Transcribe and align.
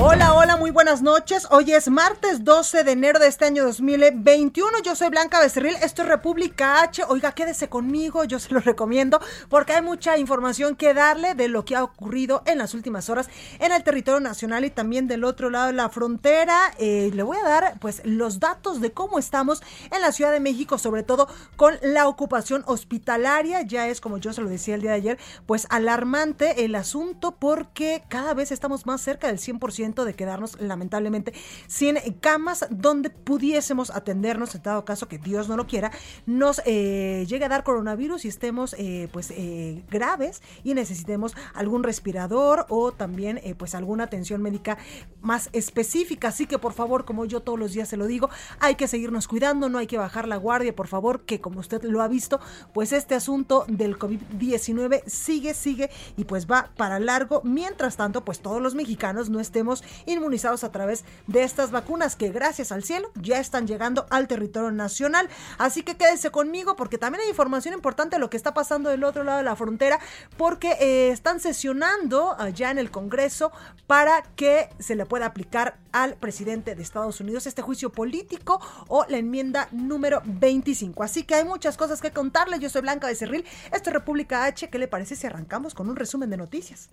Hola, 0.00 0.32
hola, 0.32 0.56
muy 0.56 0.70
buenas 0.70 1.02
noches. 1.02 1.48
Hoy 1.50 1.72
es 1.72 1.90
martes 1.90 2.44
12 2.44 2.84
de 2.84 2.92
enero 2.92 3.18
de 3.18 3.26
este 3.26 3.46
año 3.46 3.64
2021. 3.64 4.78
Yo 4.84 4.94
soy 4.94 5.08
Blanca 5.08 5.40
Becerril, 5.40 5.74
esto 5.82 6.02
es 6.02 6.08
República 6.08 6.82
H. 6.82 7.02
Oiga, 7.08 7.32
quédese 7.32 7.68
conmigo, 7.68 8.22
yo 8.22 8.38
se 8.38 8.54
lo 8.54 8.60
recomiendo 8.60 9.20
porque 9.48 9.72
hay 9.72 9.82
mucha 9.82 10.16
información 10.16 10.76
que 10.76 10.94
darle 10.94 11.34
de 11.34 11.48
lo 11.48 11.64
que 11.64 11.74
ha 11.74 11.82
ocurrido 11.82 12.44
en 12.46 12.58
las 12.58 12.74
últimas 12.74 13.10
horas 13.10 13.28
en 13.58 13.72
el 13.72 13.82
territorio 13.82 14.20
nacional 14.20 14.64
y 14.64 14.70
también 14.70 15.08
del 15.08 15.24
otro 15.24 15.50
lado 15.50 15.66
de 15.66 15.72
la 15.72 15.88
frontera. 15.88 16.56
Eh, 16.78 17.10
le 17.12 17.22
voy 17.24 17.38
a 17.38 17.48
dar 17.48 17.74
pues 17.80 18.00
los 18.04 18.38
datos 18.38 18.80
de 18.80 18.92
cómo 18.92 19.18
estamos 19.18 19.64
en 19.90 20.00
la 20.00 20.12
Ciudad 20.12 20.30
de 20.30 20.38
México, 20.38 20.78
sobre 20.78 21.02
todo 21.02 21.26
con 21.56 21.74
la 21.82 22.06
ocupación 22.06 22.62
hospitalaria. 22.66 23.62
Ya 23.62 23.88
es, 23.88 24.00
como 24.00 24.18
yo 24.18 24.32
se 24.32 24.42
lo 24.42 24.48
decía 24.48 24.76
el 24.76 24.82
día 24.82 24.92
de 24.92 24.96
ayer, 24.96 25.18
pues 25.46 25.66
alarmante 25.70 26.64
el 26.64 26.76
asunto 26.76 27.32
porque 27.32 28.04
cada 28.08 28.32
vez 28.32 28.52
estamos 28.52 28.86
más 28.86 29.00
cerca 29.00 29.26
del 29.26 29.38
100% 29.38 29.87
de 29.94 30.14
quedarnos 30.14 30.60
lamentablemente 30.60 31.32
sin 31.66 31.96
camas 32.20 32.66
donde 32.70 33.10
pudiésemos 33.10 33.90
atendernos 33.90 34.54
en 34.54 34.62
dado 34.62 34.84
caso 34.84 35.08
que 35.08 35.18
Dios 35.18 35.48
no 35.48 35.56
lo 35.56 35.66
quiera, 35.66 35.90
nos 36.26 36.60
eh, 36.64 37.24
llegue 37.28 37.44
a 37.44 37.48
dar 37.48 37.64
coronavirus 37.64 38.24
y 38.24 38.28
estemos 38.28 38.74
eh, 38.78 39.08
pues 39.12 39.30
eh, 39.30 39.82
graves 39.90 40.42
y 40.64 40.74
necesitemos 40.74 41.34
algún 41.54 41.82
respirador 41.82 42.66
o 42.68 42.92
también 42.92 43.40
pues 43.56 43.74
alguna 43.74 44.04
atención 44.04 44.42
médica 44.42 44.78
más 45.20 45.48
específica. 45.52 46.28
Así 46.28 46.46
que 46.46 46.58
por 46.58 46.72
favor, 46.72 47.04
como 47.04 47.24
yo 47.24 47.40
todos 47.40 47.58
los 47.58 47.72
días 47.72 47.88
se 47.88 47.96
lo 47.96 48.06
digo, 48.06 48.30
hay 48.60 48.74
que 48.74 48.88
seguirnos 48.88 49.28
cuidando, 49.28 49.68
no 49.68 49.78
hay 49.78 49.86
que 49.86 49.98
bajar 49.98 50.28
la 50.28 50.36
guardia, 50.36 50.74
por 50.74 50.86
favor, 50.86 51.22
que 51.24 51.40
como 51.40 51.60
usted 51.60 51.82
lo 51.82 52.02
ha 52.02 52.08
visto, 52.08 52.40
pues 52.72 52.92
este 52.92 53.14
asunto 53.14 53.64
del 53.68 53.98
COVID-19 53.98 55.04
sigue, 55.06 55.54
sigue 55.54 55.90
y 56.16 56.24
pues 56.24 56.46
va 56.46 56.70
para 56.76 56.98
largo. 56.98 57.40
Mientras 57.44 57.96
tanto, 57.96 58.24
pues 58.24 58.40
todos 58.40 58.60
los 58.60 58.74
mexicanos 58.74 59.30
no 59.30 59.40
estemos 59.40 59.77
inmunizados 60.06 60.64
a 60.64 60.72
través 60.72 61.04
de 61.26 61.42
estas 61.42 61.70
vacunas 61.70 62.16
que 62.16 62.30
gracias 62.30 62.72
al 62.72 62.84
cielo 62.84 63.10
ya 63.14 63.38
están 63.38 63.66
llegando 63.66 64.06
al 64.10 64.28
territorio 64.28 64.70
nacional. 64.70 65.28
Así 65.58 65.82
que 65.82 65.96
quédese 65.96 66.30
conmigo 66.30 66.76
porque 66.76 66.98
también 66.98 67.22
hay 67.22 67.30
información 67.30 67.74
importante 67.74 68.16
de 68.16 68.20
lo 68.20 68.30
que 68.30 68.36
está 68.36 68.54
pasando 68.54 68.90
del 68.90 69.04
otro 69.04 69.24
lado 69.24 69.38
de 69.38 69.44
la 69.44 69.56
frontera 69.56 69.98
porque 70.36 70.72
eh, 70.80 71.10
están 71.10 71.40
sesionando 71.40 72.36
allá 72.38 72.70
en 72.70 72.78
el 72.78 72.90
Congreso 72.90 73.52
para 73.86 74.22
que 74.36 74.68
se 74.78 74.94
le 74.94 75.06
pueda 75.06 75.26
aplicar 75.26 75.78
al 75.92 76.14
presidente 76.14 76.74
de 76.74 76.82
Estados 76.82 77.20
Unidos 77.20 77.46
este 77.46 77.62
juicio 77.62 77.90
político 77.90 78.60
o 78.88 79.04
la 79.08 79.18
enmienda 79.18 79.68
número 79.72 80.22
25. 80.24 81.02
Así 81.02 81.24
que 81.24 81.34
hay 81.34 81.44
muchas 81.44 81.76
cosas 81.76 82.00
que 82.00 82.10
contarles. 82.10 82.60
Yo 82.60 82.70
soy 82.70 82.82
Blanca 82.82 83.06
de 83.06 83.14
Cerril, 83.14 83.44
esto 83.72 83.90
es 83.90 83.94
República 83.94 84.44
H. 84.44 84.68
¿Qué 84.68 84.78
le 84.78 84.88
parece 84.88 85.16
si 85.16 85.26
arrancamos 85.26 85.74
con 85.74 85.88
un 85.88 85.96
resumen 85.96 86.30
de 86.30 86.36
noticias? 86.36 86.90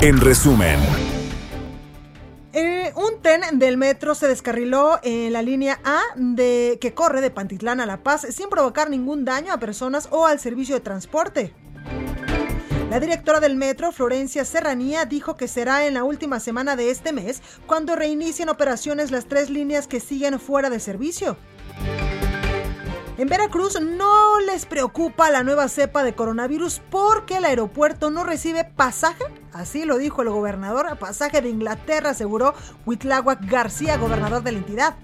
En 0.00 0.20
resumen. 0.20 0.78
Eh, 2.54 2.92
un 2.96 3.22
tren 3.22 3.58
del 3.58 3.78
metro 3.78 4.14
se 4.14 4.28
descarriló 4.28 5.00
en 5.02 5.32
la 5.32 5.40
línea 5.40 5.80
A 5.84 6.02
de 6.16 6.76
que 6.82 6.92
corre 6.92 7.22
de 7.22 7.30
Pantitlán 7.30 7.80
a 7.80 7.86
La 7.86 8.02
Paz 8.02 8.26
sin 8.28 8.50
provocar 8.50 8.90
ningún 8.90 9.24
daño 9.24 9.54
a 9.54 9.58
personas 9.58 10.08
o 10.10 10.26
al 10.26 10.38
servicio 10.38 10.74
de 10.74 10.82
transporte. 10.82 11.54
La 12.90 13.00
directora 13.00 13.40
del 13.40 13.56
metro, 13.56 13.90
Florencia 13.90 14.44
Serranía, 14.44 15.06
dijo 15.06 15.34
que 15.34 15.48
será 15.48 15.86
en 15.86 15.94
la 15.94 16.04
última 16.04 16.40
semana 16.40 16.76
de 16.76 16.90
este 16.90 17.14
mes 17.14 17.40
cuando 17.66 17.96
reinicien 17.96 18.50
operaciones 18.50 19.10
las 19.10 19.24
tres 19.24 19.48
líneas 19.48 19.86
que 19.86 19.98
siguen 19.98 20.38
fuera 20.38 20.68
de 20.68 20.78
servicio. 20.78 21.38
En 23.22 23.28
Veracruz 23.28 23.80
no 23.80 24.40
les 24.40 24.66
preocupa 24.66 25.30
la 25.30 25.44
nueva 25.44 25.68
cepa 25.68 26.02
de 26.02 26.12
coronavirus 26.12 26.80
porque 26.90 27.36
el 27.36 27.44
aeropuerto 27.44 28.10
no 28.10 28.24
recibe 28.24 28.64
pasaje, 28.64 29.22
así 29.52 29.84
lo 29.84 29.96
dijo 29.96 30.22
el 30.22 30.30
gobernador, 30.30 30.98
pasaje 30.98 31.40
de 31.40 31.48
Inglaterra, 31.48 32.10
aseguró 32.10 32.52
Huitláhuac 32.84 33.48
García, 33.48 33.96
gobernador 33.96 34.42
de 34.42 34.50
la 34.50 34.58
entidad. 34.58 34.96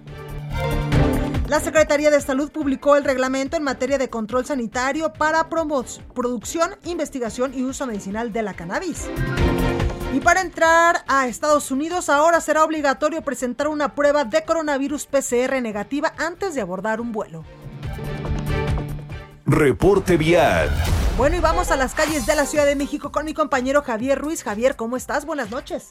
La 1.47 1.61
Secretaría 1.61 2.11
de 2.11 2.21
Salud 2.21 2.51
publicó 2.51 2.97
el 2.97 3.05
reglamento 3.05 3.56
en 3.56 3.62
materia 3.62 3.99
de 3.99 4.11
control 4.11 4.45
sanitario 4.45 5.12
para 5.12 5.49
producción, 5.49 6.71
investigación 6.87 7.55
y 7.55 7.62
uso 7.62 7.87
medicinal 7.87 8.33
de 8.33 8.43
la 8.43 8.55
cannabis. 8.55 9.09
Y 10.12 10.19
para 10.19 10.41
entrar 10.41 11.05
a 11.06 11.29
Estados 11.29 11.71
Unidos 11.71 12.09
ahora 12.09 12.41
será 12.41 12.65
obligatorio 12.65 13.23
presentar 13.23 13.69
una 13.69 13.95
prueba 13.95 14.25
de 14.25 14.45
coronavirus 14.45 15.06
PCR 15.06 15.62
negativa 15.62 16.15
antes 16.19 16.56
de 16.56 16.62
abordar 16.62 17.00
un 17.00 17.12
vuelo. 17.12 17.45
Reporte 19.47 20.17
vial. 20.17 20.69
Bueno, 21.17 21.37
y 21.37 21.41
vamos 21.41 21.71
a 21.71 21.77
las 21.77 21.95
calles 21.95 22.27
de 22.27 22.37
la 22.37 22.45
Ciudad 22.45 22.67
de 22.67 22.77
México 22.77 23.11
con 23.11 23.25
mi 23.25 23.35
compañero 23.35 23.83
Javier 23.83 24.19
Ruiz. 24.19 24.45
Javier, 24.45 24.77
¿cómo 24.77 24.97
estás? 24.97 25.27
Buenas 25.27 25.51
noches. 25.51 25.91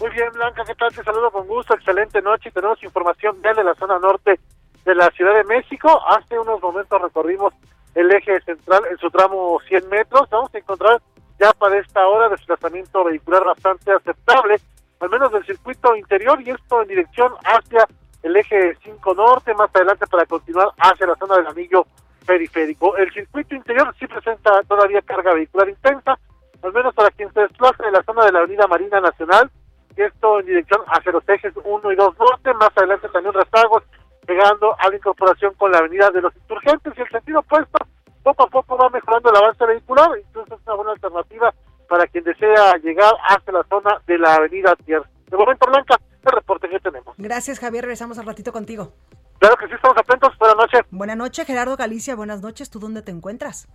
Muy 0.00 0.10
bien, 0.10 0.32
Blanca, 0.32 0.64
¿qué 0.64 0.74
tal? 0.74 0.94
Te 0.94 1.02
saludo 1.02 1.30
con 1.30 1.46
gusto, 1.46 1.74
excelente 1.74 2.22
noche. 2.22 2.50
Tenemos 2.50 2.82
información 2.82 3.40
vial 3.42 3.56
de 3.56 3.64
la 3.64 3.74
zona 3.74 3.98
norte 3.98 4.40
de 4.84 4.94
la 4.94 5.10
Ciudad 5.10 5.34
de 5.34 5.44
México. 5.44 6.00
Hace 6.08 6.38
unos 6.38 6.62
momentos 6.62 7.02
recorrimos 7.02 7.52
el 7.94 8.10
eje 8.10 8.40
central 8.42 8.82
en 8.90 8.98
su 8.98 9.10
tramo 9.10 9.60
100 9.68 9.88
metros. 9.88 10.28
Vamos 10.30 10.54
a 10.54 10.58
encontrar 10.58 11.02
ya 11.38 11.52
para 11.52 11.78
esta 11.78 12.06
hora 12.06 12.28
desplazamiento 12.28 13.04
vehicular 13.04 13.44
bastante 13.44 13.92
aceptable, 13.92 14.60
al 15.00 15.10
menos 15.10 15.32
del 15.32 15.44
circuito 15.44 15.94
interior, 15.96 16.40
y 16.40 16.50
esto 16.50 16.82
en 16.82 16.88
dirección 16.88 17.32
hacia 17.44 17.86
el 18.22 18.36
eje 18.36 18.76
5 18.82 19.14
norte, 19.14 19.54
más 19.54 19.70
adelante 19.74 20.06
para 20.06 20.26
continuar 20.26 20.68
hacia 20.78 21.06
la 21.06 21.16
zona 21.16 21.36
del 21.36 21.46
anillo 21.46 21.86
periférico. 22.26 22.96
El 22.96 23.12
circuito 23.12 23.54
interior 23.54 23.94
sí 23.98 24.06
presenta 24.06 24.62
todavía 24.68 25.02
carga 25.02 25.34
vehicular 25.34 25.68
intensa, 25.68 26.18
al 26.62 26.72
menos 26.72 26.94
para 26.94 27.10
quien 27.10 27.32
se 27.32 27.40
desplaza 27.40 27.84
en 27.86 27.92
la 27.92 28.02
zona 28.04 28.24
de 28.24 28.32
la 28.32 28.38
Avenida 28.40 28.66
Marina 28.66 29.00
Nacional, 29.00 29.50
esto 29.96 30.40
en 30.40 30.46
dirección 30.46 30.80
hacia 30.86 31.12
los 31.12 31.28
ejes 31.28 31.52
1 31.62 31.92
y 31.92 31.96
2 31.96 32.18
norte, 32.18 32.54
más 32.54 32.70
adelante 32.76 33.08
también 33.08 33.34
rezagos, 33.34 33.82
llegando 34.26 34.74
a 34.78 34.88
la 34.88 34.96
incorporación 34.96 35.54
con 35.54 35.72
la 35.72 35.78
Avenida 35.78 36.10
de 36.10 36.22
los 36.22 36.34
Insurgentes, 36.36 36.92
y 36.96 37.00
el 37.00 37.08
sentido 37.08 37.40
opuesto 37.40 37.78
poco 38.22 38.44
a 38.44 38.46
poco 38.46 38.76
va 38.76 38.88
mejorando 38.88 39.30
el 39.30 39.36
avance 39.36 39.66
vehicular, 39.66 40.08
entonces 40.16 40.58
es 40.58 40.66
una 40.66 40.76
buena 40.76 40.92
alternativa 40.92 41.52
para 41.88 42.06
quien 42.06 42.24
desea 42.24 42.76
llegar 42.76 43.12
hacia 43.28 43.52
la 43.52 43.64
zona 43.64 44.00
de 44.06 44.16
la 44.16 44.36
Avenida 44.36 44.76
Tierra. 44.76 45.04
De 45.26 45.36
momento, 45.36 45.66
Blanca, 45.66 45.98
el 46.24 46.32
reporte 46.32 46.68
que 46.68 46.78
tenemos. 46.80 47.14
Gracias, 47.18 47.58
Javier. 47.58 47.84
Regresamos 47.84 48.18
al 48.18 48.26
ratito 48.26 48.52
contigo. 48.52 48.92
Claro 49.38 49.56
que 49.56 49.66
sí, 49.66 49.74
estamos 49.74 49.96
atentos. 49.98 50.30
Buenas 50.38 50.56
noches. 50.56 50.80
Buenas 50.90 51.16
noches, 51.16 51.46
Gerardo 51.46 51.76
Galicia. 51.76 52.14
Buenas 52.14 52.42
noches. 52.42 52.70
¿Tú 52.70 52.78
dónde 52.78 53.02
te 53.02 53.10
encuentras? 53.10 53.68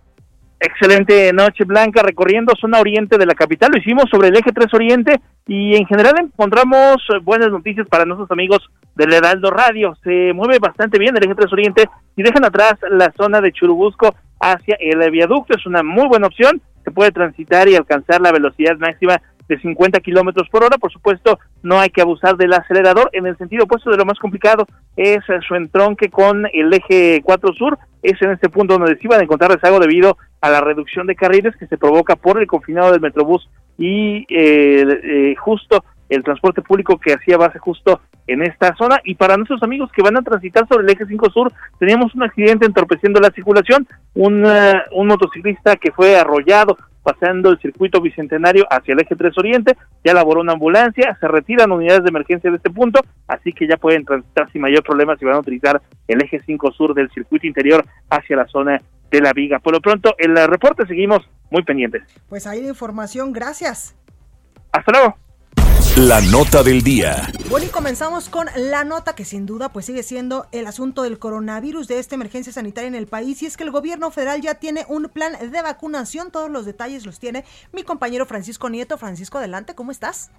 Excelente 0.60 1.32
noche, 1.32 1.64
Blanca, 1.64 2.02
recorriendo 2.02 2.52
zona 2.60 2.80
oriente 2.80 3.16
de 3.16 3.26
la 3.26 3.34
capital. 3.34 3.70
Lo 3.72 3.78
hicimos 3.78 4.06
sobre 4.10 4.28
el 4.28 4.36
eje 4.36 4.50
3 4.52 4.66
Oriente 4.74 5.20
y 5.46 5.76
en 5.76 5.86
general 5.86 6.14
encontramos 6.18 6.96
buenas 7.22 7.50
noticias 7.50 7.86
para 7.86 8.04
nuestros 8.04 8.28
amigos 8.32 8.68
del 8.96 9.12
Heraldo 9.12 9.50
Radio. 9.50 9.94
Se 10.02 10.32
mueve 10.34 10.58
bastante 10.58 10.98
bien 10.98 11.16
el 11.16 11.22
eje 11.22 11.34
3 11.36 11.52
Oriente 11.52 11.88
y 12.16 12.24
dejan 12.24 12.44
atrás 12.44 12.74
la 12.90 13.12
zona 13.16 13.40
de 13.40 13.52
Churubusco 13.52 14.16
hacia 14.40 14.76
el 14.80 15.08
viaducto. 15.12 15.56
Es 15.56 15.64
una 15.64 15.84
muy 15.84 16.08
buena 16.08 16.26
opción. 16.26 16.60
Se 16.82 16.90
puede 16.90 17.12
transitar 17.12 17.68
y 17.68 17.76
alcanzar 17.76 18.20
la 18.20 18.32
velocidad 18.32 18.76
máxima 18.78 19.22
de 19.48 19.58
50 19.60 20.00
kilómetros 20.00 20.48
por 20.48 20.64
hora. 20.64 20.78
Por 20.78 20.92
supuesto, 20.92 21.38
no 21.62 21.80
hay 21.80 21.90
que 21.90 22.02
abusar 22.02 22.36
del 22.36 22.52
acelerador. 22.52 23.10
En 23.12 23.26
el 23.26 23.36
sentido 23.36 23.64
opuesto 23.64 23.90
de 23.90 23.96
lo 23.96 24.04
más 24.04 24.18
complicado 24.18 24.66
es 24.96 25.18
su 25.46 25.54
entronque 25.54 26.10
con 26.10 26.46
el 26.52 26.72
eje 26.72 27.20
4 27.24 27.52
sur. 27.54 27.78
Es 28.02 28.20
en 28.22 28.30
este 28.30 28.48
punto 28.48 28.78
donde 28.78 28.96
se 28.96 29.06
iban 29.06 29.20
a 29.20 29.24
encontrar 29.24 29.50
rezago 29.50 29.80
debido 29.80 30.16
a 30.40 30.50
la 30.50 30.60
reducción 30.60 31.06
de 31.06 31.16
carriles 31.16 31.56
que 31.56 31.66
se 31.66 31.78
provoca 31.78 32.16
por 32.16 32.40
el 32.40 32.46
confinado 32.46 32.92
del 32.92 33.00
Metrobús 33.00 33.48
y 33.76 34.26
eh, 34.28 34.84
eh, 35.02 35.34
justo 35.36 35.84
el 36.08 36.22
transporte 36.22 36.62
público 36.62 36.98
que 36.98 37.12
hacía 37.12 37.36
base 37.36 37.58
justo 37.58 38.00
en 38.26 38.42
esta 38.42 38.74
zona. 38.76 39.00
Y 39.04 39.14
para 39.14 39.36
nuestros 39.36 39.62
amigos 39.62 39.90
que 39.92 40.02
van 40.02 40.16
a 40.16 40.22
transitar 40.22 40.66
sobre 40.68 40.84
el 40.84 40.90
eje 40.90 41.06
5 41.06 41.30
sur, 41.30 41.52
teníamos 41.78 42.14
un 42.14 42.22
accidente 42.22 42.66
entorpeciendo 42.66 43.20
la 43.20 43.30
circulación, 43.30 43.86
un, 44.14 44.44
eh, 44.46 44.82
un 44.92 45.06
motociclista 45.08 45.76
que 45.76 45.92
fue 45.92 46.16
arrollado 46.16 46.76
pasando 47.08 47.48
el 47.48 47.58
circuito 47.58 48.02
bicentenario 48.02 48.66
hacia 48.70 48.92
el 48.92 49.00
eje 49.00 49.16
3 49.16 49.38
Oriente, 49.38 49.78
ya 50.04 50.12
laboró 50.12 50.42
una 50.42 50.52
ambulancia, 50.52 51.16
se 51.18 51.26
retiran 51.26 51.72
unidades 51.72 52.02
de 52.02 52.10
emergencia 52.10 52.50
de 52.50 52.58
este 52.58 52.68
punto, 52.68 53.00
así 53.26 53.54
que 53.54 53.66
ya 53.66 53.78
pueden 53.78 54.04
transitar 54.04 54.52
sin 54.52 54.60
mayor 54.60 54.82
problema 54.82 55.16
si 55.16 55.24
van 55.24 55.36
a 55.36 55.38
utilizar 55.38 55.80
el 56.06 56.22
eje 56.22 56.38
5 56.44 56.70
sur 56.72 56.92
del 56.92 57.08
circuito 57.10 57.46
interior 57.46 57.82
hacia 58.10 58.36
la 58.36 58.46
zona 58.48 58.82
de 59.10 59.20
la 59.22 59.32
viga. 59.32 59.58
Por 59.58 59.72
lo 59.72 59.80
pronto, 59.80 60.14
el 60.18 60.36
reporte 60.48 60.86
seguimos 60.86 61.26
muy 61.50 61.62
pendientes. 61.62 62.02
Pues 62.28 62.46
ahí 62.46 62.60
la 62.60 62.68
información, 62.68 63.32
gracias. 63.32 63.96
Hasta 64.70 64.92
luego. 64.92 65.16
La 65.96 66.20
nota 66.32 66.62
del 66.62 66.82
día. 66.82 67.28
Bueno, 67.50 67.66
y 67.66 67.70
comenzamos 67.70 68.28
con 68.28 68.46
la 68.56 68.84
nota 68.84 69.14
que 69.14 69.24
sin 69.24 69.46
duda 69.46 69.70
pues 69.70 69.86
sigue 69.86 70.02
siendo 70.02 70.46
el 70.52 70.66
asunto 70.66 71.02
del 71.02 71.18
coronavirus 71.18 71.88
de 71.88 71.98
esta 71.98 72.14
emergencia 72.14 72.52
sanitaria 72.52 72.88
en 72.88 72.94
el 72.94 73.06
país 73.06 73.42
y 73.42 73.46
es 73.46 73.56
que 73.56 73.64
el 73.64 73.70
gobierno 73.70 74.10
federal 74.10 74.40
ya 74.40 74.54
tiene 74.54 74.84
un 74.88 75.08
plan 75.08 75.32
de 75.50 75.62
vacunación, 75.62 76.30
todos 76.30 76.50
los 76.50 76.66
detalles 76.66 77.06
los 77.06 77.18
tiene 77.18 77.44
mi 77.72 77.82
compañero 77.82 78.26
Francisco 78.26 78.68
Nieto. 78.70 78.98
Francisco, 78.98 79.38
adelante, 79.38 79.74
¿cómo 79.74 79.90
estás? 79.90 80.30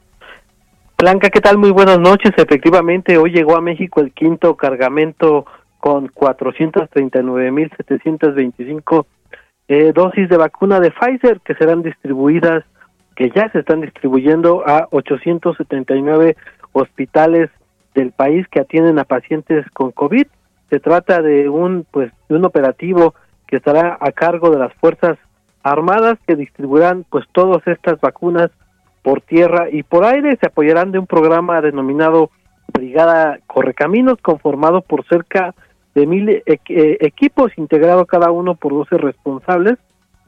Blanca, 0.98 1.30
¿qué 1.30 1.42
tal? 1.42 1.58
Muy 1.58 1.72
buenas 1.72 2.00
noches. 2.00 2.32
Efectivamente, 2.38 3.18
hoy 3.18 3.32
llegó 3.32 3.56
a 3.56 3.62
México 3.62 4.02
el 4.02 4.14
quinto 4.14 4.56
cargamento 4.56 5.46
con 5.80 6.10
439.725 6.10 9.06
eh, 9.70 9.94
dosis 9.94 10.28
de 10.28 10.38
vacuna 10.38 10.80
de 10.80 10.92
Pfizer 10.92 11.42
que 11.42 11.54
serán 11.54 11.84
distribuidas 11.84 12.66
que 13.20 13.30
ya 13.36 13.52
se 13.52 13.60
están 13.60 13.82
distribuyendo 13.82 14.64
a 14.66 14.88
879 14.92 16.38
hospitales 16.72 17.50
del 17.94 18.14
país 18.14 18.48
que 18.48 18.62
atienden 18.62 18.98
a 18.98 19.04
pacientes 19.04 19.70
con 19.72 19.92
COVID. 19.92 20.26
Se 20.70 20.80
trata 20.80 21.22
de 21.22 21.50
un 21.50 21.86
pues 21.92 22.14
de 22.30 22.36
un 22.38 22.46
operativo 22.46 23.14
que 23.46 23.58
estará 23.58 23.98
a 24.00 24.14
cargo 24.14 24.52
de 24.52 24.60
las 24.60 24.74
fuerzas 24.76 25.18
armadas 25.64 26.18
que 26.26 26.38
distribuirán 26.38 27.06
pues 27.10 27.26
todas 27.34 27.62
estas 27.68 28.00
vacunas 28.00 28.52
por 29.04 29.20
tierra 29.20 29.70
y 29.70 29.84
por 29.84 30.06
aire. 30.06 30.38
Se 30.40 30.48
apoyarán 30.48 30.94
de 30.94 31.00
un 31.00 31.06
programa 31.06 31.60
denominado 31.60 32.30
Brigada 32.72 33.40
Correcaminos 33.48 34.18
conformado 34.22 34.82
por 34.82 35.06
cerca 35.08 35.54
de 35.94 36.08
mil 36.08 36.30
eh, 36.30 36.42
equipos 37.02 37.52
integrados 37.58 38.08
cada 38.08 38.32
uno 38.32 38.56
por 38.56 38.72
12 38.72 38.98
responsables 38.98 39.78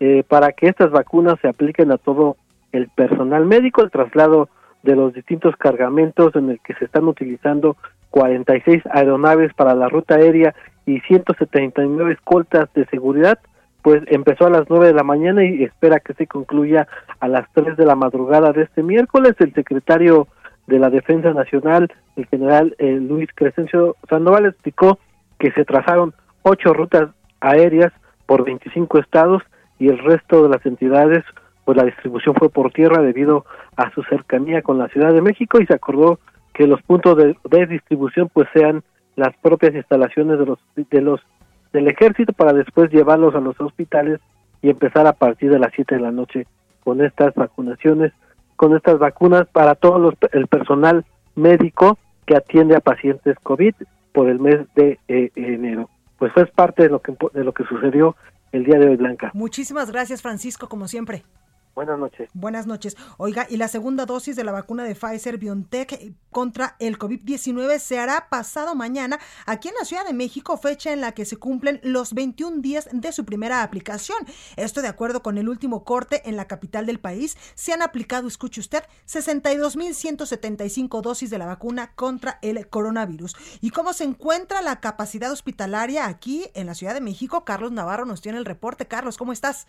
eh, 0.01 0.25
para 0.27 0.51
que 0.51 0.67
estas 0.67 0.91
vacunas 0.91 1.39
se 1.41 1.47
apliquen 1.47 1.89
a 1.93 1.97
todo 1.97 2.35
el 2.71 2.89
personal 2.89 3.45
médico, 3.45 3.83
el 3.83 3.91
traslado 3.91 4.49
de 4.83 4.95
los 4.95 5.13
distintos 5.13 5.55
cargamentos 5.57 6.35
en 6.35 6.49
el 6.49 6.59
que 6.59 6.73
se 6.75 6.85
están 6.85 7.07
utilizando 7.07 7.77
46 8.09 8.83
aeronaves 8.91 9.53
para 9.53 9.75
la 9.75 9.87
ruta 9.89 10.15
aérea 10.15 10.53
y 10.85 10.99
179 11.01 12.13
escoltas 12.13 12.71
de 12.73 12.85
seguridad, 12.87 13.39
pues 13.81 14.03
empezó 14.07 14.47
a 14.47 14.49
las 14.49 14.69
9 14.69 14.87
de 14.87 14.93
la 14.93 15.03
mañana 15.03 15.43
y 15.43 15.63
espera 15.63 15.99
que 15.99 16.13
se 16.13 16.27
concluya 16.27 16.87
a 17.19 17.27
las 17.27 17.47
3 17.53 17.77
de 17.77 17.85
la 17.85 17.95
madrugada 17.95 18.51
de 18.51 18.63
este 18.63 18.83
miércoles. 18.83 19.35
El 19.39 19.53
secretario 19.53 20.27
de 20.67 20.79
la 20.79 20.89
Defensa 20.89 21.33
Nacional, 21.33 21.91
el 22.15 22.25
general 22.27 22.75
eh, 22.79 22.99
Luis 22.99 23.29
Crescencio 23.33 23.95
Sandoval, 24.09 24.45
explicó 24.45 24.99
que 25.39 25.51
se 25.51 25.65
trazaron 25.65 26.13
ocho 26.43 26.73
rutas 26.73 27.09
aéreas 27.39 27.91
por 28.25 28.43
25 28.43 28.99
estados 28.99 29.41
y 29.79 29.89
el 29.89 29.97
resto 29.99 30.43
de 30.43 30.49
las 30.49 30.65
entidades 30.65 31.23
pues 31.65 31.77
la 31.77 31.85
distribución 31.85 32.35
fue 32.35 32.49
por 32.49 32.71
tierra 32.71 33.01
debido 33.01 33.45
a 33.75 33.91
su 33.91 34.03
cercanía 34.03 34.61
con 34.61 34.77
la 34.77 34.87
Ciudad 34.89 35.13
de 35.13 35.21
México 35.21 35.61
y 35.61 35.65
se 35.65 35.75
acordó 35.75 36.19
que 36.53 36.67
los 36.67 36.81
puntos 36.81 37.17
de, 37.17 37.65
distribución 37.67 38.29
pues 38.33 38.47
sean 38.53 38.83
las 39.15 39.35
propias 39.37 39.73
instalaciones 39.75 40.39
de 40.39 40.45
los 40.45 40.59
de 40.75 41.01
los 41.01 41.21
del 41.73 41.87
ejército 41.87 42.33
para 42.33 42.53
después 42.53 42.91
llevarlos 42.91 43.35
a 43.35 43.39
los 43.39 43.59
hospitales 43.59 44.19
y 44.61 44.69
empezar 44.69 45.07
a 45.07 45.13
partir 45.13 45.51
de 45.51 45.59
las 45.59 45.71
7 45.73 45.95
de 45.95 46.01
la 46.01 46.11
noche 46.11 46.45
con 46.83 47.03
estas 47.03 47.33
vacunaciones, 47.35 48.11
con 48.55 48.75
estas 48.75 48.99
vacunas 48.99 49.47
para 49.51 49.75
todo 49.75 49.97
los, 49.99 50.15
el 50.33 50.47
personal 50.47 51.05
médico 51.35 51.97
que 52.25 52.35
atiende 52.35 52.75
a 52.75 52.81
pacientes 52.81 53.37
COVID 53.43 53.73
por 54.11 54.27
el 54.27 54.39
mes 54.39 54.59
de 54.75 54.99
eh, 55.07 55.31
enero. 55.35 55.89
Pues 56.17 56.33
fue 56.33 56.45
parte 56.47 56.83
de 56.83 56.89
lo 56.89 57.01
que 57.01 57.15
de 57.33 57.43
lo 57.43 57.53
que 57.53 57.63
sucedió 57.63 58.15
el 58.51 58.65
día 58.65 58.77
de 58.77 58.89
hoy, 58.89 58.95
Blanca. 58.97 59.31
Muchísimas 59.33 59.91
gracias, 59.91 60.21
Francisco, 60.21 60.67
como 60.67 60.87
siempre. 60.87 61.23
Buenas 61.81 61.97
noches. 61.97 62.29
Buenas 62.35 62.67
noches. 62.67 62.95
Oiga, 63.17 63.47
y 63.49 63.57
la 63.57 63.67
segunda 63.67 64.05
dosis 64.05 64.35
de 64.35 64.43
la 64.43 64.51
vacuna 64.51 64.83
de 64.83 64.93
Pfizer 64.93 65.39
BioNTech 65.39 66.13
contra 66.29 66.75
el 66.77 66.99
COVID-19 66.99 67.79
se 67.79 67.97
hará 67.97 68.27
pasado 68.29 68.75
mañana 68.75 69.19
aquí 69.47 69.69
en 69.69 69.73
la 69.79 69.85
Ciudad 69.85 70.05
de 70.05 70.13
México, 70.13 70.57
fecha 70.57 70.93
en 70.93 71.01
la 71.01 71.13
que 71.13 71.25
se 71.25 71.37
cumplen 71.37 71.79
los 71.81 72.13
21 72.13 72.61
días 72.61 72.87
de 72.91 73.11
su 73.11 73.25
primera 73.25 73.63
aplicación. 73.63 74.19
Esto 74.57 74.83
de 74.83 74.89
acuerdo 74.89 75.23
con 75.23 75.39
el 75.39 75.49
último 75.49 75.83
corte 75.83 76.21
en 76.29 76.37
la 76.37 76.45
capital 76.45 76.85
del 76.85 76.99
país, 76.99 77.35
se 77.55 77.73
han 77.73 77.81
aplicado, 77.81 78.27
escuche 78.27 78.61
usted, 78.61 78.83
62.175 79.07 81.01
dosis 81.01 81.31
de 81.31 81.39
la 81.39 81.47
vacuna 81.47 81.95
contra 81.95 82.37
el 82.43 82.69
coronavirus. 82.69 83.35
¿Y 83.59 83.71
cómo 83.71 83.93
se 83.93 84.03
encuentra 84.03 84.61
la 84.61 84.81
capacidad 84.81 85.31
hospitalaria 85.31 86.05
aquí 86.05 86.45
en 86.53 86.67
la 86.67 86.75
Ciudad 86.75 86.93
de 86.93 87.01
México? 87.01 87.43
Carlos 87.43 87.71
Navarro 87.71 88.05
nos 88.05 88.21
tiene 88.21 88.37
el 88.37 88.45
reporte. 88.45 88.87
Carlos, 88.87 89.17
¿cómo 89.17 89.33
estás? 89.33 89.65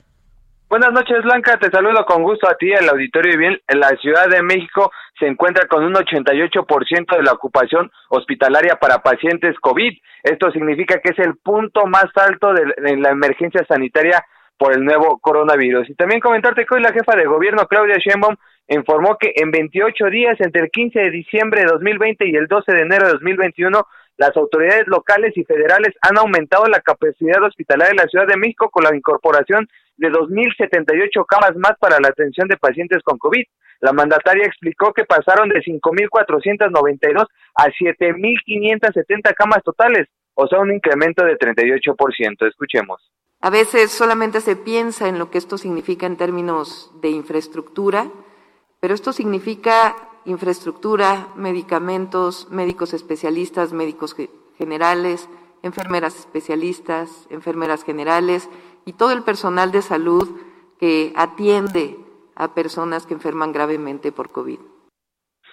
Buenas 0.73 0.91
noches, 0.91 1.23
Blanca. 1.23 1.59
Te 1.59 1.71
saludo 1.71 2.03
con 2.07 2.23
gusto 2.23 2.49
a 2.49 2.55
ti, 2.55 2.73
el 2.73 2.89
auditorio. 2.89 3.35
Y 3.35 3.37
bien, 3.37 3.61
en 3.69 3.79
la 3.79 3.91
Ciudad 4.01 4.27
de 4.31 4.43
México 4.43 4.91
se 5.21 5.27
encuentra 5.27 5.69
con 5.69 5.85
un 5.85 5.93
88% 5.93 7.15
de 7.15 7.23
la 7.23 7.33
ocupación 7.33 7.91
hospitalaria 8.09 8.77
para 8.77 9.03
pacientes 9.03 9.55
COVID. 9.61 9.93
Esto 10.23 10.51
significa 10.51 10.99
que 11.01 11.11
es 11.11 11.19
el 11.19 11.37
punto 11.37 11.85
más 11.85 12.07
alto 12.17 12.55
de, 12.55 12.97
la 12.97 13.11
emergencia 13.11 13.63
sanitaria 13.69 14.25
por 14.57 14.73
el 14.73 14.83
nuevo 14.83 15.19
coronavirus. 15.19 15.91
Y 15.91 15.95
también 15.95 16.21
comentarte 16.23 16.65
que 16.65 16.75
hoy 16.75 16.81
la 16.81 16.95
jefa 16.95 17.17
de 17.19 17.27
gobierno, 17.27 17.67
Claudia 17.67 17.99
Sheinbaum, 17.99 18.37
informó 18.69 19.19
que 19.21 19.35
en 19.37 19.51
28 19.51 20.07
días, 20.07 20.41
entre 20.41 20.63
el 20.63 20.71
15 20.71 20.99
de 20.99 21.11
diciembre 21.11 21.61
de 21.61 21.67
2020 21.67 22.27
y 22.27 22.35
el 22.35 22.47
12 22.47 22.73
de 22.73 22.81
enero 22.81 23.09
de 23.09 23.13
2021, 23.13 23.87
las 24.17 24.35
autoridades 24.39 24.87
locales 24.87 25.37
y 25.37 25.45
federales 25.45 25.95
han 26.01 26.17
aumentado 26.17 26.65
la 26.65 26.81
capacidad 26.81 27.43
hospitalaria 27.43 27.91
de 27.91 28.03
la 28.05 28.09
Ciudad 28.09 28.27
de 28.27 28.39
México 28.39 28.71
con 28.71 28.85
la 28.85 28.97
incorporación 28.97 29.69
de 29.97 30.09
2.078 30.11 31.25
camas 31.27 31.56
más 31.56 31.73
para 31.79 31.99
la 32.00 32.09
atención 32.09 32.49
de 32.49 32.56
pacientes 32.56 33.03
con 33.03 33.19
COVID. 33.19 33.44
La 33.81 33.93
mandataria 33.93 34.47
explicó 34.47 34.93
que 34.93 35.05
pasaron 35.05 35.49
de 35.49 35.61
5.492 35.61 37.27
a 37.56 37.65
7.570 37.67 39.35
camas 39.35 39.62
totales, 39.65 40.09
o 40.35 40.47
sea, 40.47 40.61
un 40.61 40.73
incremento 40.73 41.25
de 41.25 41.37
38%. 41.37 42.49
Escuchemos. 42.49 43.12
A 43.41 43.50
veces 43.50 43.91
solamente 43.91 44.41
se 44.41 44.55
piensa 44.55 45.09
en 45.09 45.19
lo 45.19 45.31
que 45.31 45.39
esto 45.39 45.59
significa 45.59 46.06
en 46.06 46.17
términos 46.17 46.93
de 47.03 47.11
infraestructura, 47.11 48.06
pero 48.79 48.95
esto 48.95 49.12
significa 49.12 49.97
infraestructura, 50.25 51.29
medicamentos, 51.35 52.49
médicos 52.53 52.95
especialistas, 52.95 53.73
médicos 53.73 54.14
generales, 54.57 55.28
enfermeras 55.62 56.19
especialistas, 56.21 57.26
enfermeras 57.31 57.83
generales 57.85 58.49
y 58.85 58.95
todo 58.95 59.12
el 59.12 59.23
personal 59.23 59.73
de 59.73 59.83
salud 59.83 60.29
que 60.79 61.12
atiende 61.17 61.97
a 62.35 62.55
personas 62.55 63.07
que 63.07 63.15
enferman 63.15 63.53
gravemente 63.53 64.12
por 64.12 64.31
COVID. 64.31 64.59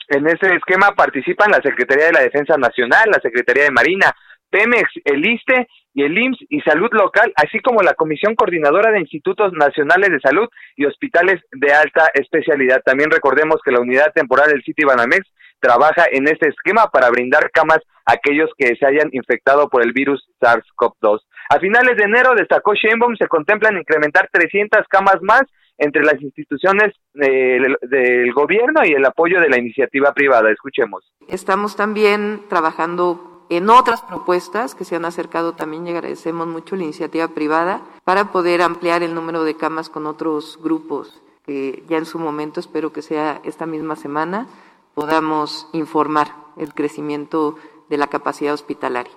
En 0.08 0.28
ese 0.28 0.56
esquema 0.56 0.96
participan 0.96 1.52
la 1.52 1.62
Secretaría 1.62 2.08
de 2.08 2.14
la 2.14 2.22
Defensa 2.22 2.58
Nacional, 2.58 3.10
la 3.12 3.20
Secretaría 3.22 3.66
de 3.66 3.72
Marina, 3.72 4.16
Pemex, 4.50 4.90
el 5.06 5.24
ISTE 5.24 5.68
y 5.94 6.04
el 6.04 6.18
IMSS 6.18 6.46
y 6.50 6.62
Salud 6.62 6.90
Local, 6.92 7.32
así 7.36 7.60
como 7.60 7.82
la 7.82 7.94
Comisión 7.94 8.36
Coordinadora 8.36 8.92
de 8.92 9.02
Institutos 9.02 9.54
Nacionales 9.54 10.10
de 10.10 10.20
Salud 10.20 10.48
y 10.76 10.86
Hospitales 10.86 11.42
de 11.52 11.74
Alta 11.74 12.10
Especialidad. 12.14 12.82
También 12.84 13.12
recordemos 13.12 13.60
que 13.64 13.72
la 13.72 13.82
unidad 13.82 14.12
temporal 14.14 14.50
del 14.50 14.64
City 14.64 14.84
Banamex 14.84 15.28
trabaja 15.60 16.06
en 16.12 16.28
este 16.28 16.50
esquema 16.50 16.88
para 16.88 17.10
brindar 17.10 17.52
camas 17.52 17.80
a 18.06 18.14
aquellos 18.14 18.50
que 18.58 18.76
se 18.76 18.86
hayan 18.86 19.10
infectado 19.12 19.70
por 19.70 19.84
el 19.84 19.94
virus 19.94 20.26
SARS-CoV-2. 20.42 21.20
A 21.50 21.60
finales 21.60 21.98
de 21.98 22.03
enero, 22.03 22.36
destacó 22.36 22.75
Sheinbaum, 22.75 23.15
se 23.15 23.27
contemplan 23.27 23.77
incrementar 23.77 24.29
300 24.32 24.88
camas 24.88 25.22
más 25.22 25.41
entre 25.79 26.03
las 26.03 26.22
instituciones 26.22 26.94
eh, 27.15 27.58
del 27.82 28.34
gobierno 28.34 28.82
y 28.86 28.94
el 28.94 29.03
apoyo 29.03 29.41
de 29.41 29.50
la 29.50 29.58
iniciativa 29.58 30.13
privada. 30.13 30.51
Escuchemos. 30.51 31.12
Estamos 31.27 31.75
también 31.75 32.41
trabajando 32.50 33.46
en 33.50 33.70
otras 33.72 34.03
propuestas 34.03 34.75
que 34.75 34.86
se 34.86 34.96
han 34.96 35.06
acercado 35.06 35.53
también 35.53 35.88
y 35.88 35.91
agradecemos 35.91 36.46
mucho 36.46 36.75
la 36.75 36.84
iniciativa 36.84 37.27
privada 37.29 37.82
para 38.03 38.25
poder 38.25 38.62
ampliar 38.62 39.01
el 39.01 39.15
número 39.15 39.44
de 39.44 39.58
camas 39.58 39.89
con 39.89 40.06
otros 40.06 40.60
grupos 40.62 41.20
que 41.48 41.84
ya 41.88 41.98
en 41.98 42.06
su 42.06 42.20
momento 42.20 42.60
espero 42.60 42.94
que 42.94 43.01
sea 43.01 43.41
esta 43.44 43.65
misma 43.65 43.96
semana 43.96 44.46
podamos 44.94 45.68
informar 45.74 46.27
el 46.58 46.75
crecimiento 46.75 47.56
de 47.89 47.98
la 47.98 48.06
capacidad 48.06 48.53
hospitalaria. 48.53 49.13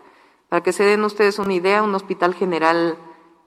Para 0.52 0.62
que 0.62 0.72
se 0.72 0.84
den 0.84 1.02
ustedes 1.02 1.38
una 1.38 1.54
idea, 1.54 1.82
un 1.82 1.94
hospital 1.94 2.34
general 2.34 2.98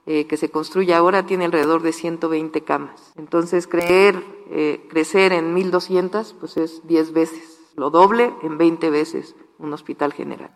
eh, 0.08 0.26
que 0.26 0.36
se 0.36 0.50
construye 0.50 0.92
ahora 0.92 1.24
tiene 1.24 1.44
alrededor 1.44 1.82
de 1.82 1.92
120 1.92 2.64
camas. 2.64 3.14
Entonces, 3.16 3.68
creer, 3.68 4.16
eh, 4.50 4.80
crecer 4.90 5.32
en 5.32 5.54
1.200, 5.54 6.36
pues 6.40 6.56
es 6.56 6.84
10 6.88 7.12
veces, 7.12 7.72
lo 7.76 7.90
doble 7.90 8.32
en 8.42 8.58
20 8.58 8.90
veces 8.90 9.36
un 9.60 9.72
hospital 9.72 10.14
general. 10.14 10.50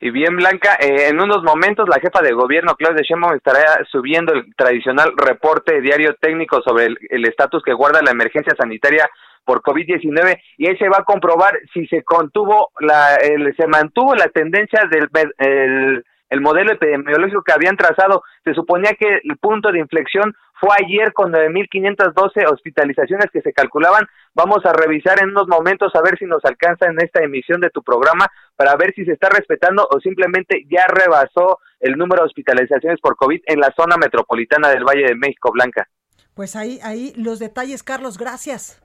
Y 0.00 0.10
bien, 0.10 0.34
Blanca, 0.34 0.74
eh, 0.80 1.06
en 1.06 1.20
unos 1.20 1.44
momentos 1.44 1.88
la 1.88 2.00
jefa 2.00 2.20
de 2.20 2.32
gobierno, 2.32 2.74
Claudia 2.74 3.04
Sheinbaum, 3.08 3.36
estará 3.36 3.84
subiendo 3.92 4.32
el 4.32 4.52
tradicional 4.56 5.12
reporte 5.16 5.80
diario 5.80 6.16
técnico 6.20 6.62
sobre 6.62 6.86
el 6.86 7.28
estatus 7.28 7.62
que 7.62 7.74
guarda 7.74 8.02
la 8.02 8.10
emergencia 8.10 8.56
sanitaria 8.58 9.08
por 9.44 9.62
COVID-19 9.62 10.40
y 10.58 10.68
ahí 10.68 10.76
se 10.76 10.88
va 10.88 10.98
a 10.98 11.04
comprobar 11.04 11.58
si 11.72 11.86
se 11.86 12.02
contuvo, 12.02 12.70
la, 12.80 13.16
el, 13.16 13.54
se 13.56 13.66
mantuvo 13.66 14.14
la 14.14 14.28
tendencia 14.28 14.82
del 14.90 15.08
el, 15.38 16.04
el 16.30 16.40
modelo 16.40 16.72
epidemiológico 16.72 17.42
que 17.42 17.52
habían 17.52 17.76
trazado. 17.76 18.22
Se 18.44 18.54
suponía 18.54 18.92
que 18.98 19.20
el 19.24 19.36
punto 19.38 19.72
de 19.72 19.80
inflexión 19.80 20.34
fue 20.60 20.70
ayer 20.78 21.12
con 21.12 21.32
9.512 21.32 22.52
hospitalizaciones 22.52 23.26
que 23.32 23.40
se 23.40 23.52
calculaban. 23.52 24.06
Vamos 24.34 24.64
a 24.64 24.72
revisar 24.72 25.20
en 25.22 25.30
unos 25.30 25.48
momentos 25.48 25.94
a 25.94 26.02
ver 26.02 26.18
si 26.18 26.26
nos 26.26 26.44
alcanza 26.44 26.86
en 26.86 27.00
esta 27.00 27.22
emisión 27.22 27.60
de 27.60 27.70
tu 27.70 27.82
programa 27.82 28.26
para 28.56 28.76
ver 28.76 28.92
si 28.94 29.04
se 29.04 29.12
está 29.12 29.28
respetando 29.28 29.88
o 29.90 30.00
simplemente 30.00 30.64
ya 30.70 30.84
rebasó 30.86 31.58
el 31.80 31.96
número 31.96 32.22
de 32.22 32.26
hospitalizaciones 32.26 33.00
por 33.00 33.16
COVID 33.16 33.40
en 33.46 33.58
la 33.58 33.72
zona 33.74 33.96
metropolitana 33.96 34.68
del 34.68 34.84
Valle 34.84 35.06
de 35.06 35.14
México, 35.16 35.50
Blanca. 35.50 35.88
Pues 36.34 36.54
ahí, 36.56 36.78
ahí 36.82 37.12
los 37.16 37.38
detalles, 37.38 37.82
Carlos, 37.82 38.18
gracias. 38.18 38.82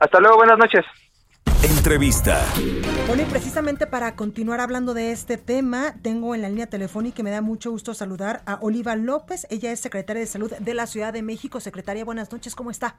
Hasta 0.00 0.18
luego, 0.18 0.38
buenas 0.38 0.58
noches. 0.58 0.84
Entrevista. 1.62 2.42
Bueno, 3.06 3.22
y 3.22 3.26
precisamente 3.26 3.86
para 3.86 4.16
continuar 4.16 4.60
hablando 4.60 4.94
de 4.94 5.12
este 5.12 5.36
tema, 5.36 5.94
tengo 6.02 6.34
en 6.34 6.40
la 6.40 6.48
línea 6.48 6.68
telefónica 6.68 7.20
y 7.20 7.24
me 7.24 7.30
da 7.30 7.42
mucho 7.42 7.70
gusto 7.70 7.92
saludar 7.92 8.40
a 8.46 8.58
Oliva 8.62 8.96
López. 8.96 9.46
Ella 9.50 9.70
es 9.72 9.80
secretaria 9.80 10.20
de 10.20 10.26
Salud 10.26 10.52
de 10.58 10.74
la 10.74 10.86
Ciudad 10.86 11.12
de 11.12 11.20
México. 11.20 11.60
Secretaria, 11.60 12.04
buenas 12.06 12.32
noches, 12.32 12.54
¿cómo 12.54 12.70
está? 12.70 12.96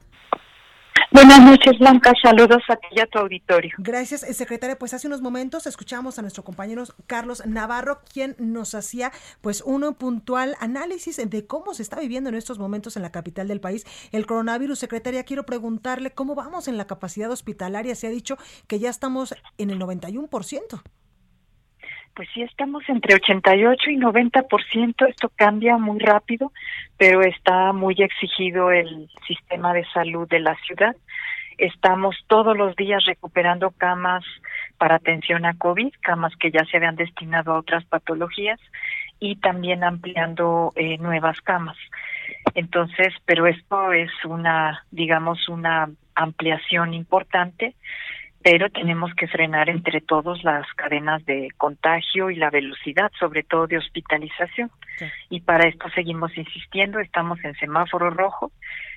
Buenas 1.14 1.42
noches, 1.42 1.78
Blanca. 1.78 2.14
Saludos 2.24 2.64
a 2.70 2.78
ti 2.78 2.88
y 2.92 3.02
a 3.02 3.06
tu 3.06 3.20
auditorio. 3.20 3.72
Gracias, 3.80 4.24
eh, 4.24 4.34
secretaria. 4.34 4.80
Pues 4.80 4.94
hace 4.94 5.08
unos 5.08 5.22
momentos 5.22 5.68
escuchamos 5.68 6.18
a 6.18 6.22
nuestro 6.22 6.46
compañero 6.46 6.86
Carlos 7.06 7.46
Navarro, 7.46 8.00
quien 8.14 8.38
nos 8.40 8.76
hacía 8.76 9.12
pues 9.42 9.62
un 9.62 9.94
puntual 9.94 10.56
análisis 10.62 11.18
de 11.18 11.46
cómo 11.46 11.74
se 11.74 11.84
está 11.84 12.00
viviendo 12.00 12.30
en 12.30 12.36
estos 12.36 12.60
momentos 12.60 12.96
en 12.96 13.02
la 13.02 13.12
capital 13.12 13.50
del 13.50 13.60
país 13.60 13.86
el 14.14 14.26
coronavirus. 14.26 14.80
Secretaria, 14.80 15.26
quiero 15.26 15.46
preguntarle 15.46 16.12
cómo 16.12 16.34
vamos 16.34 16.70
en 16.70 16.78
la 16.78 16.88
capacidad 16.88 17.30
hospitalaria. 17.30 17.94
Se 17.94 18.08
ha 18.08 18.10
dicho 18.10 18.38
que 18.68 18.80
ya 18.80 18.90
estamos 18.90 19.36
en 19.58 19.70
el 19.70 19.80
91%. 19.80 20.82
Pues 22.16 22.28
sí, 22.34 22.42
estamos 22.42 22.84
entre 22.90 23.16
88 23.16 23.90
y 23.90 23.98
90%. 23.98 25.10
Esto 25.10 25.32
cambia 25.36 25.78
muy 25.78 26.00
rápido, 26.00 26.52
pero 26.98 27.22
está 27.22 27.72
muy 27.72 27.96
exigido 27.98 28.72
el 28.72 29.10
sistema 29.28 29.74
de 29.74 29.86
salud 29.94 30.28
de 30.28 30.40
la 30.40 30.56
ciudad. 30.66 30.96
Estamos 31.58 32.16
todos 32.28 32.58
los 32.58 32.76
días 32.76 33.06
recuperando 33.06 33.72
camas 33.72 34.26
para 34.78 34.96
atención 34.96 35.46
a 35.46 35.54
COVID, 35.58 35.94
camas 36.02 36.36
que 36.36 36.52
ya 36.52 36.66
se 36.66 36.78
habían 36.78 36.96
destinado 36.96 37.54
a 37.54 37.60
otras 37.60 37.86
patologías 37.86 38.60
y 39.20 39.36
también 39.38 39.84
ampliando 39.84 40.74
eh, 40.76 40.98
nuevas 40.98 41.40
camas. 41.42 41.78
Entonces, 42.56 43.14
pero 43.26 43.48
esto 43.48 43.94
es 43.94 44.12
una, 44.26 44.84
digamos, 44.92 45.48
una 45.48 45.90
ampliación 46.16 46.94
importante 46.94 47.76
pero 48.44 48.70
tenemos 48.70 49.14
que 49.16 49.28
frenar 49.28 49.70
entre 49.70 50.02
todos 50.02 50.44
las 50.44 50.66
cadenas 50.76 51.24
de 51.26 51.50
contagio 51.58 52.30
y 52.32 52.36
la 52.36 52.50
velocidad, 52.50 53.12
sobre 53.20 53.44
todo 53.44 53.68
de 53.68 53.78
hospitalización. 53.78 54.72
Y 55.30 55.42
para 55.42 55.68
esto 55.68 55.90
seguimos 55.94 56.36
insistiendo, 56.38 57.00
estamos 57.00 57.44
en 57.44 57.56
semáforo 57.56 58.10
rojo 58.10 58.52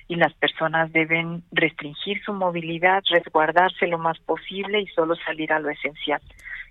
y 0.07 0.15
las 0.15 0.33
personas 0.33 0.91
deben 0.91 1.43
restringir 1.51 2.21
su 2.23 2.33
movilidad, 2.33 3.03
resguardarse 3.09 3.87
lo 3.87 3.97
más 3.97 4.19
posible 4.19 4.81
y 4.81 4.87
solo 4.87 5.15
salir 5.15 5.51
a 5.51 5.59
lo 5.59 5.69
esencial, 5.69 6.21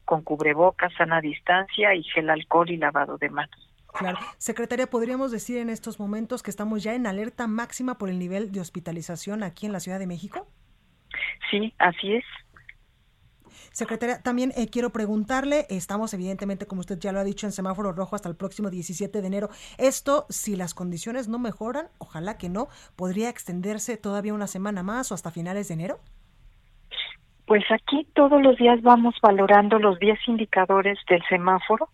con 0.04 0.22
cubrebocas, 0.22 0.92
sana 0.94 1.20
distancia 1.20 1.94
y 1.94 2.02
gel 2.04 2.30
alcohol 2.30 2.70
y 2.70 2.76
lavado 2.76 3.18
de 3.18 3.30
manos. 3.30 3.70
Claro. 3.92 4.18
Secretaria, 4.38 4.88
¿podríamos 4.88 5.30
decir 5.30 5.58
en 5.58 5.70
estos 5.70 6.00
momentos 6.00 6.42
que 6.42 6.50
estamos 6.50 6.82
ya 6.82 6.94
en 6.94 7.06
alerta 7.06 7.46
máxima 7.46 7.96
por 7.96 8.10
el 8.10 8.18
nivel 8.18 8.50
de 8.50 8.60
hospitalización 8.60 9.44
aquí 9.44 9.66
en 9.66 9.72
la 9.72 9.78
Ciudad 9.78 10.00
de 10.00 10.08
México? 10.08 10.48
Sí, 11.50 11.72
así 11.78 12.14
es. 12.14 12.24
Secretaria, 13.74 14.22
también 14.22 14.52
eh, 14.56 14.68
quiero 14.68 14.90
preguntarle, 14.90 15.66
estamos 15.68 16.14
evidentemente, 16.14 16.64
como 16.64 16.78
usted 16.78 16.96
ya 17.00 17.10
lo 17.10 17.18
ha 17.18 17.24
dicho, 17.24 17.44
en 17.44 17.50
semáforo 17.50 17.90
rojo 17.90 18.14
hasta 18.14 18.28
el 18.28 18.36
próximo 18.36 18.70
17 18.70 19.20
de 19.20 19.26
enero. 19.26 19.48
Esto, 19.78 20.26
si 20.28 20.54
las 20.54 20.74
condiciones 20.74 21.26
no 21.26 21.40
mejoran, 21.40 21.88
ojalá 21.98 22.38
que 22.38 22.48
no, 22.48 22.68
¿podría 22.94 23.28
extenderse 23.28 23.96
todavía 23.96 24.32
una 24.32 24.46
semana 24.46 24.84
más 24.84 25.10
o 25.10 25.16
hasta 25.16 25.32
finales 25.32 25.66
de 25.66 25.74
enero? 25.74 25.98
Pues 27.46 27.64
aquí 27.68 28.06
todos 28.14 28.40
los 28.40 28.56
días 28.58 28.80
vamos 28.80 29.16
valorando 29.20 29.80
los 29.80 29.98
10 29.98 30.20
indicadores 30.28 30.96
del 31.08 31.24
semáforo, 31.28 31.88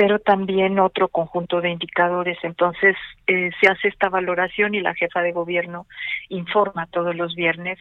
pero 0.00 0.18
también 0.18 0.78
otro 0.78 1.08
conjunto 1.08 1.60
de 1.60 1.68
indicadores. 1.68 2.38
Entonces 2.42 2.96
eh, 3.26 3.50
se 3.60 3.68
hace 3.68 3.88
esta 3.88 4.08
valoración 4.08 4.74
y 4.74 4.80
la 4.80 4.94
jefa 4.94 5.20
de 5.20 5.32
gobierno 5.32 5.86
informa 6.30 6.86
todos 6.86 7.14
los 7.14 7.34
viernes 7.34 7.78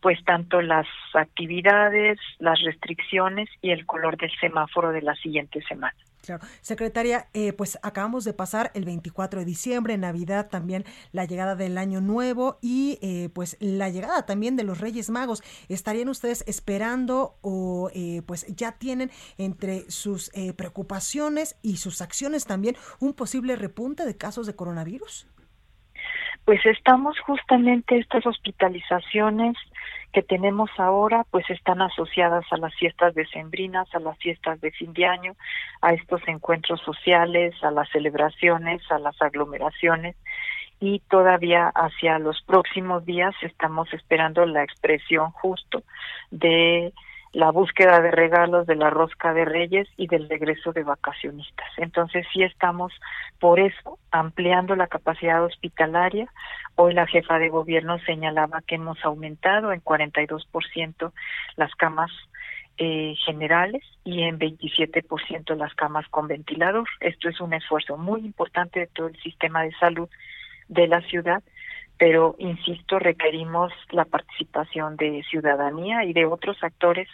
pues 0.00 0.24
tanto 0.24 0.62
las 0.62 0.86
actividades, 1.12 2.18
las 2.38 2.58
restricciones 2.62 3.50
y 3.60 3.72
el 3.72 3.84
color 3.84 4.16
del 4.16 4.30
semáforo 4.40 4.90
de 4.90 5.02
la 5.02 5.14
siguiente 5.16 5.60
semana. 5.68 5.98
Claro. 6.22 6.44
Secretaria, 6.60 7.28
eh, 7.32 7.52
pues 7.52 7.78
acabamos 7.82 8.24
de 8.24 8.32
pasar 8.32 8.70
el 8.74 8.84
24 8.84 9.40
de 9.40 9.46
diciembre, 9.46 9.96
Navidad 9.96 10.48
también, 10.50 10.84
la 11.12 11.24
llegada 11.24 11.56
del 11.56 11.78
Año 11.78 12.00
Nuevo 12.00 12.58
y 12.60 12.98
eh, 13.00 13.30
pues 13.34 13.56
la 13.60 13.88
llegada 13.88 14.26
también 14.26 14.56
de 14.56 14.64
los 14.64 14.80
Reyes 14.80 15.08
Magos. 15.10 15.42
¿Estarían 15.68 16.08
ustedes 16.08 16.44
esperando 16.46 17.36
o 17.40 17.90
eh, 17.94 18.22
pues 18.26 18.46
ya 18.54 18.72
tienen 18.72 19.10
entre 19.38 19.90
sus 19.90 20.30
preocupaciones 20.56 21.56
y 21.62 21.76
sus 21.76 22.02
acciones 22.02 22.44
también 22.44 22.76
un 22.98 23.14
posible 23.14 23.56
repunte 23.56 24.04
de 24.04 24.16
casos 24.16 24.46
de 24.46 24.54
coronavirus? 24.54 25.26
Pues 26.44 26.64
estamos 26.66 27.18
justamente 27.20 27.98
estas 27.98 28.26
hospitalizaciones 28.26 29.56
que 30.12 30.22
tenemos 30.22 30.70
ahora 30.78 31.24
pues 31.30 31.48
están 31.50 31.82
asociadas 31.82 32.44
a 32.50 32.56
las 32.56 32.74
fiestas 32.74 33.14
decembrinas, 33.14 33.88
a 33.94 34.00
las 34.00 34.18
fiestas 34.18 34.60
de 34.60 34.70
fin 34.72 34.92
de 34.92 35.06
año, 35.06 35.36
a 35.80 35.92
estos 35.92 36.20
encuentros 36.26 36.80
sociales, 36.80 37.54
a 37.62 37.70
las 37.70 37.88
celebraciones, 37.90 38.82
a 38.90 38.98
las 38.98 39.20
aglomeraciones. 39.22 40.16
Y 40.80 41.00
todavía 41.10 41.70
hacia 41.74 42.18
los 42.18 42.42
próximos 42.42 43.04
días 43.04 43.34
estamos 43.42 43.92
esperando 43.92 44.46
la 44.46 44.64
expresión 44.64 45.30
justo 45.30 45.82
de 46.30 46.92
la 47.32 47.50
búsqueda 47.52 48.00
de 48.00 48.10
regalos 48.10 48.66
de 48.66 48.74
la 48.74 48.90
rosca 48.90 49.32
de 49.32 49.44
reyes 49.44 49.88
y 49.96 50.08
del 50.08 50.28
regreso 50.28 50.72
de 50.72 50.82
vacacionistas. 50.82 51.68
Entonces 51.76 52.26
sí 52.32 52.42
estamos 52.42 52.92
por 53.38 53.60
eso 53.60 53.98
ampliando 54.10 54.74
la 54.74 54.88
capacidad 54.88 55.44
hospitalaria. 55.44 56.26
Hoy 56.74 56.94
la 56.94 57.06
jefa 57.06 57.38
de 57.38 57.48
gobierno 57.48 57.98
señalaba 58.00 58.62
que 58.66 58.74
hemos 58.74 59.04
aumentado 59.04 59.72
en 59.72 59.82
42% 59.82 61.12
las 61.56 61.74
camas 61.76 62.10
eh, 62.78 63.14
generales 63.24 63.84
y 64.04 64.22
en 64.22 64.38
27% 64.38 65.54
las 65.54 65.74
camas 65.74 66.08
con 66.08 66.26
ventilador. 66.26 66.88
Esto 66.98 67.28
es 67.28 67.40
un 67.40 67.54
esfuerzo 67.54 67.96
muy 67.96 68.22
importante 68.22 68.80
de 68.80 68.86
todo 68.88 69.06
el 69.06 69.20
sistema 69.22 69.62
de 69.62 69.72
salud 69.72 70.08
de 70.68 70.88
la 70.88 71.00
ciudad 71.02 71.42
pero 72.00 72.34
insisto, 72.38 72.98
requerimos 72.98 73.70
la 73.90 74.06
participación 74.06 74.96
de 74.96 75.22
ciudadanía 75.28 76.02
y 76.04 76.14
de 76.14 76.24
otros 76.24 76.56
actores 76.62 77.06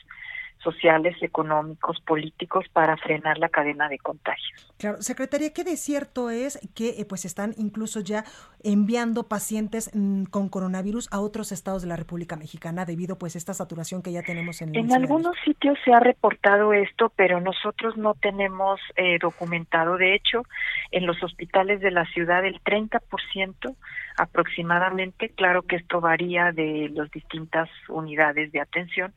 sociales, 0.67 1.15
económicos, 1.23 2.01
políticos 2.01 2.65
para 2.73 2.97
frenar 2.97 3.39
la 3.39 3.49
cadena 3.49 3.89
de 3.89 3.99
contagios. 3.99 4.75
Claro, 4.79 5.01
secretaria, 5.01 5.53
¿qué 5.55 5.63
de 5.63 5.77
cierto 5.77 6.29
es 6.29 6.59
que 6.75 7.01
eh, 7.01 7.07
pues 7.09 7.25
están 7.25 7.55
incluso 7.57 8.01
ya 8.01 8.25
enviando 8.65 9.29
pacientes 9.29 9.91
mm, 9.95 10.25
con 10.25 10.49
coronavirus 10.49 11.09
a 11.13 11.21
otros 11.21 11.53
estados 11.53 11.83
de 11.83 11.89
la 11.89 11.97
República 11.97 12.35
Mexicana 12.37 12.85
debido 12.85 13.17
pues 13.17 13.37
a 13.37 13.39
esta 13.39 13.55
saturación 13.55 14.03
que 14.03 14.11
ya 14.11 14.23
tenemos 14.23 14.61
en 14.61 14.75
En 14.75 14.93
algunos 14.93 15.37
sitios 15.45 15.79
se 15.85 15.93
ha 15.93 16.01
reportado 16.01 16.73
esto, 16.73 17.13
pero 17.15 17.41
nosotros 17.41 17.97
no 17.97 18.15
tenemos 18.15 18.81
eh, 18.97 19.19
documentado. 19.21 19.97
De 19.97 20.15
hecho, 20.17 20.43
en 20.91 21.07
los 21.07 21.23
hospitales 21.23 21.81
de 21.81 21.93
la 21.93 22.05
ciudad 22.07 22.45
el 22.45 22.61
30% 22.63 23.77
aproximadamente, 24.19 25.29
claro 25.31 25.63
que 25.63 25.77
esto 25.77 26.01
varía 26.01 26.51
de 26.53 26.91
las 26.93 27.11
distintas 27.11 27.69
unidades 27.89 28.51
de 28.53 28.61
atención, 28.61 29.13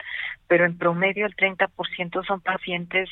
pero 0.47 0.65
en 0.65 0.77
promedio 0.77 1.25
el 1.25 1.35
30% 1.39 2.25
son 2.25 2.41
pacientes 2.41 3.09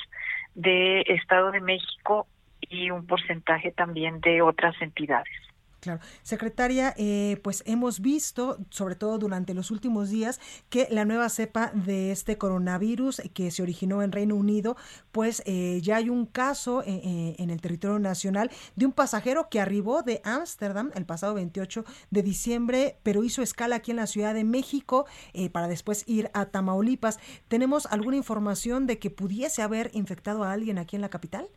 de 0.55 1.01
Estado 1.01 1.51
de 1.51 1.61
México 1.61 2.27
y 2.61 2.91
un 2.91 3.05
porcentaje 3.07 3.71
también 3.71 4.19
de 4.19 4.41
otras 4.41 4.75
entidades. 4.81 5.46
Claro. 5.79 5.99
Secretaria, 6.23 6.93
eh, 6.97 7.39
pues 7.43 7.61
hemos 7.67 7.99
visto, 7.99 8.57
sobre 8.71 8.95
todo 8.95 9.19
durante 9.19 9.53
los 9.53 9.69
últimos 9.69 10.09
días, 10.09 10.39
que 10.69 10.87
la 10.89 11.05
nueva 11.05 11.29
cepa 11.29 11.71
de 11.73 12.11
este 12.11 12.37
coronavirus 12.37 13.21
que 13.33 13.51
se 13.51 13.61
originó 13.61 14.01
en 14.01 14.11
Reino 14.11 14.35
Unido, 14.35 14.75
pues 15.11 15.43
eh, 15.45 15.79
ya 15.83 15.97
hay 15.97 16.09
un 16.09 16.25
caso 16.25 16.81
eh, 16.83 17.35
en 17.37 17.49
el 17.51 17.61
territorio 17.61 17.99
nacional 17.99 18.49
de 18.75 18.87
un 18.87 18.91
pasajero 18.91 19.49
que 19.49 19.61
arribó 19.61 20.01
de 20.01 20.19
Ámsterdam 20.23 20.91
el 20.95 21.05
pasado 21.05 21.35
28 21.35 21.85
de 22.09 22.23
diciembre, 22.23 22.97
pero 23.03 23.23
hizo 23.23 23.43
escala 23.43 23.75
aquí 23.77 23.91
en 23.91 23.97
la 23.97 24.07
Ciudad 24.07 24.33
de 24.33 24.43
México 24.43 25.05
para 25.51 25.67
después 25.67 26.03
ir 26.07 26.31
a 26.33 26.45
Tamaulipas. 26.45 27.19
¿Tenemos 27.47 27.85
alguna 27.87 28.17
información 28.17 28.87
de 28.87 28.97
que 28.99 29.11
pudiese 29.11 29.61
haber 29.61 29.91
infectado 29.93 30.43
a 30.43 30.51
alguien 30.51 30.79
aquí 30.79 30.95
en 30.95 31.01
la 31.01 31.09
capital? 31.09 31.47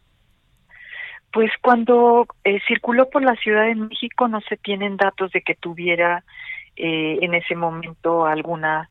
Pues 1.33 1.51
cuando 1.61 2.27
eh, 2.45 2.61
circuló 2.67 3.09
por 3.09 3.23
la 3.23 3.37
Ciudad 3.37 3.67
de 3.67 3.75
México 3.75 4.29
no 4.29 4.41
se 4.43 4.57
tienen 4.57 4.97
datos 4.97 5.31
de 5.33 5.43
que 5.43 5.55
tuviera 5.55 6.25
eh, 6.77 7.19
en 7.23 7.35
ese 7.35 7.55
momento 7.55 8.27
alguna 8.27 8.91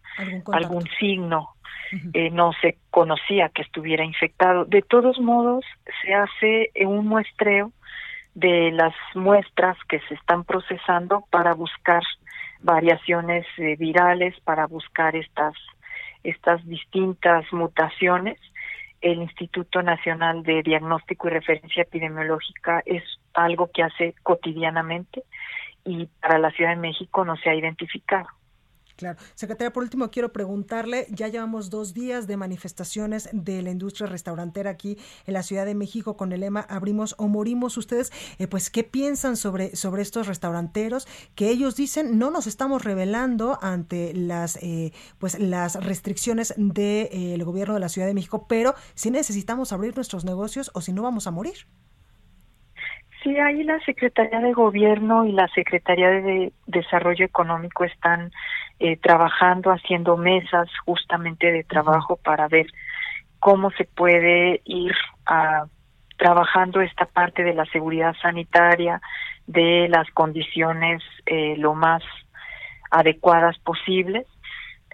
algún, 0.52 0.84
signo. 1.00 1.50
Eh, 2.14 2.30
no 2.30 2.52
se 2.62 2.78
conocía 2.92 3.50
que 3.50 3.64
estuviera 3.64 4.06
infectado. 4.06 4.64
De 4.66 4.84
todos 4.84 5.20
modos, 5.20 5.66
se 6.04 6.14
hace 6.14 6.72
un 6.86 7.08
muestreo 7.08 7.72
de 8.36 8.72
las 8.72 8.94
muestras 9.16 9.76
que 9.88 10.00
se 10.02 10.14
están 10.14 10.44
procesando 10.44 11.26
para 11.32 11.56
buscar 11.56 12.04
variaciones 12.62 13.48
virales, 13.78 14.40
para 14.42 14.68
buscar 14.68 15.16
estas 15.16 15.56
estas 16.24 16.66
distintas 16.68 17.46
mutaciones 17.54 18.38
el 19.02 19.22
Instituto 19.22 19.82
Nacional 19.82 20.44
de 20.44 20.64
Diagnóstico 20.64 21.28
y 21.28 21.32
Referencia 21.32 21.84
Epidemiológica 21.84 22.82
es 22.86 23.04
algo 23.34 23.70
que 23.74 23.84
hace 23.84 24.16
cotidianamente 24.24 25.24
y 25.86 26.08
para 26.22 26.40
la 26.40 26.52
Ciudad 26.52 26.72
de 26.72 26.82
México 26.82 27.24
no 27.26 27.36
se 27.38 27.50
ha 27.50 27.56
identificado. 27.56 28.28
Claro. 29.00 29.18
Secretaria, 29.34 29.72
por 29.72 29.84
último, 29.84 30.12
quiero 30.12 30.34
preguntarle, 30.34 31.08
ya 31.10 31.30
llevamos 31.30 31.70
dos 31.70 31.94
días 31.94 32.28
de 32.28 32.36
manifestaciones 32.36 33.30
de 33.32 33.62
la 33.62 33.72
industria 33.72 34.08
restaurantera 34.08 34.72
aquí 34.72 34.98
en 35.26 35.36
la 35.36 35.42
Ciudad 35.42 35.66
de 35.66 35.74
México 35.74 36.18
con 36.18 36.34
el 36.34 36.42
lema 36.42 36.66
Abrimos 36.68 37.16
o 37.18 37.30
Morimos. 37.30 37.78
Ustedes, 37.78 38.12
eh, 38.40 38.48
pues, 38.48 38.70
¿qué 38.70 38.84
piensan 38.84 39.38
sobre, 39.38 39.74
sobre 39.78 40.02
estos 40.02 40.28
restauranteros 40.28 41.08
que 41.34 41.48
ellos 41.48 41.78
dicen 41.78 42.20
no 42.20 42.30
nos 42.30 42.46
estamos 42.46 42.84
revelando 42.84 43.58
ante 43.62 44.14
las, 44.14 44.58
eh, 44.62 44.92
pues, 45.18 45.40
las 45.40 45.82
restricciones 45.82 46.54
del 46.58 46.74
de, 46.74 47.10
eh, 47.14 47.44
gobierno 47.46 47.76
de 47.76 47.80
la 47.80 47.88
Ciudad 47.88 48.06
de 48.06 48.14
México, 48.14 48.48
pero 48.50 48.74
sí 48.96 49.12
necesitamos 49.12 49.72
abrir 49.72 49.96
nuestros 49.96 50.26
negocios 50.26 50.72
o 50.74 50.82
si 50.82 50.92
no 50.92 51.04
vamos 51.04 51.26
a 51.26 51.32
morir? 51.32 51.56
Sí, 53.24 53.38
ahí 53.38 53.64
la 53.64 53.80
Secretaría 53.82 54.40
de 54.40 54.54
Gobierno 54.54 55.26
y 55.26 55.34
la 55.34 55.48
Secretaría 55.50 56.10
de 56.10 56.54
Desarrollo 56.68 57.26
Económico 57.26 57.84
están 57.84 58.32
eh, 58.80 58.98
trabajando, 58.98 59.72
haciendo 59.72 60.18
mesas 60.18 60.70
justamente 60.86 61.52
de 61.52 61.64
trabajo 61.64 62.18
para 62.18 62.48
ver 62.48 62.68
cómo 63.40 63.72
se 63.72 63.86
puede 63.86 64.62
ir 64.66 64.94
a, 65.26 65.66
trabajando 66.18 66.82
esta 66.82 67.06
parte 67.06 67.44
de 67.44 67.54
la 67.54 67.66
seguridad 67.66 68.16
sanitaria, 68.22 69.02
de 69.48 69.88
las 69.90 70.10
condiciones 70.12 71.02
eh, 71.26 71.56
lo 71.58 71.74
más 71.74 72.04
adecuadas 72.92 73.58
posibles 73.60 74.28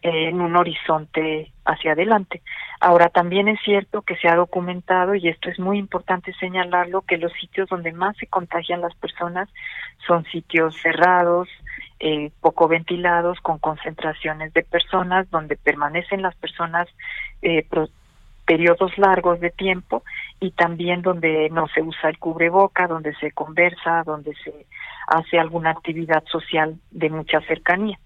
en 0.01 0.39
un 0.39 0.56
horizonte 0.56 1.51
hacia 1.65 1.94
adelante. 1.94 2.44
Ahora, 2.80 3.10
también 3.10 3.48
es 3.48 3.60
cierto 3.63 4.04
que 4.04 4.15
se 4.18 4.27
ha 4.27 4.36
documentado, 4.36 5.15
y 5.15 5.27
esto 5.30 5.50
es 5.50 5.58
muy 5.58 5.80
importante 5.80 6.32
señalarlo, 6.34 7.01
que 7.01 7.18
los 7.18 7.34
sitios 7.34 7.68
donde 7.70 7.92
más 7.92 8.15
se 8.18 8.27
contagian 8.27 8.82
las 8.82 8.94
personas 8.96 9.50
son 10.06 10.24
sitios 10.25 10.75
cerrados, 10.80 11.50
eh, 12.00 12.32
poco 12.42 12.68
ventilados, 12.68 13.40
con 13.42 13.60
concentraciones 13.60 14.54
de 14.54 14.64
personas, 14.64 15.30
donde 15.30 15.56
permanecen 15.56 16.22
las 16.22 16.36
personas 16.36 16.88
eh, 17.42 17.66
periodos 18.46 18.98
largos 18.98 19.40
de 19.40 19.50
tiempo 19.50 20.04
y 20.40 20.52
también 20.52 21.02
donde 21.02 21.50
no 21.50 21.68
se 21.68 21.82
usa 21.82 22.10
el 22.10 22.20
cubreboca, 22.20 22.88
donde 22.88 23.16
se 23.16 23.32
conversa, 23.32 24.04
donde 24.06 24.34
se 24.44 24.66
hace 25.08 25.40
alguna 25.40 25.72
actividad 25.72 26.24
social 26.25 26.75
de 26.92 27.10
mucha 27.10 27.42
cercanía 27.42 27.98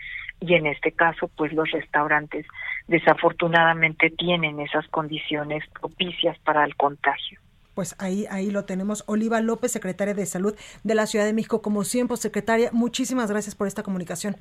y 0.41 0.53
en 0.53 0.67
este 0.67 0.91
caso 0.91 1.29
pues 1.35 1.51
los 1.53 1.69
restaurantes 1.71 2.45
desafortunadamente 2.87 4.09
tienen 4.09 4.59
esas 4.59 4.87
condiciones 4.87 5.63
propicias 5.79 6.37
para 6.39 6.63
el 6.63 6.75
contagio. 6.75 7.39
Pues 7.79 7.95
ahí, 7.97 8.25
ahí 8.29 8.51
lo 8.51 8.65
tenemos. 8.65 9.05
Oliva 9.07 9.39
López, 9.39 9.71
secretaria 9.71 10.13
de 10.13 10.25
Salud 10.25 10.53
de 10.83 10.95
la 10.95 11.07
Ciudad 11.07 11.23
de 11.23 11.31
México, 11.31 11.61
como 11.61 11.85
siempre, 11.85 12.17
secretaria, 12.17 12.71
muchísimas 12.73 13.31
gracias 13.31 13.55
por 13.55 13.67
esta 13.67 13.83
comunicación. 13.83 14.35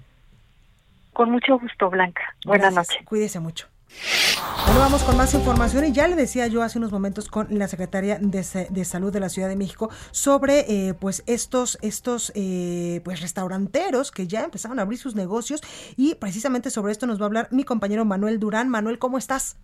Con 1.12 1.30
mucho 1.30 1.57
gusto, 1.57 1.88
Blanca. 1.88 2.21
Buenas 2.45 2.75
noches. 2.75 2.99
Cuídese 3.04 3.38
mucho. 3.38 3.68
Bueno, 4.66 4.80
vamos 4.80 5.04
con 5.04 5.16
más 5.16 5.35
información 5.35 5.85
y 5.85 5.92
ya 5.92 6.09
le 6.09 6.16
decía 6.16 6.49
yo 6.49 6.64
hace 6.64 6.78
unos 6.78 6.90
momentos 6.90 7.28
con 7.28 7.47
la 7.57 7.68
secretaria 7.68 8.18
de, 8.21 8.42
Salud 8.42 9.12
de 9.12 9.21
la 9.21 9.28
Ciudad 9.28 9.49
de 9.49 9.54
México 9.54 9.88
sobre 10.11 10.89
eh, 10.89 10.95
pues 10.95 11.23
estos 11.28 11.78
estos 11.80 12.32
eh, 12.34 13.02
pues 13.04 13.21
restauranteros 13.21 14.10
que 14.10 14.26
ya 14.26 14.43
empezaron 14.43 14.80
a 14.80 14.82
abrir 14.82 14.99
sus 14.99 15.15
negocios 15.15 15.60
y 15.97 16.17
precisamente 16.17 16.71
sobre 16.71 16.91
esto 16.91 17.06
nos 17.06 17.21
va 17.21 17.26
a 17.26 17.26
hablar 17.26 17.49
mi 17.52 17.62
compañero 17.62 18.04
Manuel 18.04 18.41
Durán. 18.41 18.69
Manuel, 18.69 18.99
¿cómo 18.99 19.17
estás? 19.17 19.58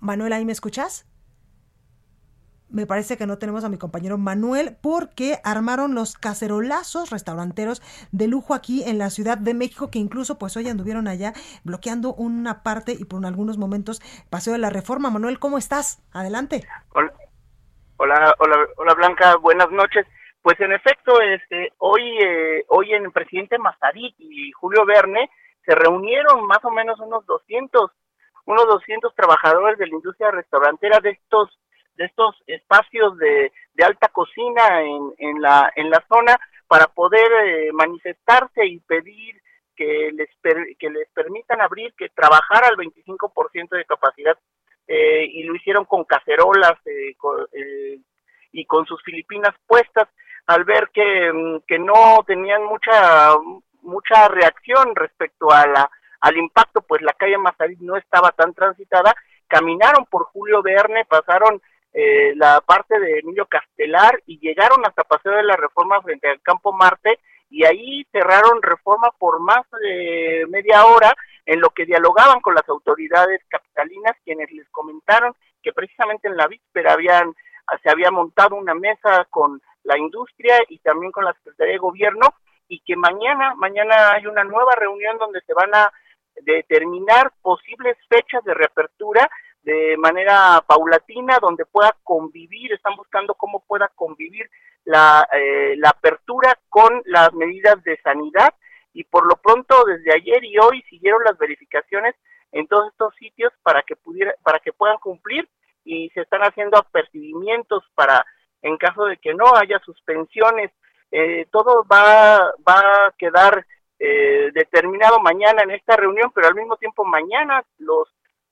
Manuel, 0.00 0.32
¿ahí 0.32 0.44
me 0.44 0.52
escuchas? 0.52 1.06
Me 2.70 2.86
parece 2.86 3.16
que 3.16 3.26
no 3.26 3.38
tenemos 3.38 3.64
a 3.64 3.68
mi 3.68 3.78
compañero 3.78 4.18
Manuel 4.18 4.76
porque 4.82 5.38
armaron 5.44 5.94
los 5.94 6.16
cacerolazos 6.16 7.10
restauranteros 7.10 7.82
de 8.12 8.28
lujo 8.28 8.54
aquí 8.54 8.82
en 8.84 8.98
la 8.98 9.10
Ciudad 9.10 9.38
de 9.38 9.54
México 9.54 9.90
que 9.90 9.98
incluso 9.98 10.38
pues 10.38 10.56
hoy 10.56 10.68
anduvieron 10.68 11.08
allá 11.08 11.32
bloqueando 11.64 12.14
una 12.14 12.62
parte 12.62 12.92
y 12.92 13.04
por 13.04 13.24
algunos 13.24 13.58
momentos 13.58 14.00
paseo 14.30 14.52
de 14.52 14.58
la 14.58 14.70
reforma. 14.70 15.10
Manuel, 15.10 15.38
¿cómo 15.38 15.58
estás? 15.58 16.02
Adelante. 16.12 16.66
Hola, 16.92 17.12
hola, 18.38 18.66
hola, 18.76 18.94
Blanca, 18.94 19.36
buenas 19.36 19.70
noches. 19.70 20.06
Pues 20.42 20.58
en 20.60 20.72
efecto, 20.72 21.20
este, 21.20 21.72
hoy, 21.78 22.02
eh, 22.22 22.64
hoy 22.68 22.92
en 22.92 23.04
el 23.04 23.12
presidente 23.12 23.58
Mazarik 23.58 24.14
y 24.18 24.52
Julio 24.52 24.84
Verne 24.86 25.28
se 25.64 25.74
reunieron 25.74 26.46
más 26.46 26.64
o 26.64 26.70
menos 26.70 26.98
unos 27.00 27.26
200, 27.26 27.90
unos 28.46 28.66
200 28.66 29.14
trabajadores 29.14 29.78
de 29.78 29.88
la 29.88 29.96
industria 29.96 30.30
restaurantera 30.30 31.00
de 31.00 31.10
estos 31.10 31.58
de 31.98 32.06
estos 32.06 32.36
espacios 32.46 33.18
de, 33.18 33.52
de 33.74 33.84
alta 33.84 34.08
cocina 34.08 34.82
en, 34.82 35.12
en, 35.18 35.42
la, 35.42 35.70
en 35.76 35.90
la 35.90 36.02
zona 36.08 36.38
para 36.68 36.86
poder 36.86 37.30
eh, 37.44 37.70
manifestarse 37.72 38.64
y 38.64 38.78
pedir 38.80 39.42
que 39.76 40.10
les, 40.12 40.28
que 40.78 40.90
les 40.90 41.08
permitan 41.10 41.60
abrir, 41.60 41.92
que 41.94 42.08
trabajar 42.10 42.64
al 42.64 42.76
25% 42.76 43.76
de 43.76 43.84
capacidad 43.84 44.38
eh, 44.86 45.28
y 45.30 45.42
lo 45.42 45.54
hicieron 45.54 45.84
con 45.84 46.04
cacerolas 46.04 46.74
eh, 46.86 48.00
y 48.52 48.64
con 48.64 48.86
sus 48.86 49.02
filipinas 49.02 49.54
puestas 49.66 50.08
al 50.46 50.64
ver 50.64 50.90
que, 50.94 51.32
mm, 51.32 51.60
que 51.66 51.78
no 51.78 52.24
tenían 52.26 52.64
mucha 52.64 53.36
mucha 53.82 54.28
reacción 54.28 54.94
respecto 54.94 55.50
a 55.50 55.66
la 55.66 55.90
al 56.20 56.36
impacto 56.36 56.80
pues 56.82 57.00
la 57.02 57.12
calle 57.12 57.38
Mazarit 57.38 57.78
no 57.80 57.96
estaba 57.96 58.32
tan 58.32 58.52
transitada. 58.54 59.14
Caminaron 59.46 60.04
por 60.06 60.24
Julio 60.24 60.62
Verne 60.62 61.04
pasaron 61.04 61.62
eh, 62.00 62.32
la 62.36 62.60
parte 62.60 63.00
de 63.00 63.18
Emilio 63.18 63.46
Castelar 63.46 64.22
y 64.24 64.38
llegaron 64.38 64.86
hasta 64.86 65.02
Paseo 65.02 65.32
de 65.32 65.42
la 65.42 65.56
Reforma 65.56 66.00
frente 66.00 66.28
al 66.28 66.40
Campo 66.42 66.72
Marte 66.72 67.18
y 67.50 67.64
ahí 67.64 68.06
cerraron 68.12 68.62
Reforma 68.62 69.10
por 69.18 69.40
más 69.40 69.68
de 69.82 70.46
media 70.48 70.86
hora 70.86 71.12
en 71.44 71.60
lo 71.60 71.70
que 71.70 71.86
dialogaban 71.86 72.40
con 72.40 72.54
las 72.54 72.68
autoridades 72.68 73.40
capitalinas 73.48 74.16
quienes 74.24 74.48
les 74.52 74.68
comentaron 74.68 75.34
que 75.60 75.72
precisamente 75.72 76.28
en 76.28 76.36
la 76.36 76.46
víspera 76.46 76.92
habían 76.92 77.34
se 77.82 77.90
había 77.90 78.12
montado 78.12 78.54
una 78.54 78.74
mesa 78.74 79.26
con 79.28 79.60
la 79.82 79.98
industria 79.98 80.54
y 80.68 80.78
también 80.78 81.10
con 81.10 81.24
la 81.24 81.32
Secretaría 81.32 81.72
de 81.72 81.78
Gobierno 81.78 82.28
y 82.68 82.78
que 82.78 82.94
mañana 82.94 83.56
mañana 83.56 84.12
hay 84.12 84.24
una 84.28 84.44
nueva 84.44 84.76
reunión 84.76 85.18
donde 85.18 85.40
se 85.40 85.52
van 85.52 85.74
a 85.74 85.92
determinar 86.42 87.32
posibles 87.42 87.96
fechas 88.08 88.44
de 88.44 88.54
reapertura 88.54 89.28
de 89.62 89.96
manera 89.98 90.62
paulatina, 90.66 91.38
donde 91.40 91.66
pueda 91.66 91.94
convivir, 92.02 92.72
están 92.72 92.96
buscando 92.96 93.34
cómo 93.34 93.64
pueda 93.66 93.90
convivir 93.94 94.48
la, 94.84 95.28
eh, 95.32 95.74
la 95.76 95.90
apertura 95.90 96.58
con 96.68 97.02
las 97.04 97.32
medidas 97.34 97.82
de 97.84 97.98
sanidad. 98.02 98.54
Y 98.94 99.04
por 99.04 99.26
lo 99.26 99.36
pronto 99.36 99.84
desde 99.84 100.14
ayer 100.14 100.44
y 100.44 100.58
hoy 100.58 100.82
siguieron 100.88 101.22
las 101.22 101.36
verificaciones 101.38 102.14
en 102.52 102.66
todos 102.66 102.90
estos 102.90 103.14
sitios 103.16 103.52
para 103.62 103.82
que 103.82 103.96
pudiera, 103.96 104.34
para 104.42 104.58
que 104.58 104.72
puedan 104.72 104.98
cumplir 104.98 105.48
y 105.84 106.08
se 106.10 106.22
están 106.22 106.42
haciendo 106.42 106.78
apercibimientos 106.78 107.84
para 107.94 108.24
en 108.62 108.76
caso 108.76 109.04
de 109.04 109.16
que 109.18 109.34
no 109.34 109.54
haya 109.56 109.78
suspensiones. 109.80 110.72
Eh, 111.10 111.46
todo 111.50 111.84
va 111.90 112.52
va 112.66 113.06
a 113.06 113.14
quedar 113.16 113.64
eh, 113.98 114.50
determinado 114.52 115.20
mañana 115.20 115.62
en 115.62 115.70
esta 115.70 115.96
reunión 115.96 116.30
pero 116.34 116.48
al 116.48 116.54
mismo 116.54 116.76
tiempo 116.76 117.04
mañana 117.04 117.64
los 117.78 118.08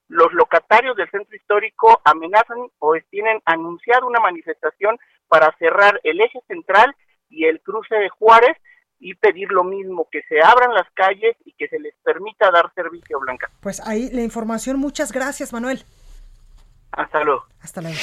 los 0.09 0.33
locatarios 0.33 0.97
del 0.97 1.11
centro 1.11 1.37
histórico 1.37 2.01
amenazan 2.05 2.59
o 2.79 2.95
tienen 3.11 3.41
anunciado 3.45 4.07
una 4.07 4.21
manifestación 4.21 4.99
para 5.29 5.55
cerrar 5.59 6.01
el 6.05 6.21
eje 6.21 6.41
central 6.47 6.95
y 7.29 7.47
el 7.47 7.61
cruce 7.61 7.95
de 7.97 8.09
Juárez 8.09 8.57
y 8.99 9.15
pedir 9.15 9.51
lo 9.51 9.65
mismo, 9.65 10.09
que 10.11 10.23
se 10.23 10.41
abran 10.41 10.73
las 10.73 10.91
calles 10.95 11.37
y 11.45 11.53
que 11.53 11.69
se 11.69 11.79
les 11.79 11.95
permita 12.03 12.51
dar 12.51 12.73
servicio, 12.75 13.21
Blanca. 13.21 13.51
Pues 13.61 13.87
ahí 13.87 14.11
la 14.11 14.23
información, 14.23 14.79
muchas 14.79 15.13
gracias, 15.13 15.53
Manuel. 15.53 15.85
Hasta 16.93 17.23
luego. 17.25 17.45
Hasta 17.61 17.83
luego. 17.83 17.99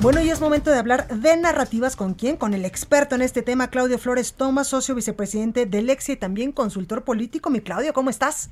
Bueno, 0.00 0.20
y 0.20 0.30
es 0.30 0.40
momento 0.40 0.70
de 0.70 0.78
hablar 0.78 1.08
de 1.08 1.36
narrativas 1.36 1.96
con 1.96 2.14
quién, 2.14 2.36
con 2.36 2.54
el 2.54 2.64
experto 2.64 3.16
en 3.16 3.22
este 3.22 3.42
tema, 3.42 3.68
Claudio 3.68 3.98
Flores 3.98 4.34
Tomás, 4.34 4.68
socio 4.68 4.94
vicepresidente 4.94 5.66
del 5.66 5.86
Lexi 5.86 6.12
y 6.12 6.16
también 6.16 6.52
consultor 6.52 7.04
político. 7.04 7.50
Mi 7.50 7.60
Claudio, 7.60 7.92
¿cómo 7.92 8.10
estás? 8.10 8.50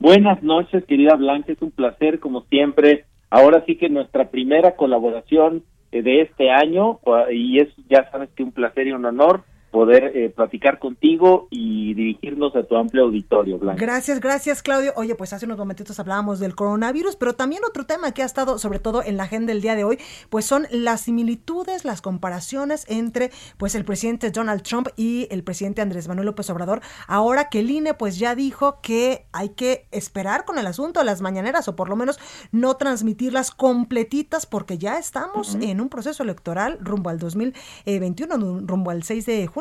Buenas 0.00 0.42
noches, 0.44 0.84
querida 0.84 1.16
Blanca, 1.16 1.52
es 1.52 1.60
un 1.60 1.72
placer 1.72 2.20
como 2.20 2.42
siempre. 2.42 3.04
Ahora 3.30 3.64
sí 3.66 3.76
que 3.76 3.88
nuestra 3.88 4.30
primera 4.30 4.76
colaboración 4.76 5.64
eh, 5.90 6.02
de 6.02 6.22
este 6.22 6.50
año 6.50 7.00
y 7.32 7.58
es 7.58 7.68
ya 7.90 8.08
sabes 8.10 8.30
que 8.36 8.44
un 8.44 8.52
placer 8.52 8.86
y 8.86 8.92
un 8.92 9.04
honor 9.04 9.42
poder 9.70 10.16
eh, 10.16 10.30
platicar 10.30 10.78
contigo 10.78 11.46
y 11.50 11.94
dirigirnos 11.94 12.56
a 12.56 12.62
tu 12.62 12.76
amplio 12.76 13.04
auditorio, 13.04 13.58
Blanca. 13.58 13.80
Gracias, 13.80 14.20
gracias, 14.20 14.62
Claudio. 14.62 14.92
Oye, 14.96 15.14
pues 15.14 15.32
hace 15.32 15.44
unos 15.44 15.58
momentitos 15.58 16.00
hablábamos 16.00 16.40
del 16.40 16.54
coronavirus, 16.54 17.16
pero 17.16 17.34
también 17.34 17.62
otro 17.68 17.84
tema 17.84 18.12
que 18.12 18.22
ha 18.22 18.26
estado, 18.26 18.58
sobre 18.58 18.78
todo 18.78 19.02
en 19.02 19.16
la 19.16 19.24
agenda 19.24 19.52
del 19.52 19.60
día 19.60 19.76
de 19.76 19.84
hoy, 19.84 19.98
pues 20.30 20.46
son 20.46 20.66
las 20.70 21.02
similitudes, 21.02 21.84
las 21.84 22.00
comparaciones 22.00 22.86
entre, 22.88 23.30
pues, 23.58 23.74
el 23.74 23.84
presidente 23.84 24.30
Donald 24.30 24.62
Trump 24.62 24.88
y 24.96 25.28
el 25.30 25.44
presidente 25.44 25.82
Andrés 25.82 26.08
Manuel 26.08 26.26
López 26.26 26.48
Obrador. 26.48 26.80
Ahora 27.06 27.48
que 27.50 27.60
el 27.60 27.70
INE, 27.70 27.94
pues, 27.94 28.18
ya 28.18 28.34
dijo 28.34 28.80
que 28.80 29.26
hay 29.32 29.50
que 29.50 29.86
esperar 29.90 30.44
con 30.44 30.58
el 30.58 30.66
asunto 30.66 31.00
de 31.00 31.06
las 31.06 31.20
mañaneras, 31.20 31.68
o 31.68 31.76
por 31.76 31.90
lo 31.90 31.96
menos 31.96 32.18
no 32.52 32.76
transmitirlas 32.76 33.50
completitas, 33.50 34.46
porque 34.46 34.78
ya 34.78 34.98
estamos 34.98 35.56
en 35.60 35.80
un 35.80 35.90
proceso 35.90 36.22
electoral 36.22 36.78
rumbo 36.80 37.10
al 37.10 37.18
2021, 37.18 38.62
rumbo 38.66 38.90
al 38.90 39.02
6 39.02 39.26
de 39.26 39.46
junio. 39.46 39.57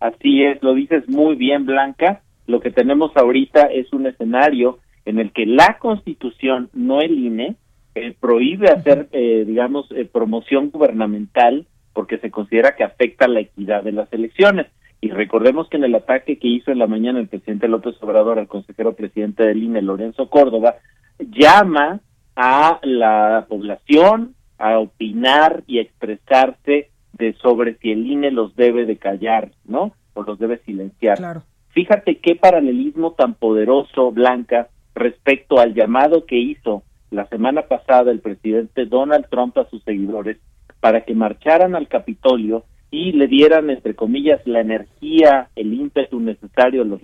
Así 0.00 0.44
es, 0.44 0.62
lo 0.62 0.74
dices 0.74 1.08
muy 1.08 1.34
bien, 1.34 1.66
Blanca. 1.66 2.22
Lo 2.46 2.60
que 2.60 2.70
tenemos 2.70 3.16
ahorita 3.16 3.62
es 3.62 3.92
un 3.92 4.06
escenario 4.06 4.78
en 5.04 5.18
el 5.18 5.32
que 5.32 5.46
la 5.46 5.78
Constitución, 5.78 6.70
no 6.72 7.00
el 7.00 7.18
INE, 7.18 7.56
eh, 7.94 8.14
prohíbe 8.18 8.70
hacer, 8.70 9.08
eh, 9.12 9.44
digamos, 9.46 9.90
eh, 9.90 10.04
promoción 10.04 10.70
gubernamental 10.70 11.66
porque 11.92 12.18
se 12.18 12.30
considera 12.30 12.76
que 12.76 12.84
afecta 12.84 13.26
la 13.26 13.40
equidad 13.40 13.82
de 13.82 13.92
las 13.92 14.12
elecciones. 14.12 14.66
Y 15.00 15.10
recordemos 15.10 15.68
que 15.68 15.78
en 15.78 15.84
el 15.84 15.94
ataque 15.94 16.38
que 16.38 16.48
hizo 16.48 16.70
en 16.70 16.78
la 16.78 16.86
mañana 16.86 17.18
el 17.18 17.28
presidente 17.28 17.68
López 17.68 17.96
Obrador 18.00 18.38
al 18.38 18.48
consejero 18.48 18.94
presidente 18.94 19.44
del 19.44 19.62
INE, 19.62 19.82
Lorenzo 19.82 20.28
Córdoba, 20.28 20.76
llama 21.18 22.00
a 22.36 22.78
la 22.82 23.46
población 23.48 24.34
a 24.58 24.78
opinar 24.78 25.64
y 25.66 25.78
a 25.78 25.82
expresarse 25.82 26.90
de 27.18 27.34
sobre 27.34 27.74
si 27.78 27.92
el 27.92 28.06
INE 28.06 28.30
los 28.30 28.54
debe 28.56 28.86
de 28.86 28.96
callar, 28.96 29.50
¿no? 29.64 29.92
O 30.14 30.22
los 30.22 30.38
debe 30.38 30.58
silenciar. 30.58 31.18
Claro. 31.18 31.42
Fíjate 31.70 32.18
qué 32.18 32.34
paralelismo 32.34 33.12
tan 33.12 33.34
poderoso, 33.34 34.10
Blanca, 34.10 34.68
respecto 34.94 35.60
al 35.60 35.74
llamado 35.74 36.26
que 36.26 36.36
hizo 36.36 36.82
la 37.10 37.26
semana 37.28 37.62
pasada 37.62 38.10
el 38.10 38.20
presidente 38.20 38.86
Donald 38.86 39.26
Trump 39.30 39.56
a 39.58 39.68
sus 39.68 39.82
seguidores 39.84 40.38
para 40.80 41.04
que 41.04 41.14
marcharan 41.14 41.74
al 41.74 41.88
Capitolio 41.88 42.64
y 42.90 43.12
le 43.12 43.26
dieran, 43.26 43.70
entre 43.70 43.94
comillas, 43.94 44.40
la 44.46 44.60
energía, 44.60 45.50
el 45.56 45.74
ímpetu 45.74 46.20
necesario 46.20 46.82
a 46.82 46.84
los 46.84 47.00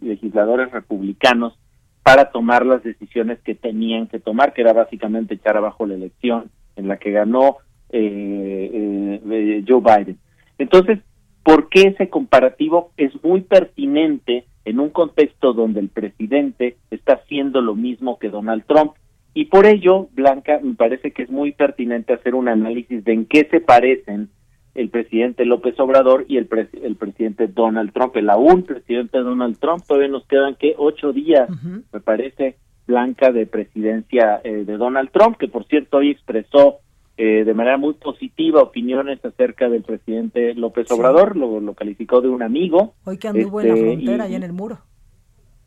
legisladores 0.00 0.70
republicanos 0.70 1.58
para 2.02 2.30
tomar 2.30 2.64
las 2.64 2.82
decisiones 2.82 3.38
que 3.40 3.54
tenían 3.54 4.06
que 4.06 4.18
tomar, 4.18 4.54
que 4.54 4.62
era 4.62 4.72
básicamente 4.72 5.34
echar 5.34 5.56
abajo 5.56 5.86
la 5.86 5.94
elección 5.94 6.50
en 6.76 6.88
la 6.88 6.96
que 6.96 7.10
ganó 7.10 7.58
eh, 7.90 9.20
eh, 9.30 9.64
Joe 9.66 9.80
Biden. 9.80 10.18
Entonces, 10.58 10.98
¿por 11.42 11.68
qué 11.68 11.82
ese 11.82 12.08
comparativo 12.08 12.92
es 12.96 13.12
muy 13.22 13.42
pertinente 13.42 14.44
en 14.64 14.80
un 14.80 14.90
contexto 14.90 15.52
donde 15.52 15.80
el 15.80 15.88
presidente 15.88 16.76
está 16.90 17.14
haciendo 17.14 17.60
lo 17.60 17.74
mismo 17.74 18.18
que 18.18 18.28
Donald 18.28 18.64
Trump? 18.66 18.92
Y 19.34 19.46
por 19.46 19.66
ello, 19.66 20.08
Blanca, 20.12 20.58
me 20.62 20.74
parece 20.74 21.12
que 21.12 21.22
es 21.22 21.30
muy 21.30 21.52
pertinente 21.52 22.12
hacer 22.12 22.34
un 22.34 22.48
análisis 22.48 23.04
de 23.04 23.12
en 23.12 23.26
qué 23.26 23.46
se 23.50 23.60
parecen 23.60 24.30
el 24.74 24.90
presidente 24.90 25.44
López 25.44 25.78
Obrador 25.80 26.24
y 26.28 26.36
el, 26.36 26.48
el 26.82 26.96
presidente 26.96 27.48
Donald 27.48 27.92
Trump. 27.92 28.16
El 28.16 28.30
aún 28.30 28.62
presidente 28.62 29.18
Donald 29.18 29.58
Trump, 29.58 29.82
todavía 29.86 30.08
nos 30.08 30.26
quedan 30.26 30.54
que 30.54 30.74
ocho 30.76 31.12
días, 31.12 31.48
me 31.92 32.00
parece, 32.00 32.56
Blanca, 32.86 33.32
de 33.32 33.46
presidencia 33.46 34.40
eh, 34.44 34.64
de 34.64 34.76
Donald 34.76 35.10
Trump, 35.10 35.36
que 35.36 35.48
por 35.48 35.66
cierto 35.66 35.98
hoy 35.98 36.10
expresó 36.10 36.78
eh, 37.20 37.42
de 37.44 37.52
manera 37.52 37.76
muy 37.78 37.94
positiva 37.94 38.62
opiniones 38.62 39.18
acerca 39.24 39.68
del 39.68 39.82
presidente 39.82 40.54
López 40.54 40.88
Obrador, 40.92 41.36
lo, 41.36 41.58
lo, 41.58 41.74
calificó 41.74 42.20
de 42.20 42.28
un 42.28 42.44
amigo. 42.44 42.94
Hoy 43.02 43.18
que 43.18 43.26
anduvo 43.26 43.60
en 43.60 43.66
la 43.66 43.74
este, 43.74 43.86
frontera, 43.86 44.24
allá 44.24 44.36
en 44.36 44.42
el 44.44 44.52
muro. 44.52 44.78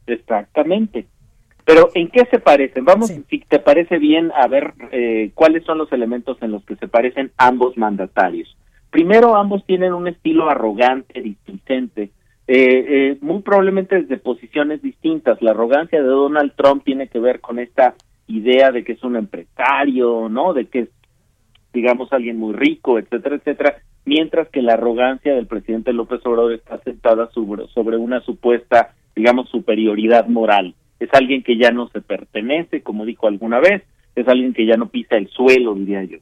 Exactamente. 0.07 1.07
Pero 1.65 1.89
¿en 1.93 2.07
qué 2.07 2.23
se 2.31 2.39
parecen? 2.39 2.85
Vamos, 2.85 3.09
si 3.29 3.39
te 3.39 3.59
parece 3.59 3.97
bien, 3.97 4.31
a 4.33 4.47
ver 4.47 4.73
eh, 4.93 5.31
cuáles 5.35 5.65
son 5.65 5.77
los 5.77 5.91
elementos 5.91 6.37
en 6.41 6.51
los 6.51 6.63
que 6.63 6.77
se 6.77 6.87
parecen 6.87 7.33
ambos 7.35 7.77
mandatarios. 7.77 8.55
Primero, 8.89 9.35
ambos 9.35 9.65
tienen 9.65 9.93
un 9.93 10.07
estilo 10.07 10.49
arrogante, 10.49 11.19
displicente, 11.19 12.11
eh, 12.47 13.17
muy 13.19 13.41
probablemente 13.41 14.01
desde 14.01 14.17
posiciones 14.19 14.81
distintas. 14.81 15.41
La 15.41 15.51
arrogancia 15.51 16.01
de 16.01 16.07
Donald 16.07 16.53
Trump 16.55 16.85
tiene 16.85 17.09
que 17.09 17.19
ver 17.19 17.41
con 17.41 17.59
esta 17.59 17.93
idea 18.27 18.71
de 18.71 18.85
que 18.85 18.93
es 18.93 19.03
un 19.03 19.17
empresario, 19.17 20.29
¿no? 20.29 20.53
De 20.53 20.67
que 20.67 20.79
es 20.79 20.89
digamos, 21.73 22.11
alguien 22.11 22.37
muy 22.37 22.53
rico, 22.53 22.99
etcétera, 22.99 23.35
etcétera, 23.37 23.75
mientras 24.05 24.49
que 24.49 24.61
la 24.61 24.73
arrogancia 24.73 25.33
del 25.33 25.47
presidente 25.47 25.93
López 25.93 26.25
Obrador 26.25 26.53
está 26.53 26.79
sentada 26.79 27.29
sobre, 27.31 27.67
sobre 27.67 27.97
una 27.97 28.21
supuesta, 28.21 28.93
digamos, 29.15 29.49
superioridad 29.49 30.27
moral. 30.27 30.75
Es 30.99 31.09
alguien 31.13 31.43
que 31.43 31.57
ya 31.57 31.71
no 31.71 31.87
se 31.89 32.01
pertenece, 32.01 32.81
como 32.81 33.05
dijo 33.05 33.27
alguna 33.27 33.59
vez, 33.59 33.83
es 34.15 34.27
alguien 34.27 34.53
que 34.53 34.65
ya 34.65 34.77
no 34.77 34.89
pisa 34.89 35.15
el 35.15 35.27
suelo, 35.29 35.73
diría 35.75 36.03
yo. 36.03 36.17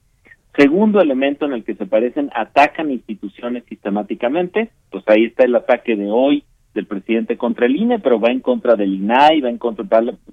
Segundo 0.56 1.00
elemento 1.00 1.46
en 1.46 1.54
el 1.54 1.64
que 1.64 1.76
se 1.76 1.86
parecen, 1.86 2.30
atacan 2.34 2.92
instituciones 2.92 3.64
sistemáticamente, 3.66 4.70
pues 4.92 5.04
ahí 5.08 5.26
está 5.26 5.46
el 5.46 5.56
ataque 5.56 5.96
de 5.96 6.10
hoy 6.10 6.44
del 6.74 6.86
presidente 6.86 7.38
contra 7.38 7.66
el 7.66 7.76
INE, 7.76 8.00
pero 8.00 8.20
va 8.20 8.30
en 8.30 8.42
contra 8.42 8.76
del 8.76 8.94
INAI, 8.94 9.42
va 9.42 9.50
en 9.50 9.58
contra 9.58 9.86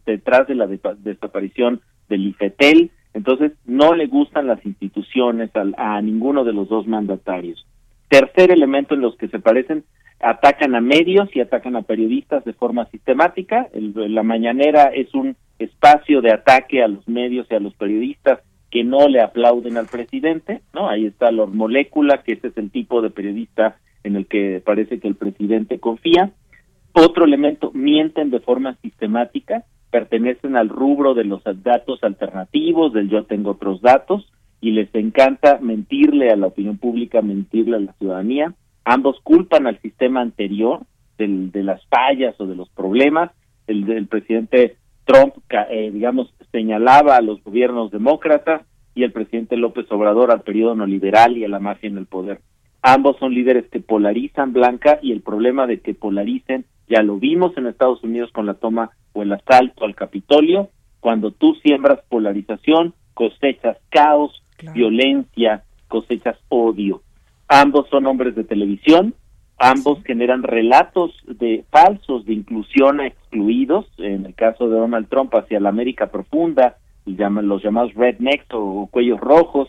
detrás 0.04 0.46
de 0.46 0.54
la 0.54 0.66
desaparición 0.66 1.80
del 2.08 2.26
IFETEL, 2.26 2.90
entonces, 3.16 3.52
no 3.64 3.94
le 3.94 4.08
gustan 4.08 4.46
las 4.46 4.64
instituciones 4.66 5.48
a, 5.54 6.02
ninguno 6.02 6.44
de 6.44 6.52
los 6.52 6.68
dos 6.68 6.86
mandatarios. 6.86 7.66
Tercer 8.10 8.50
elemento 8.50 8.94
en 8.94 9.00
los 9.00 9.16
que 9.16 9.28
se 9.28 9.38
parecen, 9.38 9.84
atacan 10.20 10.74
a 10.74 10.82
medios 10.82 11.34
y 11.34 11.40
atacan 11.40 11.76
a 11.76 11.82
periodistas 11.82 12.44
de 12.44 12.52
forma 12.52 12.84
sistemática. 12.90 13.68
la 13.72 14.22
mañanera 14.22 14.90
es 14.94 15.14
un 15.14 15.34
espacio 15.58 16.20
de 16.20 16.30
ataque 16.30 16.82
a 16.82 16.88
los 16.88 17.08
medios 17.08 17.46
y 17.50 17.54
a 17.54 17.60
los 17.60 17.72
periodistas 17.72 18.40
que 18.70 18.84
no 18.84 19.08
le 19.08 19.22
aplauden 19.22 19.78
al 19.78 19.86
presidente, 19.86 20.60
¿no? 20.74 20.90
Ahí 20.90 21.06
está 21.06 21.30
Lord 21.30 21.54
Molécula, 21.54 22.22
que 22.22 22.34
ese 22.34 22.48
es 22.48 22.58
el 22.58 22.70
tipo 22.70 23.00
de 23.00 23.08
periodista 23.08 23.78
en 24.04 24.16
el 24.16 24.26
que 24.26 24.60
parece 24.62 25.00
que 25.00 25.08
el 25.08 25.14
presidente 25.14 25.78
confía. 25.78 26.32
Otro 26.92 27.24
elemento, 27.24 27.70
mienten 27.72 28.28
de 28.28 28.40
forma 28.40 28.76
sistemática, 28.82 29.64
pertenecen 29.90 30.56
al 30.56 30.68
rubro 30.68 31.14
de 31.14 31.24
los 31.24 31.42
datos 31.62 32.02
alternativos, 32.02 32.92
del 32.92 33.08
yo 33.08 33.24
tengo 33.24 33.52
otros 33.52 33.80
datos, 33.80 34.30
y 34.60 34.72
les 34.72 34.92
encanta 34.94 35.58
mentirle 35.60 36.30
a 36.30 36.36
la 36.36 36.48
opinión 36.48 36.78
pública, 36.78 37.22
mentirle 37.22 37.76
a 37.76 37.80
la 37.80 37.92
ciudadanía. 37.94 38.54
Ambos 38.84 39.20
culpan 39.22 39.66
al 39.66 39.80
sistema 39.80 40.20
anterior 40.20 40.80
del, 41.18 41.50
de 41.52 41.62
las 41.62 41.84
fallas 41.86 42.34
o 42.40 42.46
de 42.46 42.56
los 42.56 42.68
problemas. 42.70 43.30
El, 43.66 43.84
del 43.84 44.06
presidente 44.06 44.76
Trump, 45.04 45.34
eh, 45.70 45.90
digamos, 45.92 46.32
señalaba 46.52 47.16
a 47.16 47.20
los 47.20 47.42
gobiernos 47.42 47.90
demócratas 47.90 48.62
y 48.94 49.04
el 49.04 49.12
presidente 49.12 49.56
López 49.56 49.86
Obrador 49.90 50.30
al 50.30 50.42
periodo 50.42 50.74
neoliberal 50.74 51.36
y 51.36 51.44
a 51.44 51.48
la 51.48 51.60
mafia 51.60 51.88
en 51.88 51.98
el 51.98 52.06
poder. 52.06 52.40
Ambos 52.82 53.16
son 53.18 53.34
líderes 53.34 53.66
que 53.70 53.80
polarizan 53.80 54.52
Blanca 54.52 54.98
y 55.02 55.12
el 55.12 55.20
problema 55.20 55.66
de 55.66 55.80
que 55.80 55.94
polaricen 55.94 56.64
ya 56.88 57.02
lo 57.02 57.16
vimos 57.16 57.56
en 57.56 57.66
Estados 57.66 58.02
Unidos 58.02 58.30
con 58.32 58.46
la 58.46 58.54
toma 58.54 58.90
o 59.12 59.22
el 59.22 59.32
asalto 59.32 59.84
al 59.84 59.94
Capitolio. 59.94 60.70
Cuando 61.00 61.30
tú 61.30 61.54
siembras 61.62 62.00
polarización, 62.08 62.94
cosechas 63.14 63.78
caos, 63.90 64.42
violencia, 64.74 65.64
cosechas 65.88 66.36
odio. 66.48 67.02
Ambos 67.48 67.88
son 67.90 68.06
hombres 68.06 68.34
de 68.34 68.44
televisión, 68.44 69.14
ambos 69.58 70.02
generan 70.04 70.42
relatos 70.42 71.12
de 71.26 71.64
falsos 71.70 72.26
de 72.26 72.34
inclusión 72.34 73.00
a 73.00 73.06
excluidos, 73.06 73.86
en 73.98 74.26
el 74.26 74.34
caso 74.34 74.68
de 74.68 74.76
Donald 74.76 75.08
Trump 75.08 75.34
hacia 75.34 75.60
la 75.60 75.68
América 75.68 76.08
profunda, 76.08 76.76
los 77.04 77.62
llamados 77.62 77.94
rednecks 77.94 78.46
o 78.52 78.88
cuellos 78.90 79.20
rojos, 79.20 79.68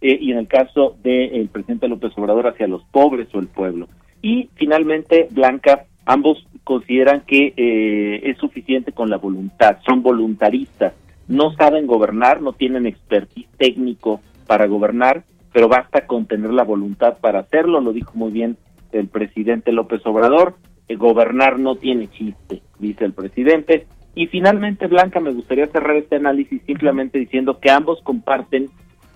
eh, 0.00 0.16
y 0.20 0.32
en 0.32 0.38
el 0.38 0.48
caso 0.48 0.96
del 1.02 1.48
presidente 1.48 1.88
López 1.88 2.12
Obrador 2.16 2.46
hacia 2.46 2.66
los 2.66 2.82
pobres 2.84 3.28
o 3.34 3.40
el 3.40 3.48
pueblo. 3.48 3.88
Y 4.22 4.48
finalmente, 4.54 5.28
Blanca, 5.30 5.84
ambos 6.08 6.44
consideran 6.64 7.20
que 7.20 7.52
eh, 7.56 8.20
es 8.24 8.38
suficiente 8.38 8.92
con 8.92 9.10
la 9.10 9.18
voluntad, 9.18 9.76
son 9.86 10.02
voluntaristas, 10.02 10.94
no 11.28 11.52
saben 11.52 11.86
gobernar, 11.86 12.40
no 12.40 12.54
tienen 12.54 12.86
expertise 12.86 13.48
técnico 13.58 14.20
para 14.46 14.66
gobernar, 14.66 15.24
pero 15.52 15.68
basta 15.68 16.06
con 16.06 16.26
tener 16.26 16.50
la 16.50 16.64
voluntad 16.64 17.18
para 17.20 17.40
hacerlo, 17.40 17.80
lo 17.80 17.92
dijo 17.92 18.12
muy 18.14 18.32
bien 18.32 18.56
el 18.90 19.06
presidente 19.08 19.70
López 19.70 20.00
Obrador, 20.06 20.56
gobernar 20.96 21.58
no 21.58 21.76
tiene 21.76 22.08
chiste, 22.08 22.62
dice 22.78 23.04
el 23.04 23.12
presidente. 23.12 23.86
Y 24.14 24.26
finalmente, 24.28 24.86
Blanca, 24.86 25.20
me 25.20 25.32
gustaría 25.32 25.66
cerrar 25.66 25.96
este 25.96 26.16
análisis 26.16 26.62
simplemente 26.66 27.18
diciendo 27.18 27.58
que 27.60 27.70
ambos 27.70 28.00
comparten 28.02 28.70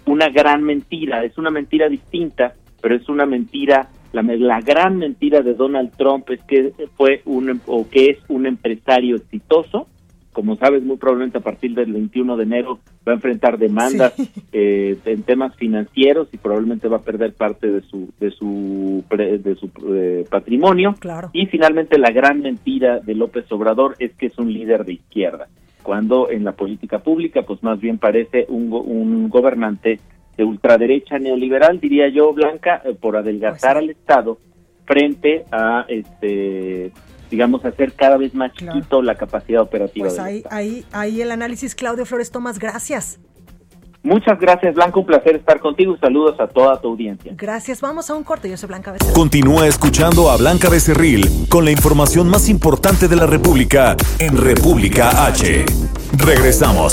una 0.04 0.28
gran 0.28 0.62
mentira, 0.62 1.24
es 1.24 1.38
una 1.38 1.50
mentira 1.50 1.88
distinta, 1.88 2.52
pero 2.82 2.94
es 2.94 3.08
una 3.08 3.24
mentira, 3.24 3.88
la, 4.12 4.22
la 4.22 4.60
gran 4.60 4.98
mentira 4.98 5.42
de 5.42 5.54
Donald 5.54 5.92
Trump 5.96 6.28
es 6.30 6.42
que 6.44 6.72
fue 6.96 7.22
un 7.24 7.60
o 7.66 7.88
que 7.88 8.10
es 8.10 8.18
un 8.28 8.46
empresario 8.46 9.16
exitoso, 9.16 9.86
como 10.32 10.56
sabes, 10.56 10.82
muy 10.82 10.96
probablemente 10.96 11.38
a 11.38 11.42
partir 11.42 11.74
del 11.74 11.92
21 11.92 12.36
de 12.36 12.42
enero 12.42 12.78
va 13.06 13.12
a 13.12 13.16
enfrentar 13.16 13.58
demandas 13.58 14.14
eh, 14.52 14.96
en 15.04 15.22
temas 15.22 15.54
financieros 15.56 16.28
y 16.32 16.38
probablemente 16.38 16.88
va 16.88 16.98
a 16.98 17.02
perder 17.02 17.34
parte 17.34 17.70
de 17.70 17.82
su 17.82 18.10
de 18.18 18.30
su 18.30 19.04
de 19.08 19.54
su 19.56 19.70
eh, 19.94 20.24
patrimonio. 20.30 20.94
Y 21.32 21.46
finalmente 21.46 21.98
la 21.98 22.10
gran 22.10 22.40
mentira 22.40 23.00
de 23.00 23.14
López 23.14 23.50
Obrador 23.52 23.94
es 23.98 24.12
que 24.14 24.26
es 24.26 24.38
un 24.38 24.52
líder 24.52 24.84
de 24.84 24.94
izquierda, 24.94 25.48
cuando 25.82 26.30
en 26.30 26.44
la 26.44 26.52
política 26.52 27.00
pública 27.00 27.42
pues 27.42 27.62
más 27.62 27.78
bien 27.80 27.98
parece 27.98 28.46
un, 28.48 28.72
un 28.72 29.28
gobernante 29.28 30.00
de 30.36 30.44
ultraderecha 30.44 31.18
neoliberal, 31.18 31.80
diría 31.80 32.08
yo, 32.08 32.32
Blanca, 32.32 32.82
eh, 32.84 32.94
por 32.94 33.16
adelgazar 33.16 33.74
pues 33.74 33.84
al 33.84 33.90
Estado 33.90 34.38
frente 34.84 35.44
a 35.50 35.84
este 35.88 36.92
digamos, 37.30 37.64
hacer 37.64 37.94
cada 37.94 38.18
vez 38.18 38.34
más 38.34 38.52
chiquito 38.52 39.00
la 39.00 39.14
capacidad 39.14 39.62
operativa. 39.62 40.06
Pues 40.06 40.18
ahí, 40.18 40.44
ahí, 40.50 40.84
ahí 40.92 41.22
el 41.22 41.30
análisis, 41.30 41.74
Claudio 41.74 42.04
Flores 42.04 42.30
Tomás, 42.30 42.58
gracias. 42.58 43.18
Muchas 44.02 44.38
gracias, 44.38 44.74
Blanca. 44.74 44.98
Un 44.98 45.06
placer 45.06 45.36
estar 45.36 45.60
contigo. 45.60 45.96
Saludos 46.00 46.38
a 46.40 46.48
toda 46.48 46.80
tu 46.80 46.88
audiencia. 46.88 47.32
Gracias. 47.36 47.80
Vamos 47.80 48.10
a 48.10 48.14
un 48.14 48.24
corte. 48.24 48.50
Yo 48.50 48.56
soy 48.56 48.68
Blanca 48.68 48.92
Becerril. 48.92 49.14
Continúa 49.14 49.66
escuchando 49.66 50.30
a 50.30 50.36
Blanca 50.36 50.68
Becerril 50.68 51.46
con 51.48 51.64
la 51.64 51.70
información 51.70 52.28
más 52.28 52.48
importante 52.48 53.06
de 53.06 53.16
la 53.16 53.26
República 53.26 53.96
en 54.18 54.36
República 54.36 55.26
H. 55.26 55.64
Regresamos. 56.18 56.92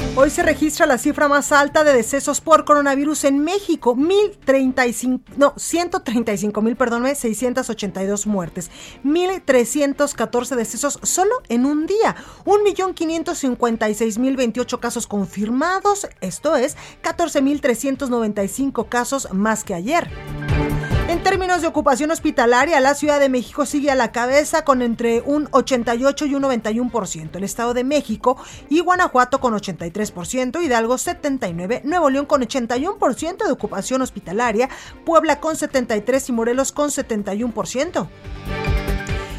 Hoy 0.13 0.29
se 0.29 0.43
registra 0.43 0.85
la 0.85 0.97
cifra 0.97 1.29
más 1.29 1.53
alta 1.53 1.85
de 1.85 1.93
decesos 1.93 2.41
por 2.41 2.65
coronavirus 2.65 3.23
en 3.23 3.39
México, 3.39 3.95
1035, 3.95 5.23
no, 5.37 5.53
135 5.55 6.61
mil, 6.61 6.75
perdón, 6.75 7.07
682 7.15 8.27
muertes, 8.27 8.71
1314 9.03 10.57
decesos 10.57 10.99
solo 11.03 11.31
en 11.47 11.65
un 11.65 11.87
día, 11.87 12.17
1.556.028 12.43 14.79
casos 14.81 15.07
confirmados, 15.07 16.05
esto 16.19 16.57
es 16.57 16.75
14.395 17.03 18.89
casos 18.89 19.29
más 19.31 19.63
que 19.63 19.75
ayer. 19.75 20.09
En 21.11 21.21
términos 21.23 21.61
de 21.61 21.67
ocupación 21.67 22.09
hospitalaria, 22.09 22.79
la 22.79 22.95
Ciudad 22.95 23.19
de 23.19 23.27
México 23.27 23.65
sigue 23.65 23.91
a 23.91 23.95
la 23.95 24.13
cabeza 24.13 24.63
con 24.63 24.81
entre 24.81 25.19
un 25.19 25.49
88 25.51 26.25
y 26.25 26.35
un 26.35 26.43
91%. 26.43 27.35
El 27.35 27.43
Estado 27.43 27.73
de 27.73 27.83
México 27.83 28.37
y 28.69 28.79
Guanajuato 28.79 29.41
con 29.41 29.53
83%, 29.53 30.63
Hidalgo 30.63 30.95
79%, 30.95 31.83
Nuevo 31.83 32.09
León 32.09 32.25
con 32.25 32.41
81% 32.41 33.43
de 33.43 33.51
ocupación 33.51 34.01
hospitalaria, 34.01 34.69
Puebla 35.05 35.41
con 35.41 35.55
73% 35.55 36.29
y 36.29 36.31
Morelos 36.31 36.71
con 36.71 36.89
71%. 36.91 38.07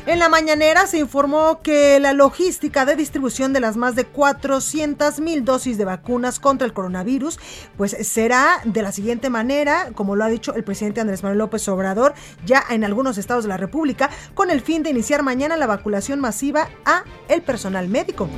En 0.04 0.18
la 0.18 0.28
mañanera 0.28 0.88
se 0.88 0.98
informó 0.98 1.62
que 1.62 2.00
la 2.00 2.12
logística 2.12 2.84
de 2.84 2.96
distribución 2.96 3.52
de 3.52 3.60
las 3.60 3.76
más 3.76 3.94
de 3.94 4.04
400 4.04 5.20
mil 5.20 5.44
dosis 5.44 5.78
de 5.78 5.84
vacunas 5.84 6.40
contra 6.40 6.66
el 6.66 6.72
coronavirus, 6.72 7.38
pues 7.76 7.96
será 8.02 8.60
de 8.64 8.82
la 8.82 8.90
siguiente 8.90 9.30
manera, 9.30 9.90
como 9.94 10.16
lo 10.16 10.24
ha 10.24 10.28
dicho 10.28 10.54
el 10.54 10.64
presidente 10.64 11.00
Andrés 11.00 11.22
Manuel 11.22 11.38
López 11.38 11.68
Obrador, 11.68 12.14
ya 12.44 12.64
en 12.70 12.82
algunos 12.82 13.16
estados 13.16 13.44
de 13.44 13.50
la 13.50 13.58
República, 13.58 14.10
con 14.34 14.50
el 14.50 14.60
fin 14.60 14.82
de 14.82 14.90
iniciar 14.90 15.22
mañana 15.22 15.56
la 15.56 15.68
vacunación 15.68 16.18
masiva 16.18 16.68
a 16.84 17.04
el 17.28 17.42
personal 17.42 17.88
médico. 17.88 18.28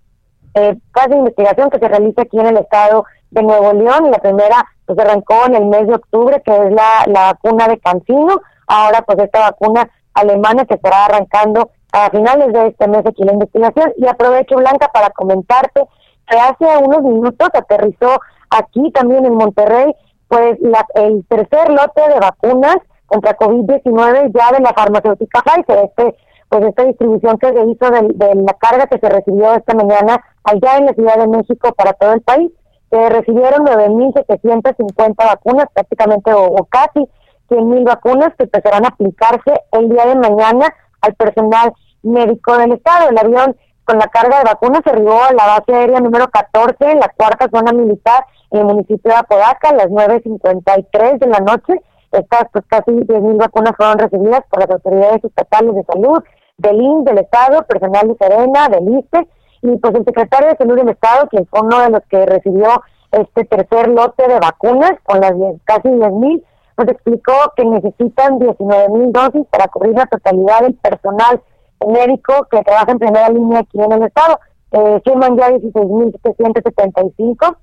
eh, 0.53 0.77
fase 0.93 1.09
de 1.09 1.17
investigación 1.17 1.69
que 1.69 1.79
se 1.79 1.87
realiza 1.87 2.23
aquí 2.23 2.39
en 2.39 2.47
el 2.47 2.57
estado 2.57 3.05
de 3.31 3.43
Nuevo 3.43 3.73
León. 3.73 4.11
La 4.11 4.19
primera 4.19 4.65
pues 4.85 4.97
arrancó 4.99 5.45
en 5.47 5.55
el 5.55 5.65
mes 5.65 5.87
de 5.87 5.95
octubre, 5.95 6.41
que 6.43 6.51
es 6.51 6.71
la, 6.71 7.05
la 7.07 7.33
vacuna 7.33 7.67
de 7.67 7.79
Cancino. 7.79 8.41
Ahora 8.67 9.01
pues 9.01 9.19
esta 9.19 9.39
vacuna 9.39 9.89
alemana 10.13 10.65
que 10.65 10.75
estará 10.75 11.05
arrancando 11.05 11.71
a 11.95 12.09
finales 12.09 12.51
de 12.51 12.67
este 12.67 12.87
mes 12.87 13.05
aquí 13.05 13.23
la 13.23 13.33
investigación. 13.33 13.93
Y 13.97 14.07
aprovecho, 14.07 14.57
Blanca, 14.57 14.89
para 14.93 15.09
comentarte 15.11 15.81
que 16.27 16.37
hace 16.37 16.65
unos 16.83 17.01
minutos 17.03 17.49
aterrizó 17.53 18.19
aquí 18.49 18.91
también 18.91 19.25
en 19.25 19.35
Monterrey, 19.35 19.95
pues 20.27 20.57
la, 20.59 20.85
el 20.95 21.25
tercer 21.27 21.69
lote 21.69 22.01
de 22.09 22.19
vacunas 22.19 22.77
contra 23.05 23.37
COVID-19 23.37 24.31
ya 24.33 24.51
de 24.51 24.59
la 24.61 24.73
farmacéutica 24.73 25.41
Pfizer. 25.41 25.85
Este, 25.85 26.15
pues 26.49 26.65
esta 26.65 26.83
distribución 26.83 27.37
que 27.37 27.47
se 27.47 27.65
hizo 27.65 27.89
de, 27.89 28.35
la 28.35 28.53
carga 28.53 28.87
que 28.87 28.99
se 28.99 29.09
recibió 29.09 29.53
esta 29.53 29.73
mañana 29.73 30.21
allá 30.43 30.77
en 30.77 30.85
la 30.87 30.93
Ciudad 30.93 31.17
de 31.17 31.27
México 31.27 31.73
para 31.77 31.93
todo 31.93 32.13
el 32.13 32.21
país. 32.21 32.51
Se 32.91 33.09
recibieron 33.09 33.65
9.750 33.65 35.15
vacunas, 35.17 35.67
prácticamente 35.73 36.33
o, 36.33 36.43
o 36.45 36.65
casi 36.65 37.07
100.000 37.49 37.85
vacunas 37.85 38.33
que 38.37 38.43
empezarán 38.43 38.85
a 38.85 38.89
aplicarse 38.89 39.53
el 39.71 39.89
día 39.89 40.05
de 40.07 40.15
mañana 40.15 40.67
al 41.01 41.13
personal 41.15 41.73
médico 42.05 42.57
del 42.57 42.73
Estado. 42.73 43.09
El 43.09 43.17
avión 43.17 43.55
con 43.83 43.97
la 43.99 44.07
carga 44.07 44.39
de 44.39 44.45
vacunas 44.45 44.81
arribó 44.85 45.23
a 45.23 45.33
la 45.33 45.45
base 45.45 45.73
aérea 45.73 45.99
número 45.99 46.27
14 46.29 46.75
en 46.91 46.99
la 46.99 47.09
cuarta 47.09 47.49
zona 47.53 47.71
militar 47.71 48.25
en 48.51 48.59
el 48.59 48.65
municipio 48.65 49.11
de 49.11 49.17
Apodaca 49.17 49.69
a 49.69 49.75
las 49.75 49.87
9.53 49.87 51.19
de 51.19 51.27
la 51.27 51.39
noche. 51.39 51.81
Estas 52.11 52.45
pues 52.51 52.65
casi 52.67 52.91
10.000 52.91 53.37
vacunas 53.37 53.73
fueron 53.75 53.99
recibidas 53.99 54.41
por 54.49 54.61
las 54.61 54.69
autoridades 54.69 55.23
estatales 55.23 55.75
de 55.75 55.83
salud, 55.83 56.23
del 56.57 56.81
INS, 56.81 57.05
del 57.05 57.17
Estado, 57.19 57.63
personal 57.63 58.07
de 58.07 58.15
Serena, 58.15 58.69
del 58.69 58.99
ISTE, 58.99 59.27
y 59.61 59.77
pues 59.77 59.95
el 59.95 60.05
secretario 60.05 60.49
de 60.49 60.57
Salud 60.57 60.75
del 60.77 60.89
Estado, 60.89 61.27
quien 61.27 61.45
fue 61.47 61.61
uno 61.61 61.79
de 61.79 61.89
los 61.89 62.01
que 62.09 62.25
recibió 62.25 62.81
este 63.11 63.45
tercer 63.45 63.89
lote 63.89 64.27
de 64.27 64.39
vacunas, 64.39 64.93
con 65.03 65.19
las 65.19 65.33
casi 65.65 65.89
10.000, 65.89 66.43
pues 66.75 66.89
explicó 66.89 67.33
que 67.55 67.65
necesitan 67.65 68.39
19.000 68.39 69.11
dosis 69.11 69.47
para 69.49 69.67
cubrir 69.67 69.95
la 69.95 70.05
totalidad 70.05 70.61
del 70.61 70.75
personal 70.75 71.41
médico 71.85 72.47
que 72.49 72.63
trabaja 72.63 72.91
en 72.91 72.99
primera 72.99 73.29
línea 73.29 73.59
aquí 73.59 73.81
en 73.81 73.91
el 73.91 74.03
Estado. 74.03 74.39
Eh, 74.71 75.01
suman 75.05 75.37
ya 75.37 75.51
16.775, 75.51 77.57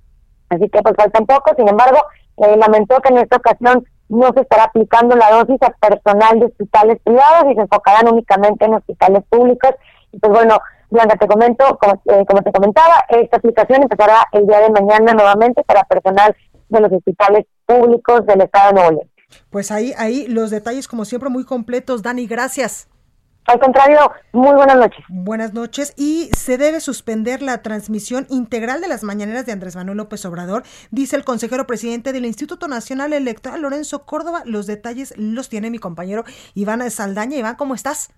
así 0.48 0.68
que 0.68 0.82
pues 0.82 0.94
faltan 0.96 1.26
poco, 1.26 1.52
sin 1.56 1.68
embargo, 1.68 1.98
eh, 2.38 2.56
lamentó 2.56 3.00
que 3.00 3.10
en 3.10 3.18
esta 3.18 3.36
ocasión 3.36 3.84
no 4.08 4.30
se 4.34 4.40
estará 4.40 4.64
aplicando 4.64 5.16
la 5.16 5.30
dosis 5.30 5.58
a 5.62 5.70
personal 5.88 6.38
de 6.38 6.46
hospitales 6.46 6.98
privados 7.02 7.50
y 7.50 7.54
se 7.54 7.62
enfocarán 7.62 8.12
únicamente 8.12 8.64
en 8.64 8.74
hospitales 8.74 9.24
públicos. 9.28 9.72
Y 10.12 10.18
pues 10.18 10.32
bueno, 10.32 10.58
Blanca, 10.90 11.16
te 11.16 11.26
comento, 11.26 11.78
como, 11.78 11.94
eh, 11.94 12.24
como 12.26 12.42
te 12.42 12.52
comentaba, 12.52 13.04
esta 13.08 13.38
aplicación 13.38 13.82
empezará 13.82 14.26
el 14.32 14.46
día 14.46 14.60
de 14.60 14.70
mañana 14.70 15.14
nuevamente 15.14 15.64
para 15.64 15.84
personal 15.84 16.36
de 16.68 16.80
los 16.80 16.92
hospitales 16.92 17.46
públicos 17.64 18.26
del 18.26 18.42
Estado 18.42 18.68
de 18.68 18.74
Nuevo 18.74 18.90
León. 18.90 19.10
Pues 19.48 19.70
ahí, 19.70 19.94
ahí 19.96 20.26
los 20.28 20.50
detalles 20.50 20.88
como 20.88 21.06
siempre 21.06 21.30
muy 21.30 21.44
completos. 21.44 22.02
Dani, 22.02 22.26
gracias. 22.26 22.88
Al 23.46 23.58
contrario, 23.58 23.98
muy 24.32 24.54
buenas 24.54 24.76
noches. 24.76 25.04
Buenas 25.08 25.52
noches. 25.52 25.94
Y 25.96 26.30
se 26.36 26.58
debe 26.58 26.78
suspender 26.78 27.42
la 27.42 27.60
transmisión 27.60 28.26
integral 28.30 28.80
de 28.80 28.86
las 28.86 29.02
mañaneras 29.02 29.46
de 29.46 29.52
Andrés 29.52 29.74
Manuel 29.74 29.98
López 29.98 30.24
Obrador, 30.24 30.62
dice 30.92 31.16
el 31.16 31.24
consejero 31.24 31.66
presidente 31.66 32.12
del 32.12 32.24
Instituto 32.24 32.68
Nacional 32.68 33.12
Electoral, 33.12 33.62
Lorenzo 33.62 34.06
Córdoba. 34.06 34.42
Los 34.44 34.68
detalles 34.68 35.12
los 35.18 35.48
tiene 35.48 35.70
mi 35.70 35.78
compañero 35.78 36.22
Iván 36.54 36.88
Saldaña. 36.90 37.36
Iván, 37.36 37.56
¿cómo 37.56 37.74
estás? 37.74 38.14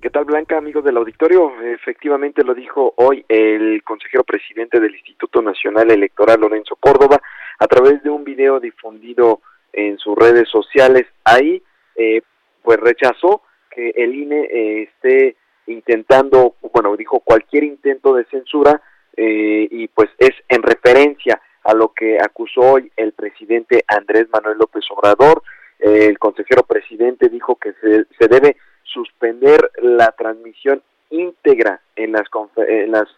¿Qué 0.00 0.08
tal, 0.08 0.24
Blanca, 0.24 0.56
amigos 0.56 0.82
del 0.82 0.96
auditorio? 0.96 1.52
Efectivamente 1.60 2.42
lo 2.42 2.54
dijo 2.54 2.94
hoy 2.96 3.24
el 3.28 3.84
consejero 3.84 4.24
presidente 4.24 4.80
del 4.80 4.94
Instituto 4.94 5.42
Nacional 5.42 5.90
Electoral, 5.90 6.40
Lorenzo 6.40 6.74
Córdoba, 6.76 7.20
a 7.58 7.66
través 7.66 8.02
de 8.02 8.10
un 8.10 8.24
video 8.24 8.58
difundido 8.58 9.40
en 9.74 9.98
sus 9.98 10.16
redes 10.16 10.48
sociales. 10.48 11.06
Ahí, 11.22 11.62
eh, 11.94 12.22
pues 12.62 12.80
rechazó 12.80 13.42
que 13.74 13.90
el 13.96 14.14
INE 14.14 14.48
eh, 14.50 14.82
esté 14.82 15.36
intentando, 15.66 16.56
bueno, 16.72 16.96
dijo 16.96 17.20
cualquier 17.20 17.64
intento 17.64 18.14
de 18.14 18.24
censura 18.26 18.80
eh, 19.16 19.68
y 19.70 19.88
pues 19.88 20.10
es 20.18 20.32
en 20.48 20.62
referencia 20.62 21.40
a 21.64 21.74
lo 21.74 21.92
que 21.92 22.18
acusó 22.20 22.60
hoy 22.60 22.90
el 22.96 23.12
presidente 23.12 23.84
Andrés 23.86 24.26
Manuel 24.32 24.58
López 24.58 24.84
Obrador. 24.90 25.42
Eh, 25.78 26.06
el 26.06 26.18
consejero 26.18 26.62
presidente 26.64 27.28
dijo 27.28 27.56
que 27.56 27.72
se, 27.74 28.06
se, 28.18 28.28
debe 28.28 28.56
suspender 28.82 29.70
la 29.80 30.12
transmisión 30.12 30.82
íntegra 31.10 31.80
en 31.96 32.12
las, 32.12 32.24
en 32.56 32.92
las 32.92 33.08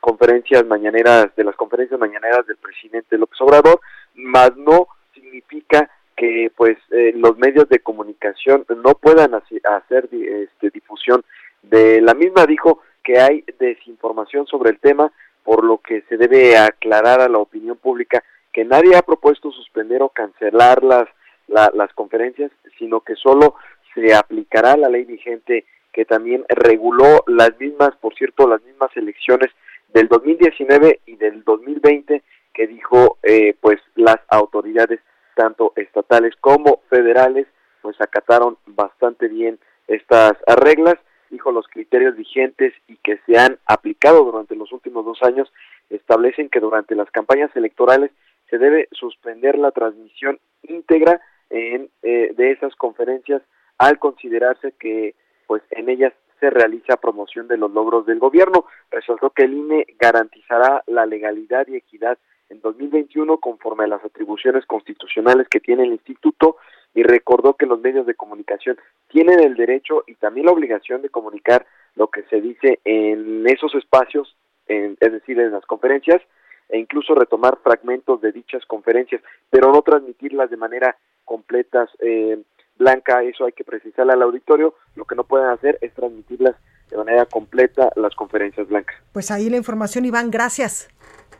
conferencias 0.00 0.66
mañaneras, 0.66 1.34
de 1.36 1.44
las 1.44 1.54
conferencias 1.54 1.98
mañaneras 1.98 2.46
del 2.46 2.56
presidente 2.56 3.18
López 3.18 3.40
Obrador, 3.40 3.80
más 4.14 4.56
no 4.56 4.88
significa 5.14 5.88
que 6.22 6.52
pues 6.56 6.78
eh, 6.92 7.12
los 7.16 7.36
medios 7.36 7.68
de 7.68 7.80
comunicación 7.80 8.64
no 8.68 8.94
puedan 8.94 9.34
hacer 9.34 10.08
este, 10.12 10.70
difusión. 10.70 11.24
De 11.62 12.00
la 12.00 12.14
misma 12.14 12.46
dijo 12.46 12.78
que 13.02 13.18
hay 13.18 13.44
desinformación 13.58 14.46
sobre 14.46 14.70
el 14.70 14.78
tema 14.78 15.10
por 15.42 15.64
lo 15.64 15.78
que 15.78 16.02
se 16.02 16.16
debe 16.16 16.56
aclarar 16.56 17.20
a 17.20 17.28
la 17.28 17.38
opinión 17.38 17.76
pública 17.76 18.22
que 18.52 18.64
nadie 18.64 18.94
ha 18.94 19.02
propuesto 19.02 19.50
suspender 19.50 20.00
o 20.00 20.10
cancelar 20.10 20.84
las 20.84 21.08
las 21.48 21.92
conferencias 21.94 22.52
sino 22.78 23.00
que 23.00 23.16
solo 23.16 23.56
se 23.92 24.14
aplicará 24.14 24.76
la 24.76 24.88
ley 24.88 25.04
vigente 25.04 25.64
que 25.92 26.04
también 26.04 26.44
reguló 26.48 27.24
las 27.26 27.58
mismas 27.58 27.96
por 28.00 28.14
cierto 28.14 28.46
las 28.46 28.62
mismas 28.62 28.96
elecciones 28.96 29.50
del 29.92 30.06
2019 30.06 31.00
y 31.04 31.16
del 31.16 31.42
2020 31.42 32.22
que 32.54 32.66
dijo 32.68 33.18
eh, 33.24 33.56
pues 33.60 33.80
las 33.96 34.18
autoridades 34.28 35.00
tanto 35.34 35.72
estatales 35.76 36.34
como 36.40 36.82
federales, 36.88 37.46
pues 37.80 38.00
acataron 38.00 38.58
bastante 38.66 39.28
bien 39.28 39.58
estas 39.88 40.34
reglas, 40.46 40.96
dijo 41.30 41.50
los 41.50 41.66
criterios 41.68 42.16
vigentes 42.16 42.72
y 42.88 42.96
que 42.96 43.18
se 43.26 43.38
han 43.38 43.58
aplicado 43.66 44.24
durante 44.24 44.54
los 44.54 44.72
últimos 44.72 45.04
dos 45.04 45.22
años 45.22 45.52
establecen 45.90 46.48
que 46.48 46.60
durante 46.60 46.94
las 46.94 47.10
campañas 47.10 47.50
electorales 47.54 48.10
se 48.48 48.58
debe 48.58 48.88
suspender 48.92 49.58
la 49.58 49.70
transmisión 49.70 50.38
íntegra 50.62 51.20
en, 51.50 51.90
eh, 52.02 52.32
de 52.36 52.52
esas 52.52 52.74
conferencias 52.76 53.42
al 53.78 53.98
considerarse 53.98 54.72
que 54.78 55.14
pues 55.46 55.62
en 55.70 55.88
ellas 55.88 56.12
se 56.40 56.50
realiza 56.50 56.96
promoción 56.96 57.46
de 57.46 57.56
los 57.56 57.70
logros 57.70 58.04
del 58.06 58.18
gobierno. 58.18 58.66
Resaltó 58.90 59.30
que 59.30 59.44
el 59.44 59.54
INE 59.54 59.86
garantizará 59.98 60.82
la 60.86 61.06
legalidad 61.06 61.66
y 61.68 61.76
equidad 61.76 62.18
en 62.52 62.60
2021 62.60 63.38
conforme 63.38 63.84
a 63.84 63.88
las 63.88 64.04
atribuciones 64.04 64.66
constitucionales 64.66 65.48
que 65.48 65.60
tiene 65.60 65.84
el 65.84 65.92
instituto 65.92 66.56
y 66.94 67.02
recordó 67.02 67.54
que 67.54 67.66
los 67.66 67.80
medios 67.80 68.06
de 68.06 68.14
comunicación 68.14 68.76
tienen 69.08 69.40
el 69.40 69.56
derecho 69.56 70.04
y 70.06 70.14
también 70.14 70.46
la 70.46 70.52
obligación 70.52 71.00
de 71.02 71.08
comunicar 71.08 71.66
lo 71.96 72.08
que 72.08 72.22
se 72.24 72.40
dice 72.40 72.80
en 72.84 73.46
esos 73.48 73.74
espacios, 73.74 74.36
en, 74.68 74.96
es 75.00 75.12
decir, 75.12 75.40
en 75.40 75.52
las 75.52 75.64
conferencias, 75.64 76.20
e 76.68 76.78
incluso 76.78 77.14
retomar 77.14 77.58
fragmentos 77.62 78.20
de 78.20 78.32
dichas 78.32 78.64
conferencias, 78.66 79.22
pero 79.50 79.72
no 79.72 79.82
transmitirlas 79.82 80.50
de 80.50 80.56
manera 80.56 80.96
completa, 81.24 81.88
eh, 82.00 82.38
blanca, 82.76 83.22
eso 83.22 83.46
hay 83.46 83.52
que 83.52 83.64
precisarle 83.64 84.12
al 84.12 84.22
auditorio, 84.22 84.74
lo 84.94 85.04
que 85.04 85.14
no 85.14 85.24
pueden 85.24 85.48
hacer 85.48 85.78
es 85.80 85.92
transmitirlas 85.94 86.56
de 86.90 86.96
manera 86.98 87.24
completa 87.26 87.90
las 87.96 88.14
conferencias 88.14 88.68
blancas. 88.68 88.96
Pues 89.12 89.30
ahí 89.30 89.48
la 89.48 89.56
información, 89.56 90.04
Iván, 90.04 90.30
gracias. 90.30 90.88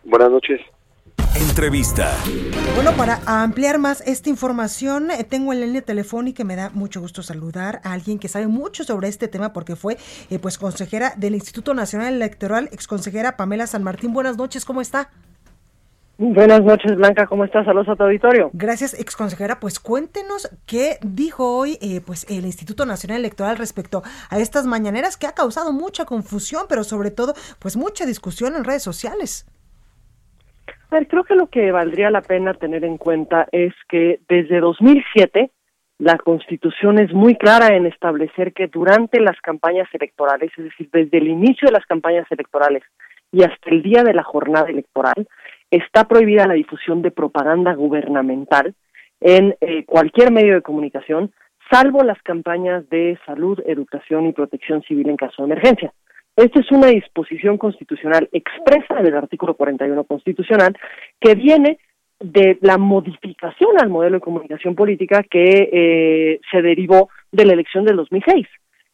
Buenas 0.04 0.30
noches. 0.30 0.60
Entrevista. 1.34 2.12
Bueno, 2.74 2.92
para 2.92 3.18
ampliar 3.26 3.78
más 3.78 4.02
esta 4.06 4.28
información, 4.28 5.10
eh, 5.10 5.24
tengo 5.24 5.54
en 5.54 5.60
la 5.60 5.66
línea 5.66 5.80
telefónica 5.80 6.42
y 6.42 6.44
me 6.44 6.56
da 6.56 6.70
mucho 6.74 7.00
gusto 7.00 7.22
saludar 7.22 7.80
a 7.84 7.92
alguien 7.94 8.18
que 8.18 8.28
sabe 8.28 8.48
mucho 8.48 8.84
sobre 8.84 9.08
este 9.08 9.28
tema 9.28 9.54
porque 9.54 9.74
fue 9.74 9.96
eh, 10.28 10.38
pues 10.38 10.58
consejera 10.58 11.14
del 11.16 11.34
Instituto 11.34 11.72
Nacional 11.72 12.12
Electoral, 12.12 12.68
exconsejera 12.70 13.38
Pamela 13.38 13.66
San 13.66 13.82
Martín. 13.82 14.12
Buenas 14.12 14.36
noches, 14.36 14.66
¿cómo 14.66 14.82
está? 14.82 15.08
Buenas 16.18 16.60
noches, 16.60 16.94
Blanca, 16.96 17.26
¿cómo 17.26 17.44
estás? 17.44 17.64
Saludos 17.64 17.88
a 17.88 17.96
tu 17.96 18.02
auditorio. 18.02 18.50
Gracias, 18.52 18.92
exconsejera. 18.92 19.58
Pues 19.58 19.80
cuéntenos 19.80 20.50
qué 20.66 20.98
dijo 21.00 21.56
hoy 21.56 21.78
eh, 21.80 22.02
pues 22.04 22.26
el 22.28 22.44
Instituto 22.44 22.84
Nacional 22.84 23.20
Electoral 23.20 23.56
respecto 23.56 24.02
a 24.28 24.38
estas 24.38 24.66
mañaneras 24.66 25.16
que 25.16 25.26
ha 25.26 25.32
causado 25.32 25.72
mucha 25.72 26.04
confusión, 26.04 26.66
pero 26.68 26.84
sobre 26.84 27.10
todo 27.10 27.32
pues 27.58 27.78
mucha 27.78 28.04
discusión 28.04 28.54
en 28.54 28.64
redes 28.64 28.82
sociales 28.82 29.46
creo 31.08 31.24
que 31.24 31.34
lo 31.34 31.46
que 31.48 31.72
valdría 31.72 32.10
la 32.10 32.22
pena 32.22 32.54
tener 32.54 32.84
en 32.84 32.98
cuenta 32.98 33.48
es 33.52 33.72
que 33.88 34.20
desde 34.28 34.60
2007 34.60 35.50
la 35.98 36.18
Constitución 36.18 36.98
es 36.98 37.12
muy 37.12 37.36
clara 37.36 37.76
en 37.76 37.86
establecer 37.86 38.52
que 38.52 38.66
durante 38.66 39.20
las 39.20 39.40
campañas 39.40 39.88
electorales, 39.92 40.50
es 40.56 40.64
decir, 40.64 40.88
desde 40.92 41.18
el 41.18 41.28
inicio 41.28 41.66
de 41.66 41.72
las 41.72 41.86
campañas 41.86 42.26
electorales 42.30 42.82
y 43.30 43.44
hasta 43.44 43.70
el 43.70 43.82
día 43.82 44.02
de 44.02 44.12
la 44.12 44.24
jornada 44.24 44.68
electoral, 44.68 45.28
está 45.70 46.08
prohibida 46.08 46.46
la 46.46 46.54
difusión 46.54 47.02
de 47.02 47.10
propaganda 47.10 47.74
gubernamental 47.74 48.74
en 49.20 49.54
eh, 49.60 49.84
cualquier 49.84 50.32
medio 50.32 50.54
de 50.54 50.62
comunicación, 50.62 51.32
salvo 51.70 52.02
las 52.02 52.20
campañas 52.22 52.88
de 52.90 53.18
salud, 53.24 53.60
educación 53.64 54.26
y 54.26 54.32
protección 54.32 54.82
civil 54.82 55.08
en 55.08 55.16
caso 55.16 55.42
de 55.42 55.52
emergencia. 55.52 55.92
Esta 56.36 56.60
es 56.60 56.70
una 56.72 56.86
disposición 56.86 57.58
constitucional 57.58 58.28
expresa 58.32 59.02
del 59.02 59.16
artículo 59.16 59.54
41 59.54 60.04
constitucional 60.04 60.76
que 61.20 61.34
viene 61.34 61.78
de 62.20 62.56
la 62.62 62.78
modificación 62.78 63.78
al 63.78 63.90
modelo 63.90 64.16
de 64.16 64.22
comunicación 64.22 64.74
política 64.74 65.22
que 65.24 65.68
eh, 65.72 66.40
se 66.50 66.62
derivó 66.62 67.10
de 67.32 67.44
la 67.44 67.52
elección 67.52 67.84
del 67.84 67.96
2006 67.96 68.46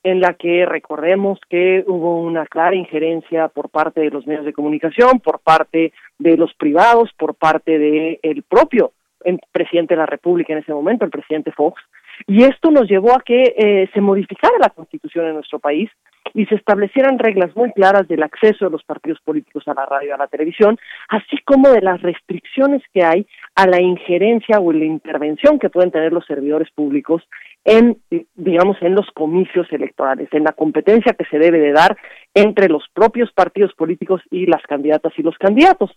en 0.02 0.20
la 0.20 0.34
que 0.34 0.64
recordemos 0.64 1.38
que 1.48 1.84
hubo 1.86 2.20
una 2.20 2.46
clara 2.46 2.74
injerencia 2.74 3.48
por 3.48 3.68
parte 3.68 4.00
de 4.00 4.10
los 4.10 4.26
medios 4.26 4.44
de 4.44 4.52
comunicación, 4.52 5.20
por 5.20 5.40
parte 5.40 5.92
de 6.18 6.36
los 6.36 6.54
privados, 6.54 7.10
por 7.16 7.34
parte 7.34 7.78
del 7.78 8.18
el 8.22 8.42
propio 8.42 8.92
presidente 9.52 9.94
de 9.94 9.98
la 9.98 10.06
República 10.06 10.52
en 10.52 10.60
ese 10.60 10.72
momento, 10.72 11.04
el 11.04 11.10
presidente 11.10 11.52
Fox, 11.52 11.82
y 12.26 12.44
esto 12.44 12.70
nos 12.70 12.88
llevó 12.88 13.12
a 13.12 13.22
que 13.22 13.54
eh, 13.56 13.90
se 13.92 14.00
modificara 14.00 14.54
la 14.58 14.70
constitución 14.70 15.26
en 15.26 15.34
nuestro 15.34 15.58
país 15.58 15.90
y 16.34 16.46
se 16.46 16.54
establecieran 16.54 17.18
reglas 17.18 17.54
muy 17.56 17.72
claras 17.72 18.06
del 18.08 18.22
acceso 18.22 18.66
de 18.66 18.70
los 18.70 18.84
partidos 18.84 19.20
políticos 19.20 19.64
a 19.66 19.74
la 19.74 19.86
radio 19.86 20.08
y 20.08 20.12
a 20.12 20.16
la 20.16 20.26
televisión, 20.26 20.78
así 21.08 21.38
como 21.44 21.70
de 21.70 21.80
las 21.80 22.00
restricciones 22.02 22.82
que 22.92 23.04
hay 23.04 23.26
a 23.54 23.66
la 23.66 23.80
injerencia 23.80 24.60
o 24.60 24.72
la 24.72 24.84
intervención 24.84 25.58
que 25.58 25.70
pueden 25.70 25.90
tener 25.90 26.12
los 26.12 26.26
servidores 26.26 26.70
públicos 26.70 27.22
en, 27.64 27.98
digamos, 28.34 28.76
en 28.80 28.94
los 28.94 29.06
comicios 29.14 29.66
electorales, 29.72 30.28
en 30.32 30.44
la 30.44 30.52
competencia 30.52 31.12
que 31.12 31.26
se 31.26 31.38
debe 31.38 31.58
de 31.58 31.72
dar 31.72 31.96
entre 32.34 32.68
los 32.68 32.84
propios 32.94 33.32
partidos 33.32 33.74
políticos 33.74 34.22
y 34.30 34.46
las 34.46 34.62
candidatas 34.62 35.12
y 35.18 35.22
los 35.22 35.36
candidatos. 35.36 35.90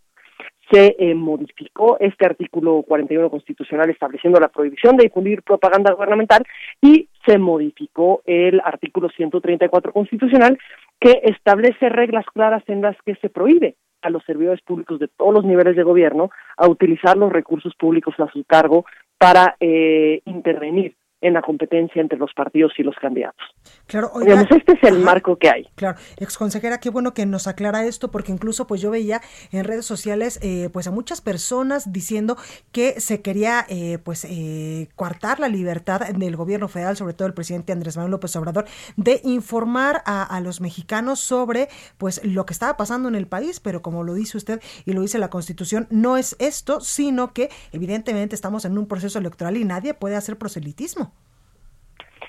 Se 0.72 0.95
eh, 0.97 1.13
modificó 1.13 1.97
este 1.99 2.26
artículo 2.26 2.84
41 2.84 3.30
constitucional 3.30 3.89
estableciendo 3.89 4.39
la 4.39 4.47
prohibición 4.47 4.95
de 4.95 5.03
difundir 5.03 5.43
propaganda 5.43 5.93
gubernamental 5.93 6.43
y 6.82 7.09
se 7.26 7.38
modificó 7.38 8.22
el 8.26 8.61
artículo 8.63 9.09
134 9.09 9.91
constitucional 9.91 10.57
que 10.99 11.22
establece 11.24 11.89
reglas 11.89 12.26
claras 12.34 12.63
en 12.67 12.82
las 12.82 12.95
que 13.05 13.15
se 13.15 13.30
prohíbe 13.30 13.76
a 14.01 14.09
los 14.09 14.24
servidores 14.24 14.61
públicos 14.61 14.99
de 14.99 15.07
todos 15.07 15.34
los 15.34 15.45
niveles 15.45 15.76
de 15.76 15.84
gobierno 15.84 16.32
a 16.57 16.67
utilizar 16.67 17.17
los 17.17 17.32
recursos 17.32 17.76
públicos 17.76 18.15
a 18.19 18.32
su 18.32 18.43
cargo 18.45 18.86
para 19.17 19.55
eh, 19.59 20.22
intervenir 20.26 20.95
en 21.22 21.34
la 21.34 21.41
competencia 21.41 22.01
entre 22.01 22.17
los 22.17 22.34
partidos 22.34 22.74
y 22.78 22.84
los 22.84 22.95
candidatos. 22.95 23.45
Claro, 23.86 24.11
este 24.49 24.74
es 24.74 24.84
el 24.84 24.99
marco 24.99 25.38
que 25.38 25.49
hay. 25.49 25.67
Claro, 25.76 25.97
consejera, 26.38 26.80
qué 26.80 26.89
bueno 26.89 27.13
que 27.13 27.26
nos 27.26 27.47
aclara 27.47 27.86
esto, 27.86 28.09
porque 28.09 28.32
incluso 28.32 28.65
pues 28.65 28.82
yo 28.82 28.89
veía 28.89 29.22
en 29.51 29.63
redes 29.63 29.86
sociales 29.86 30.39
eh, 30.41 30.69
pues 30.74 30.88
a 30.88 30.91
muchas 30.91 31.22
personas 31.22 31.91
diciendo 31.91 32.38
que 32.72 32.99
se 32.99 33.22
quería 33.22 33.65
eh, 33.69 33.99
pues 34.03 34.26
eh, 34.26 34.89
coartar 34.95 35.39
la 35.39 35.47
libertad 35.47 36.01
del 36.01 36.36
gobierno 36.36 36.67
federal, 36.67 36.97
sobre 36.97 37.13
todo 37.13 37.28
el 37.28 37.34
presidente 37.34 37.72
Andrés 37.72 37.97
Manuel 37.97 38.11
López 38.11 38.36
Obrador, 38.36 38.65
de 38.97 39.22
informar 39.24 40.01
a, 40.05 40.24
a 40.24 40.41
los 40.41 40.61
mexicanos 40.61 41.19
sobre 41.19 41.67
pues 41.97 42.24
lo 42.26 42.45
que 42.45 42.53
estaba 42.53 42.78
pasando 42.78 43.07
en 43.07 43.15
el 43.15 43.28
país, 43.28 43.59
pero 43.59 43.82
como 43.82 44.03
lo 44.03 44.13
dice 44.15 44.38
usted 44.38 44.61
y 44.86 44.93
lo 44.93 45.01
dice 45.01 45.19
la 45.19 45.30
Constitución, 45.30 45.88
no 45.91 46.17
es 46.17 46.36
esto, 46.39 46.80
sino 46.82 47.34
que 47.34 47.49
evidentemente 47.72 48.36
estamos 48.36 48.65
en 48.65 48.78
un 48.78 48.88
proceso 48.88 49.19
electoral 49.19 49.57
y 49.57 49.65
nadie 49.65 49.93
puede 49.93 50.15
hacer 50.15 50.38
proselitismo 50.38 51.11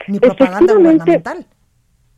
ni 0.08 0.18
propaganda 0.18 0.74
gubernamental. 0.74 1.46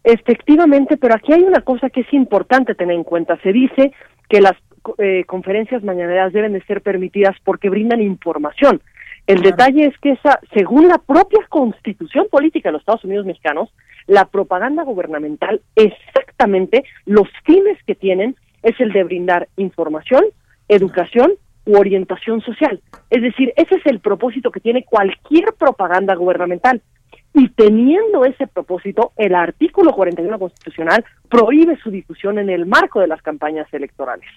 Efectivamente, 0.03 0.97
pero 0.99 1.15
aquí 1.15 1.33
hay 1.33 1.43
una 1.43 1.63
cosa 1.63 1.89
que 1.89 2.03
es 2.03 2.13
importante 2.13 2.75
tener 2.75 2.95
en 2.95 3.05
cuenta. 3.05 3.39
Se 3.43 3.53
dice 3.53 3.93
que 4.29 4.41
las 4.41 4.55
eh, 4.99 5.25
conferencias 5.27 5.83
mañaneras 5.83 6.33
deben 6.33 6.53
de 6.53 6.63
ser 6.65 6.83
permitidas 6.83 7.35
porque 7.43 7.71
brindan 7.71 8.03
información. 8.03 8.83
El 9.27 9.41
detalle 9.41 9.87
es 9.87 9.99
que 9.99 10.13
esa, 10.13 10.39
según 10.53 10.89
la 10.89 10.99
propia 10.99 11.41
constitución 11.49 12.27
política 12.31 12.69
de 12.69 12.75
los 12.75 12.83
Estados 12.83 13.05
Unidos 13.05 13.25
mexicanos, 13.25 13.71
la 14.07 14.27
propaganda 14.27 14.83
gubernamental, 14.83 15.63
exactamente 15.77 16.85
los 17.07 17.27
fines 17.45 17.79
que 17.87 17.95
tienen 17.95 18.37
es 18.63 18.79
el 18.81 18.93
de 18.93 19.05
brindar 19.05 19.49
información, 19.57 20.25
educación 20.69 21.33
u 21.65 21.79
orientación 21.79 22.43
social. 22.43 22.81
Es 23.09 23.23
decir, 23.23 23.55
ese 23.57 23.77
es 23.77 23.87
el 23.87 24.01
propósito 24.01 24.51
que 24.51 24.61
tiene 24.61 24.85
cualquier 24.85 25.55
propaganda 25.55 26.15
gubernamental. 26.15 26.83
Y 27.37 27.49
teniendo 27.49 28.25
ese 28.25 28.47
propósito, 28.47 29.13
el 29.17 29.35
artículo 29.35 29.93
41 29.93 30.39
constitucional 30.39 31.05
prohíbe 31.29 31.77
su 31.83 31.91
difusión 31.91 32.39
en 32.39 32.49
el 32.49 32.65
marco 32.65 33.01
de 33.01 33.09
las 33.09 33.21
campañas 33.23 33.67
electorales. 33.73 34.29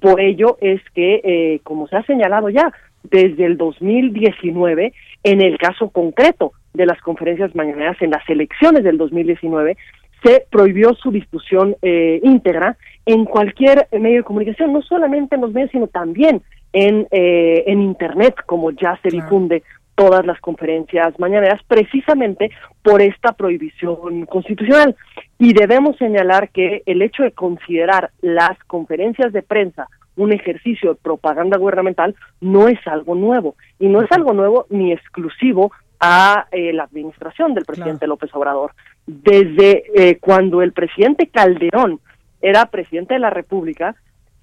Por 0.00 0.20
ello 0.20 0.56
es 0.60 0.80
que, 0.94 1.20
eh, 1.24 1.60
como 1.64 1.88
se 1.88 1.96
ha 1.96 2.04
señalado 2.04 2.48
ya, 2.48 2.72
desde 3.02 3.46
el 3.46 3.56
2019, 3.56 4.92
en 5.24 5.40
el 5.40 5.58
caso 5.58 5.90
concreto 5.90 6.52
de 6.72 6.86
las 6.86 7.00
conferencias 7.00 7.54
mañaneras 7.56 7.96
en 8.00 8.10
las 8.10 8.28
elecciones 8.28 8.84
del 8.84 8.96
2019, 8.96 9.76
se 10.22 10.46
prohibió 10.50 10.94
su 10.94 11.10
difusión 11.10 11.76
eh, 11.82 12.20
íntegra 12.22 12.76
en 13.06 13.24
cualquier 13.24 13.88
medio 13.92 14.18
de 14.18 14.24
comunicación, 14.24 14.72
no 14.72 14.82
solamente 14.82 15.34
en 15.34 15.42
los 15.42 15.52
medios, 15.52 15.70
sino 15.72 15.88
también 15.88 16.42
en, 16.72 17.06
eh, 17.10 17.64
en 17.66 17.80
Internet, 17.80 18.36
como 18.46 18.70
ya 18.70 18.98
se 19.02 19.08
difunde 19.08 19.62
todas 19.96 20.24
las 20.24 20.40
conferencias 20.40 21.18
mañaneras 21.18 21.60
precisamente 21.66 22.50
por 22.82 23.02
esta 23.02 23.32
prohibición 23.32 24.26
constitucional. 24.26 24.94
Y 25.38 25.52
debemos 25.52 25.96
señalar 25.96 26.50
que 26.50 26.82
el 26.86 27.02
hecho 27.02 27.24
de 27.24 27.32
considerar 27.32 28.10
las 28.20 28.56
conferencias 28.66 29.32
de 29.32 29.42
prensa 29.42 29.88
un 30.16 30.32
ejercicio 30.32 30.90
de 30.94 31.00
propaganda 31.00 31.58
gubernamental 31.58 32.14
no 32.40 32.68
es 32.68 32.78
algo 32.86 33.14
nuevo 33.14 33.54
y 33.78 33.88
no 33.88 34.02
es 34.02 34.10
algo 34.12 34.32
nuevo 34.32 34.66
ni 34.70 34.92
exclusivo 34.92 35.72
a 36.00 36.46
eh, 36.52 36.72
la 36.72 36.84
administración 36.84 37.54
del 37.54 37.64
presidente 37.64 38.06
López 38.06 38.34
Obrador. 38.34 38.72
Desde 39.06 39.84
eh, 39.94 40.18
cuando 40.18 40.62
el 40.62 40.72
presidente 40.72 41.28
Calderón 41.28 42.00
era 42.40 42.66
presidente 42.66 43.14
de 43.14 43.20
la 43.20 43.30
República, 43.30 43.94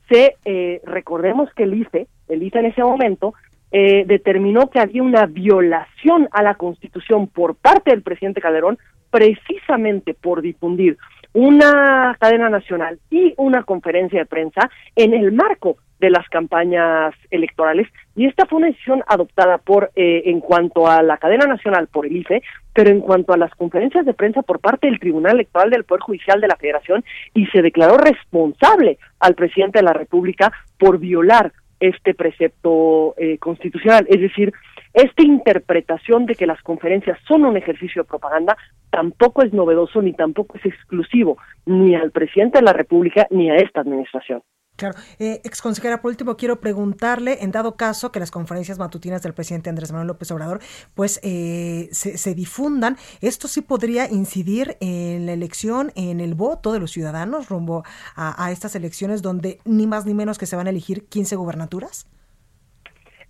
se 0.09 0.35
eh, 0.45 0.81
recordemos 0.85 1.49
que 1.55 1.63
el 1.63 1.73
IFE, 1.73 2.07
el 2.27 2.43
IFE 2.43 2.59
en 2.59 2.65
ese 2.65 2.83
momento 2.83 3.33
eh, 3.75 4.05
determinó 4.05 4.69
que 4.69 4.79
había 4.79 5.01
una 5.01 5.25
violación 5.25 6.29
a 6.31 6.43
la 6.43 6.53
Constitución 6.53 7.25
por 7.27 7.55
parte 7.55 7.89
del 7.89 8.03
presidente 8.03 8.39
Calderón 8.39 8.77
precisamente 9.09 10.13
por 10.13 10.43
difundir 10.43 10.97
una 11.33 12.15
cadena 12.19 12.49
nacional 12.49 12.99
y 13.09 13.33
una 13.37 13.63
conferencia 13.63 14.19
de 14.19 14.25
prensa 14.27 14.69
en 14.95 15.15
el 15.15 15.31
marco 15.31 15.77
de 15.99 16.11
las 16.11 16.27
campañas 16.29 17.15
electorales. 17.31 17.87
Y 18.15 18.27
esta 18.27 18.45
fue 18.45 18.57
una 18.57 18.67
decisión 18.67 19.03
adoptada 19.07 19.57
por 19.57 19.91
eh, 19.95 20.23
en 20.25 20.41
cuanto 20.41 20.87
a 20.87 21.01
la 21.01 21.17
cadena 21.17 21.47
nacional 21.47 21.87
por 21.87 22.05
el 22.05 22.17
IFE, 22.17 22.43
pero 22.73 22.91
en 22.91 22.99
cuanto 22.99 23.33
a 23.33 23.37
las 23.37 23.55
conferencias 23.55 24.05
de 24.05 24.13
prensa 24.13 24.43
por 24.43 24.59
parte 24.59 24.85
del 24.85 24.99
Tribunal 24.99 25.35
Electoral 25.35 25.71
del 25.71 25.85
Poder 25.85 26.01
Judicial 26.01 26.41
de 26.41 26.47
la 26.47 26.57
Federación 26.57 27.03
y 27.33 27.47
se 27.47 27.63
declaró 27.63 27.97
responsable 27.97 28.99
al 29.19 29.33
presidente 29.33 29.79
de 29.79 29.85
la 29.85 29.93
República 29.93 30.51
por 30.77 30.99
violar 30.99 31.53
este 31.87 32.13
precepto 32.13 33.13
eh, 33.17 33.37
constitucional. 33.37 34.05
Es 34.09 34.21
decir, 34.21 34.53
esta 34.93 35.23
interpretación 35.23 36.25
de 36.25 36.35
que 36.35 36.47
las 36.47 36.61
conferencias 36.61 37.17
son 37.27 37.45
un 37.45 37.57
ejercicio 37.57 38.03
de 38.03 38.07
propaganda 38.07 38.55
tampoco 38.89 39.43
es 39.43 39.51
novedoso 39.51 40.01
ni 40.01 40.13
tampoco 40.13 40.57
es 40.57 40.65
exclusivo 40.65 41.37
ni 41.65 41.95
al 41.95 42.11
presidente 42.11 42.59
de 42.59 42.65
la 42.65 42.73
República 42.73 43.27
ni 43.31 43.49
a 43.49 43.55
esta 43.55 43.81
administración. 43.81 44.43
Claro. 44.75 44.95
Eh, 45.19 45.39
ex 45.43 45.61
consejera, 45.61 46.01
por 46.01 46.09
último, 46.09 46.35
quiero 46.35 46.59
preguntarle, 46.59 47.43
en 47.43 47.51
dado 47.51 47.75
caso 47.75 48.11
que 48.11 48.19
las 48.19 48.31
conferencias 48.31 48.79
matutinas 48.79 49.21
del 49.21 49.33
presidente 49.33 49.69
Andrés 49.69 49.91
Manuel 49.91 50.07
López 50.07 50.31
Obrador, 50.31 50.61
pues 50.95 51.19
eh, 51.21 51.89
se, 51.91 52.33
difundan, 52.33 52.97
¿esto 53.21 53.47
sí 53.47 53.61
podría 53.61 54.09
incidir 54.09 54.77
en 54.79 55.27
la 55.27 55.33
elección, 55.33 55.91
en 55.95 56.19
el 56.19 56.33
voto 56.33 56.73
de 56.73 56.79
los 56.79 56.91
ciudadanos 56.91 57.49
rumbo 57.49 57.83
a, 58.15 58.51
estas 58.51 58.75
elecciones 58.75 59.21
donde 59.21 59.59
ni 59.63 59.85
más 59.85 60.07
ni 60.07 60.15
menos 60.15 60.39
que 60.39 60.47
se 60.47 60.55
van 60.55 60.65
a 60.65 60.71
elegir 60.71 61.05
15 61.05 61.35
gubernaturas? 61.35 62.07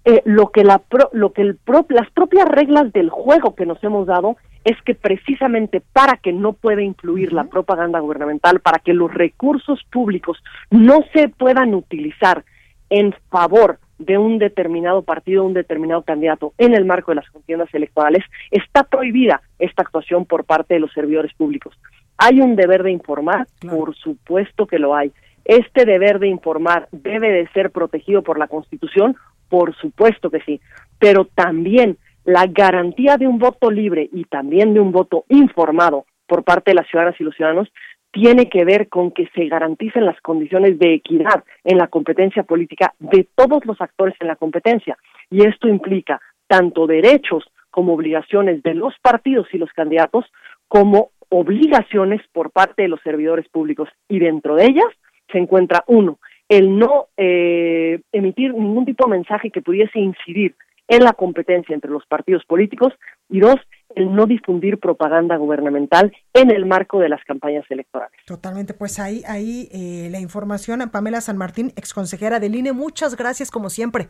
Eh, 0.06 0.22
lo 0.26 0.50
que, 0.50 0.64
la 0.64 0.82
lo 1.12 1.34
que 1.34 1.42
el 1.42 1.60
las 1.90 2.10
propias 2.12 2.48
reglas 2.48 2.92
del 2.94 3.10
juego 3.10 3.56
que 3.56 3.66
nos 3.66 3.84
hemos 3.84 4.08
dado 4.08 4.38
es 4.64 4.82
que 4.84 4.96
precisamente 4.96 5.82
para 5.82 6.18
que 6.18 6.32
no 6.32 6.54
pueda 6.54 6.82
influir 6.82 7.34
la 7.34 7.46
propaganda 7.46 8.00
gubernamental, 8.00 8.60
para 8.60 8.80
que 8.80 8.94
los 8.94 9.14
recursos 9.14 9.84
públicos 9.92 10.42
no 10.72 11.04
se 11.14 11.30
puedan 11.30 11.74
utilizar 11.74 12.44
en 12.90 13.14
favor 13.30 13.80
de 13.98 14.18
un 14.18 14.38
determinado 14.38 15.02
partido, 15.02 15.44
un 15.44 15.54
determinado 15.54 16.04
candidato 16.04 16.54
en 16.58 16.74
el 16.74 16.86
marco 16.86 17.12
de 17.12 17.16
las 17.16 17.30
contiendas 17.30 17.74
electorales, 17.74 18.24
está 18.52 18.84
prohibida 18.84 19.42
esta 19.60 19.84
actuación 19.84 20.26
por 20.26 20.46
parte 20.46 20.74
de 20.74 20.80
los 20.80 20.92
servidores 20.94 21.34
públicos. 21.34 21.78
¿Hay 22.18 22.40
un 22.42 22.56
deber 22.56 22.84
de 22.84 22.92
informar? 22.92 23.48
Por 23.60 23.96
supuesto 23.96 24.68
que 24.68 24.80
lo 24.80 24.96
hay. 24.96 25.12
¿Este 25.46 25.86
deber 25.86 26.20
de 26.20 26.28
informar 26.28 26.88
debe 26.92 27.32
de 27.32 27.48
ser 27.50 27.72
protegido 27.72 28.22
por 28.22 28.40
la 28.40 28.48
Constitución? 28.48 29.16
Por 29.50 29.76
supuesto 29.76 30.30
que 30.30 30.40
sí. 30.42 30.62
Pero 31.00 31.26
también 31.26 31.98
la 32.26 32.46
garantía 32.48 33.18
de 33.18 33.28
un 33.28 33.40
voto 33.40 33.70
libre 33.70 34.10
y 34.12 34.26
también 34.26 34.74
de 34.74 34.80
un 34.80 34.92
voto 34.92 35.26
informado 35.30 36.06
por 36.28 36.44
parte 36.44 36.72
de 36.72 36.76
las 36.76 36.88
ciudadanas 36.88 37.20
y 37.20 37.24
los 37.24 37.36
ciudadanos 37.36 37.70
tiene 38.12 38.48
que 38.48 38.64
ver 38.64 38.90
con 38.90 39.12
que 39.12 39.28
se 39.34 39.48
garanticen 39.48 40.06
las 40.06 40.20
condiciones 40.22 40.78
de 40.78 40.94
equidad 40.94 41.44
en 41.64 41.80
la 41.80 41.88
competencia 41.88 42.44
política 42.44 42.94
de 43.00 43.28
todos 43.36 43.66
los 43.66 43.82
actores 43.82 44.16
en 44.20 44.28
la 44.28 44.36
competencia. 44.36 44.98
Y 45.32 45.46
esto 45.46 45.68
implica 45.68 46.22
tanto 46.48 46.86
derechos 46.86 47.44
como 47.72 47.94
obligaciones 47.94 48.62
de 48.62 48.76
los 48.76 48.94
partidos 49.02 49.48
y 49.52 49.58
los 49.58 49.72
candidatos, 49.74 50.26
como 50.68 51.10
obligaciones 51.30 52.22
por 52.32 52.52
parte 52.52 52.84
de 52.84 52.88
los 52.88 53.02
servidores 53.02 53.50
públicos. 53.50 53.90
Y 54.08 54.20
dentro 54.20 54.56
de 54.56 54.66
ellas 54.66 54.86
se 55.32 55.40
encuentra, 55.40 55.84
uno, 55.88 56.20
el 56.48 56.78
no 56.78 57.08
eh, 57.18 58.00
emitir 58.12 58.54
ningún 58.54 58.86
tipo 58.86 59.06
de 59.06 59.18
mensaje 59.18 59.50
que 59.50 59.64
pudiese 59.64 60.00
incidir 60.00 60.56
en 60.88 61.04
la 61.04 61.14
competencia 61.14 61.74
entre 61.74 61.92
los 61.92 62.06
partidos 62.06 62.44
políticos 62.46 62.94
y 63.30 63.40
dos, 63.40 63.56
el 63.96 64.14
no 64.14 64.26
difundir 64.26 64.80
propaganda 64.80 65.38
gubernamental 65.38 66.12
en 66.34 66.52
el 66.52 66.66
marco 66.66 67.00
de 67.00 67.10
las 67.10 67.24
campañas 67.26 67.66
electorales. 67.70 68.18
Totalmente, 68.26 68.74
pues 68.74 69.00
ahí, 69.00 69.22
ahí 69.28 69.70
eh, 69.72 70.10
la 70.12 70.20
información 70.20 70.82
a 70.82 70.92
Pamela 70.92 71.22
San 71.22 71.38
Martín, 71.38 71.72
exconsejera 71.76 72.40
del 72.40 72.56
INE, 72.56 72.74
muchas 72.74 73.16
gracias 73.16 73.52
como 73.52 73.70
siempre. 73.70 74.10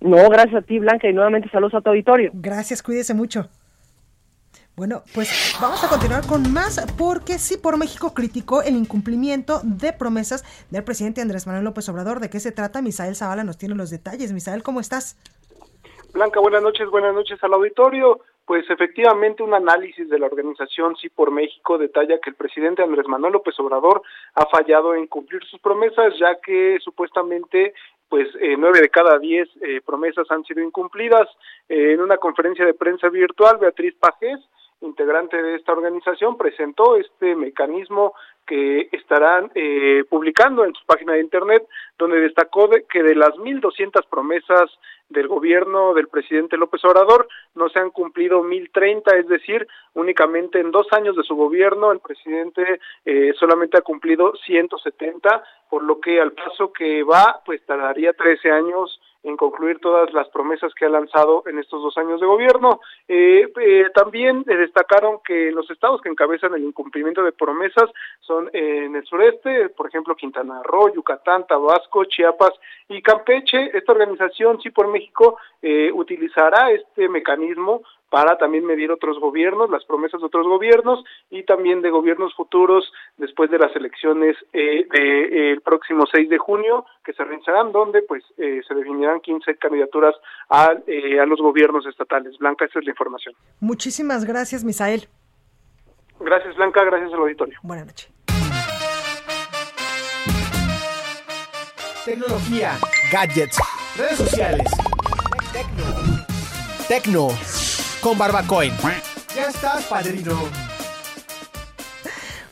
No, 0.00 0.28
gracias 0.28 0.62
a 0.62 0.62
ti 0.62 0.78
Blanca 0.78 1.08
y 1.08 1.12
nuevamente 1.12 1.48
saludos 1.50 1.74
a 1.74 1.80
tu 1.80 1.90
auditorio. 1.90 2.30
Gracias, 2.34 2.82
cuídese 2.82 3.14
mucho. 3.14 3.48
Bueno, 4.76 5.02
pues 5.12 5.56
vamos 5.60 5.82
a 5.82 5.88
continuar 5.88 6.24
con 6.24 6.52
más 6.52 6.80
porque 6.96 7.38
sí 7.38 7.56
por 7.56 7.76
México 7.78 8.14
criticó 8.14 8.62
el 8.62 8.76
incumplimiento 8.76 9.60
de 9.64 9.92
promesas 9.92 10.44
del 10.70 10.84
presidente 10.84 11.20
Andrés 11.20 11.48
Manuel 11.48 11.64
López 11.64 11.88
Obrador. 11.88 12.20
¿De 12.20 12.30
qué 12.30 12.38
se 12.38 12.52
trata? 12.52 12.80
Misael 12.80 13.16
Zavala 13.16 13.42
nos 13.42 13.58
tiene 13.58 13.74
los 13.74 13.90
detalles. 13.90 14.32
Misael, 14.32 14.62
¿cómo 14.62 14.78
estás? 14.78 15.16
Blanca, 16.12 16.40
buenas 16.40 16.62
noches, 16.62 16.88
buenas 16.88 17.14
noches 17.14 17.42
al 17.44 17.52
auditorio. 17.52 18.20
Pues 18.46 18.68
efectivamente 18.70 19.42
un 19.42 19.52
análisis 19.52 20.08
de 20.08 20.18
la 20.18 20.24
organización 20.24 20.96
Sí 20.96 21.10
por 21.10 21.30
México 21.30 21.76
detalla 21.76 22.18
que 22.18 22.30
el 22.30 22.36
presidente 22.36 22.82
Andrés 22.82 23.06
Manuel 23.06 23.34
López 23.34 23.54
Obrador 23.60 24.00
ha 24.34 24.46
fallado 24.46 24.94
en 24.94 25.06
cumplir 25.06 25.44
sus 25.44 25.60
promesas, 25.60 26.14
ya 26.18 26.36
que 26.40 26.78
supuestamente 26.82 27.74
pues 28.08 28.26
eh, 28.40 28.56
nueve 28.58 28.80
de 28.80 28.88
cada 28.88 29.18
diez 29.18 29.50
eh, 29.60 29.82
promesas 29.84 30.26
han 30.30 30.44
sido 30.44 30.62
incumplidas. 30.62 31.28
en 31.68 32.00
una 32.00 32.16
conferencia 32.16 32.64
de 32.64 32.72
prensa 32.72 33.10
virtual, 33.10 33.58
Beatriz 33.58 33.94
Pajés, 34.00 34.40
integrante 34.80 35.42
de 35.42 35.56
esta 35.56 35.72
organización, 35.72 36.36
presentó 36.36 36.96
este 36.96 37.34
mecanismo 37.34 38.14
que 38.46 38.88
estarán 38.92 39.50
eh, 39.54 40.04
publicando 40.08 40.64
en 40.64 40.74
su 40.74 40.84
página 40.86 41.12
de 41.12 41.20
internet, 41.20 41.66
donde 41.98 42.20
destacó 42.20 42.70
que 42.88 43.02
de 43.02 43.14
las 43.14 43.34
1.200 43.34 44.06
promesas 44.08 44.70
del 45.08 45.28
gobierno 45.28 45.94
del 45.94 46.08
presidente 46.08 46.56
López 46.56 46.84
Obrador. 46.84 47.28
No 47.54 47.68
se 47.68 47.78
han 47.78 47.90
cumplido 47.90 48.42
1.030, 48.42 49.14
es 49.18 49.28
decir, 49.28 49.66
únicamente 49.94 50.60
en 50.60 50.70
dos 50.70 50.86
años 50.92 51.16
de 51.16 51.22
su 51.22 51.34
gobierno 51.34 51.92
el 51.92 52.00
presidente 52.00 52.80
eh, 53.04 53.32
solamente 53.38 53.78
ha 53.78 53.82
cumplido 53.82 54.34
170, 54.44 55.42
por 55.70 55.82
lo 55.82 56.00
que 56.00 56.20
al 56.20 56.32
paso 56.32 56.72
que 56.72 57.02
va, 57.02 57.40
pues 57.44 57.64
tardaría 57.64 58.12
13 58.12 58.50
años 58.50 59.00
en 59.22 59.36
concluir 59.36 59.78
todas 59.80 60.12
las 60.12 60.28
promesas 60.28 60.72
que 60.74 60.86
ha 60.86 60.88
lanzado 60.88 61.42
en 61.46 61.58
estos 61.58 61.82
dos 61.82 61.96
años 61.98 62.20
de 62.20 62.26
gobierno. 62.26 62.80
Eh, 63.08 63.50
eh, 63.60 63.86
también 63.94 64.42
destacaron 64.44 65.18
que 65.24 65.50
los 65.50 65.70
estados 65.70 66.00
que 66.00 66.08
encabezan 66.08 66.54
el 66.54 66.64
incumplimiento 66.64 67.22
de 67.22 67.32
promesas 67.32 67.90
son 68.20 68.48
eh, 68.52 68.84
en 68.84 68.96
el 68.96 69.04
sureste, 69.04 69.70
por 69.70 69.88
ejemplo, 69.88 70.14
Quintana 70.14 70.62
Roo, 70.62 70.94
Yucatán, 70.94 71.46
Tabasco, 71.46 72.04
Chiapas 72.04 72.52
y 72.88 73.02
Campeche. 73.02 73.76
Esta 73.76 73.92
organización, 73.92 74.60
Sí 74.60 74.70
por 74.70 74.88
México, 74.88 75.38
utilizará 75.94 76.70
este 76.70 77.08
mecanismo 77.08 77.82
para 78.10 78.38
también 78.38 78.64
medir 78.64 78.90
otros 78.90 79.18
gobiernos, 79.18 79.70
las 79.70 79.84
promesas 79.84 80.20
de 80.20 80.26
otros 80.26 80.46
gobiernos 80.46 81.04
y 81.30 81.42
también 81.44 81.82
de 81.82 81.90
gobiernos 81.90 82.34
futuros 82.34 82.90
después 83.16 83.50
de 83.50 83.58
las 83.58 83.74
elecciones 83.76 84.36
eh, 84.52 84.86
del 84.90 85.60
próximo 85.60 86.04
6 86.10 86.28
de 86.28 86.38
junio 86.38 86.86
que 87.04 87.12
se 87.12 87.24
realizarán 87.24 87.72
donde 87.72 88.02
pues 88.02 88.24
eh, 88.38 88.60
se 88.66 88.74
definirán 88.74 89.20
15 89.20 89.56
candidaturas 89.56 90.14
a, 90.48 90.74
eh, 90.86 91.20
a 91.20 91.26
los 91.26 91.40
gobiernos 91.40 91.86
estatales. 91.86 92.38
Blanca, 92.38 92.64
esa 92.64 92.78
es 92.78 92.84
la 92.84 92.92
información. 92.92 93.34
Muchísimas 93.60 94.24
gracias, 94.24 94.64
Misael. 94.64 95.08
Gracias, 96.20 96.56
Blanca, 96.56 96.84
gracias 96.84 97.12
al 97.12 97.20
auditorio. 97.20 97.58
Buenas 97.62 97.86
noches. 97.86 98.12
Tecnología, 102.04 102.72
gadgets, 103.12 103.58
redes 103.98 104.16
sociales, 104.16 104.70
tecno, 105.52 105.84
tecno 106.88 107.67
con 108.00 108.18
Barbacoin. 108.18 108.72
Ya 109.34 109.48
estás, 109.48 109.84
padrino. 109.84 110.38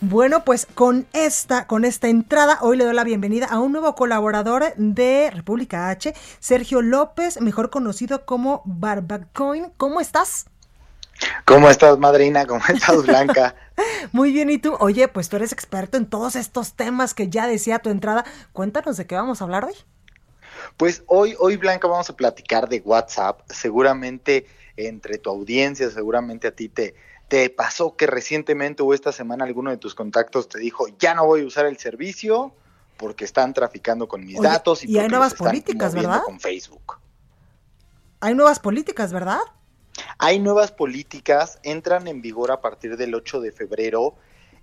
Bueno, 0.01 0.44
pues 0.44 0.66
con 0.66 1.07
esta, 1.12 1.66
con 1.66 1.84
esta 1.84 2.09
entrada, 2.09 2.59
hoy 2.61 2.76
le 2.76 2.84
doy 2.84 2.94
la 2.94 3.05
bienvenida 3.05 3.47
a 3.47 3.59
un 3.59 3.72
nuevo 3.72 3.94
colaborador 3.94 4.74
de 4.76 5.30
República 5.34 5.88
H, 5.88 6.14
Sergio 6.38 6.82
López, 6.82 7.40
mejor 7.40 7.70
conocido 7.70 8.24
como 8.24 8.62
Barbacoin. 8.66 9.72
¿Cómo 9.76 10.01
estás? 10.01 10.47
¿Cómo 11.44 11.70
estás, 11.70 11.99
madrina? 11.99 12.44
¿Cómo 12.47 12.62
estás, 12.68 13.05
Blanca? 13.05 13.55
Muy 14.12 14.32
bien, 14.32 14.51
¿y 14.51 14.59
tú? 14.59 14.76
Oye, 14.80 15.09
pues 15.09 15.28
tú 15.28 15.36
eres 15.36 15.53
experto 15.53 15.97
en 15.97 16.07
todos 16.07 16.36
estos 16.36 16.74
temas 16.74 17.14
que 17.14 17.28
ya 17.28 17.47
decía 17.47 17.78
tu 17.78 17.90
entrada. 17.90 18.24
Cuéntanos 18.53 18.97
de 18.97 19.07
qué 19.07 19.14
vamos 19.14 19.40
a 19.40 19.44
hablar 19.44 19.64
hoy. 19.64 19.74
Pues 20.76 21.03
hoy, 21.07 21.34
hoy, 21.38 21.57
Blanca, 21.57 21.88
vamos 21.88 22.11
a 22.11 22.16
platicar 22.16 22.68
de 22.68 22.80
WhatsApp. 22.84 23.40
Seguramente 23.49 24.47
entre 24.77 25.18
tu 25.18 25.31
audiencia, 25.31 25.91
seguramente 25.91 26.49
a 26.49 26.53
ti 26.53 26.68
te, 26.68 26.95
te 27.29 27.51
pasó 27.51 27.97
que 27.97 28.07
recientemente 28.07 28.83
o 28.83 28.95
esta 28.95 29.12
semana 29.12 29.45
alguno 29.45 29.70
de 29.70 29.77
tus 29.77 29.95
contactos 29.95 30.49
te 30.49 30.59
dijo, 30.59 30.87
ya 30.99 31.14
no 31.14 31.27
voy 31.27 31.43
a 31.43 31.47
usar 31.47 31.66
el 31.66 31.79
servicio 31.79 32.55
porque 32.97 33.24
están 33.24 33.53
traficando 33.53 34.09
con 34.09 34.24
mis 34.24 34.41
datos 34.41 34.85
y, 34.85 34.99
hay 34.99 35.09
nuevas 35.09 35.35
políticas, 35.35 35.95
¿verdad? 35.95 36.22
Con 36.24 36.41
Facebook. 36.41 36.99
Hay 38.20 38.35
nuevas 38.35 38.59
políticas, 38.59 39.12
¿verdad? 39.12 39.41
Hay 40.18 40.39
nuevas 40.39 40.72
políticas, 40.72 41.59
entran 41.62 42.07
en 42.09 42.22
vigor 42.22 42.51
a 42.51 42.61
partir 42.61 42.97
del 42.97 43.14
8 43.14 43.41
de 43.41 43.53
febrero 43.53 44.14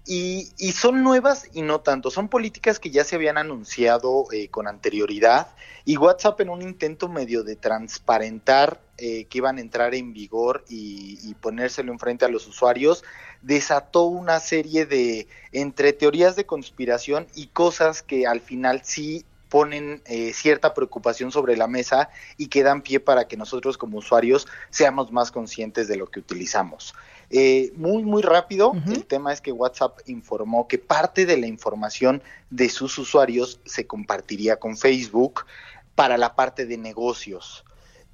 y, 0.05 0.51
y, 0.57 0.73
son 0.73 1.01
nuevas 1.01 1.49
y 1.53 1.61
no 1.61 1.79
tanto, 1.79 2.11
son 2.11 2.27
políticas 2.27 2.79
que 2.79 2.91
ya 2.91 3.03
se 3.03 3.15
habían 3.15 3.37
anunciado 3.37 4.25
eh, 4.33 4.49
con 4.49 4.67
anterioridad 4.67 5.47
y 5.85 5.97
WhatsApp 5.97 6.41
en 6.41 6.49
un 6.49 6.61
intento 6.61 7.07
medio 7.07 7.43
de 7.43 7.55
transparentar 7.55 8.81
eh, 8.97 9.25
que 9.25 9.37
iban 9.37 9.57
a 9.57 9.61
entrar 9.61 9.95
en 9.95 10.11
vigor 10.11 10.65
y, 10.67 11.19
y, 11.23 11.33
ponérselo 11.35 11.91
enfrente 11.91 12.25
a 12.25 12.29
los 12.29 12.47
usuarios, 12.47 13.03
desató 13.41 14.03
una 14.03 14.39
serie 14.39 14.85
de 14.85 15.27
entre 15.51 15.93
teorías 15.93 16.35
de 16.35 16.45
conspiración 16.45 17.27
y 17.35 17.47
cosas 17.47 18.03
que 18.03 18.27
al 18.27 18.41
final 18.41 18.81
sí 18.83 19.25
ponen 19.53 20.01
eh, 20.05 20.33
cierta 20.33 20.73
preocupación 20.73 21.31
sobre 21.31 21.55
la 21.55 21.67
mesa 21.67 22.09
y 22.37 22.47
que 22.47 22.63
dan 22.63 22.81
pie 22.81 22.99
para 22.99 23.27
que 23.27 23.37
nosotros 23.37 23.77
como 23.77 23.99
usuarios 23.99 24.47
seamos 24.71 25.11
más 25.11 25.29
conscientes 25.29 25.87
de 25.87 25.95
lo 25.95 26.07
que 26.07 26.21
utilizamos. 26.21 26.95
Eh, 27.29 27.71
muy, 27.75 28.01
muy 28.01 28.23
rápido, 28.23 28.71
el 28.87 29.05
tema 29.05 29.31
es 29.31 29.41
que 29.41 29.51
WhatsApp 29.51 29.99
informó 30.07 30.67
que 30.67 30.79
parte 30.79 31.27
de 31.27 31.37
la 31.37 31.45
información 31.45 32.23
de 32.49 32.67
sus 32.67 32.97
usuarios 32.97 33.59
se 33.63 33.85
compartiría 33.85 34.55
con 34.55 34.75
Facebook 34.75 35.45
para 35.93 36.17
la 36.17 36.33
parte 36.33 36.65
de 36.65 36.79
negocios. 36.79 37.63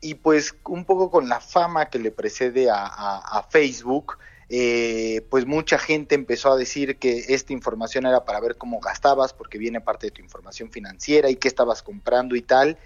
Y 0.02 0.16
pues 0.16 0.54
un 0.66 0.84
poco 0.84 1.10
con 1.10 1.30
la 1.30 1.40
fama 1.40 1.86
que 1.86 2.00
le 2.00 2.12
precede 2.12 2.68
a, 2.70 3.48
Facebook, 3.50 4.18
eh, 4.50 5.26
pues 5.30 5.46
mucha 5.46 5.78
gente 5.78 6.16
empezó 6.16 6.52
a 6.52 6.58
decir 6.58 6.98
que 6.98 7.26
esta 7.30 7.54
información 7.54 8.08
era 8.08 8.26
para 8.26 8.40
ver 8.40 8.58
cómo 8.58 8.80
gastabas, 8.80 9.32
porque 9.32 9.60
viene 9.60 9.80
parte 9.80 10.08
de 10.08 10.12
tu 10.12 10.22
información 10.22 10.72
financiera 10.72 11.30
y 11.30 11.36
qué 11.36 11.48
estabas 11.48 11.84
comprando 11.84 12.36
y 12.36 12.42
tal. 12.42 12.78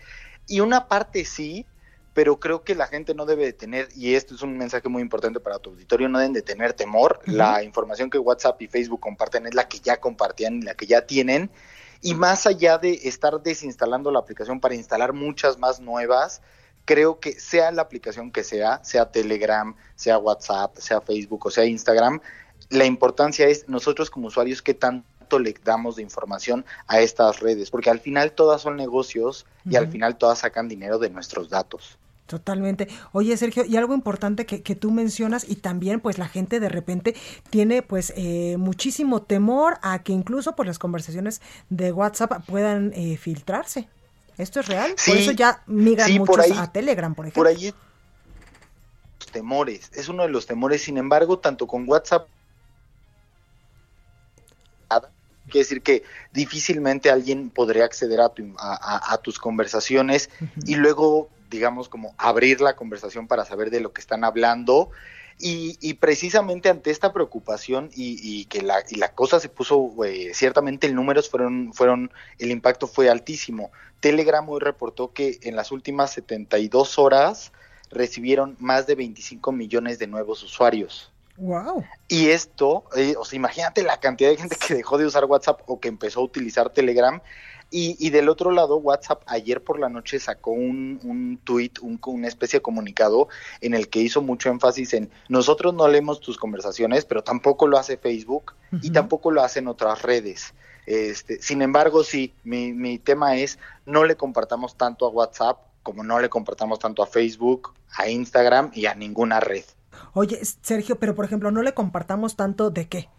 Y 0.46 0.60
una 0.60 0.90
parte 0.90 1.24
sí, 1.24 1.66
pero 2.14 2.38
creo 2.40 2.64
que 2.64 2.76
la 2.76 2.88
gente 2.88 3.16
no 3.16 3.26
debe 3.26 3.46
de 3.46 3.54
tener, 3.54 3.88
y 3.96 4.16
esto 4.16 4.36
es 4.36 4.42
un 4.42 4.58
mensaje 4.58 4.90
muy 4.90 5.02
importante 5.02 5.40
para 5.40 5.58
tu 5.58 5.72
auditorio, 5.72 6.10
no 6.10 6.20
deben 6.20 6.34
de 6.34 6.42
tener 6.42 6.74
temor. 6.74 7.20
La 7.26 7.64
información 7.64 8.10
que 8.10 8.20
WhatsApp 8.20 8.62
y 8.62 8.68
Facebook 8.68 9.00
comparten 9.00 9.48
es 9.48 9.54
la 9.54 9.68
que 9.68 9.80
ya 9.80 9.98
compartían 9.98 10.58
y 10.58 10.62
la 10.64 10.76
que 10.76 10.86
ya 10.86 11.06
tienen. 11.06 11.50
Y 12.02 12.14
más 12.14 12.46
allá 12.46 12.78
de 12.78 13.00
estar 13.06 13.42
desinstalando 13.42 14.12
la 14.12 14.20
aplicación 14.20 14.60
para 14.60 14.76
instalar 14.76 15.14
muchas 15.14 15.58
más 15.58 15.80
nuevas, 15.80 16.42
creo 16.86 17.20
que 17.20 17.40
sea 17.40 17.72
la 17.72 17.82
aplicación 17.82 18.32
que 18.32 18.44
sea, 18.44 18.84
sea 18.84 19.12
Telegram, 19.12 19.76
sea 19.96 20.18
WhatsApp, 20.18 20.78
sea 20.78 21.02
Facebook 21.02 21.46
o 21.46 21.52
sea 21.52 21.66
Instagram, 21.66 22.20
la 22.70 22.86
importancia 22.86 23.48
es 23.48 23.68
nosotros 23.70 24.10
como 24.10 24.28
usuarios 24.28 24.62
qué 24.62 24.74
tanto 24.74 25.40
le 25.40 25.56
damos 25.64 25.96
de 25.96 26.04
información 26.04 26.66
a 26.88 27.00
estas 27.00 27.40
redes, 27.40 27.72
porque 27.72 27.90
al 27.90 28.00
final 28.00 28.34
todas 28.34 28.62
son 28.62 28.76
negocios 28.76 29.46
y 29.66 29.76
al 29.76 29.88
final 29.88 30.18
todas 30.18 30.40
sacan 30.40 30.68
dinero 30.68 31.00
de 31.00 31.10
nuestros 31.10 31.50
datos. 31.50 31.98
Totalmente. 32.26 32.88
Oye, 33.12 33.36
Sergio, 33.36 33.66
y 33.66 33.76
algo 33.76 33.94
importante 33.94 34.46
que, 34.46 34.64
que, 34.64 34.76
tú 34.76 34.92
mencionas 34.92 35.48
y 35.48 35.58
también 35.58 36.00
pues 36.00 36.18
la 36.18 36.28
gente 36.28 36.60
de 36.60 36.70
repente 36.70 37.16
tiene 37.50 37.82
pues 37.82 38.14
eh, 38.16 38.56
muchísimo 38.58 39.22
temor 39.22 39.78
a 39.82 40.04
que 40.04 40.14
incluso 40.14 40.56
pues, 40.56 40.68
las 40.68 40.80
conversaciones 40.80 41.42
de 41.70 41.92
WhatsApp 41.92 42.46
puedan 42.48 42.94
eh, 42.94 43.18
filtrarse. 43.18 43.90
¿Esto 44.38 44.60
es 44.60 44.68
real? 44.68 44.96
por 45.06 45.18
eso 45.18 45.32
ya 45.32 45.64
migran 45.68 46.12
muchos 46.18 46.52
a 46.58 46.72
Telegram, 46.72 47.14
por 47.14 47.26
ejemplo. 47.26 47.44
Por 47.44 47.48
ahí 47.48 47.74
temores, 49.32 49.90
es 49.94 50.10
uno 50.10 50.24
de 50.24 50.30
los 50.30 50.46
temores, 50.46 50.84
sin 50.84 50.98
embargo, 50.98 51.40
tanto 51.40 51.66
con 51.66 51.90
WhatsApp 51.90 52.28
quiere 55.46 55.66
decir 55.66 55.82
que 55.82 56.04
difícilmente 56.32 57.12
alguien 57.12 57.50
podría 57.50 57.84
acceder 57.84 58.22
a, 58.22 58.32
a, 59.14 59.18
tus 59.18 59.40
conversaciones 59.40 60.30
y 60.66 60.76
luego 60.76 61.30
digamos, 61.54 61.88
como 61.88 62.14
abrir 62.18 62.60
la 62.60 62.76
conversación 62.76 63.28
para 63.28 63.46
saber 63.46 63.70
de 63.70 63.80
lo 63.80 63.94
que 63.94 64.02
están 64.02 64.24
hablando. 64.24 64.90
Y, 65.46 65.96
precisamente 65.96 66.70
ante 66.70 66.90
esta 66.90 67.12
preocupación 67.12 67.90
y, 67.94 68.46
que 68.46 68.62
la, 68.62 68.82
y 68.90 68.96
la 68.96 69.14
cosa 69.14 69.42
se 69.42 69.50
puso, 69.50 69.92
eh, 70.06 70.32
ciertamente 70.34 70.88
el 70.88 70.96
números 70.96 71.30
fueron, 71.30 71.74
fueron, 71.74 72.12
el 72.40 72.50
impacto 72.50 72.88
fue 72.88 73.10
altísimo. 73.10 73.70
Telegram 74.00 74.48
hoy 74.48 74.62
reportó 74.62 75.12
que 75.12 75.40
en 75.42 75.58
las 75.58 75.74
últimas 75.74 76.12
72 76.14 76.98
horas 76.98 77.52
recibieron 77.92 78.56
más 78.58 78.88
de 78.88 78.96
25 78.96 79.52
millones 79.52 80.00
de 80.00 80.08
nuevos 80.08 80.42
usuarios. 80.44 81.12
Wow. 81.36 81.84
Y 82.08 82.30
esto, 82.30 82.86
eh, 82.96 83.16
o 83.18 83.26
sea, 83.26 83.36
imagínate 83.36 83.84
la 83.84 84.00
cantidad 84.00 84.30
de 84.30 84.38
gente 84.38 84.56
que 84.56 84.76
dejó 84.76 84.98
de 84.98 85.06
usar 85.06 85.26
WhatsApp 85.26 85.62
o 85.66 85.78
que 85.80 85.90
empezó 85.90 86.22
a 86.22 86.24
utilizar 86.24 86.70
Telegram 86.70 87.22
y, 87.76 88.10
del 88.12 88.30
otro 88.30 88.52
lado, 88.52 88.78
WhatsApp 88.78 89.24
ayer 89.26 89.64
por 89.64 89.80
la 89.80 89.90
noche 89.90 90.20
sacó 90.20 90.52
un, 90.52 91.00
un 91.04 91.40
tweet, 91.44 91.72
un, 91.82 92.00
una 92.06 92.28
especie 92.28 92.60
de 92.60 92.64
comunicado 92.64 93.30
en 93.62 93.74
el 93.74 93.90
que 93.90 94.00
hizo 94.00 94.22
mucho 94.22 94.50
énfasis 94.50 94.94
en 94.94 95.10
nosotros 95.28 95.74
no 95.74 95.88
leemos 95.88 96.20
tus 96.20 96.38
conversaciones, 96.38 97.06
pero 97.06 97.24
tampoco 97.24 97.66
lo 97.66 97.80
hace 97.80 97.98
Facebook 97.98 98.54
y 98.82 98.92
tampoco 98.92 99.32
lo 99.32 99.42
hacen 99.42 99.68
otras 99.68 100.04
redes. 100.04 100.54
Este, 100.86 101.42
sin 101.42 101.64
embargo, 101.64 102.04
sí, 102.04 102.34
mi, 102.44 102.74
mi 102.74 103.00
tema 103.00 103.38
es 103.38 103.58
no 103.88 104.06
le 104.06 104.16
compartamos 104.16 104.78
tanto 104.78 105.08
a 105.08 105.10
WhatsApp 105.10 105.60
como 105.82 106.04
no 106.04 106.20
le 106.20 106.30
compartamos 106.30 106.80
tanto 106.80 107.04
a 107.04 107.08
Facebook, 107.08 107.74
a 107.98 108.08
Instagram 108.08 108.72
y 108.74 108.86
a 108.86 108.96
ninguna 108.96 109.40
red. 109.40 109.66
Oye, 110.14 110.40
Sergio, 110.62 110.98
pero 110.98 111.16
por 111.16 111.26
ejemplo, 111.26 111.52
no 111.52 111.62
le 111.62 111.74
compartamos 111.74 112.36
tanto 112.36 112.70
de 112.70 112.88
qué? 112.88 113.10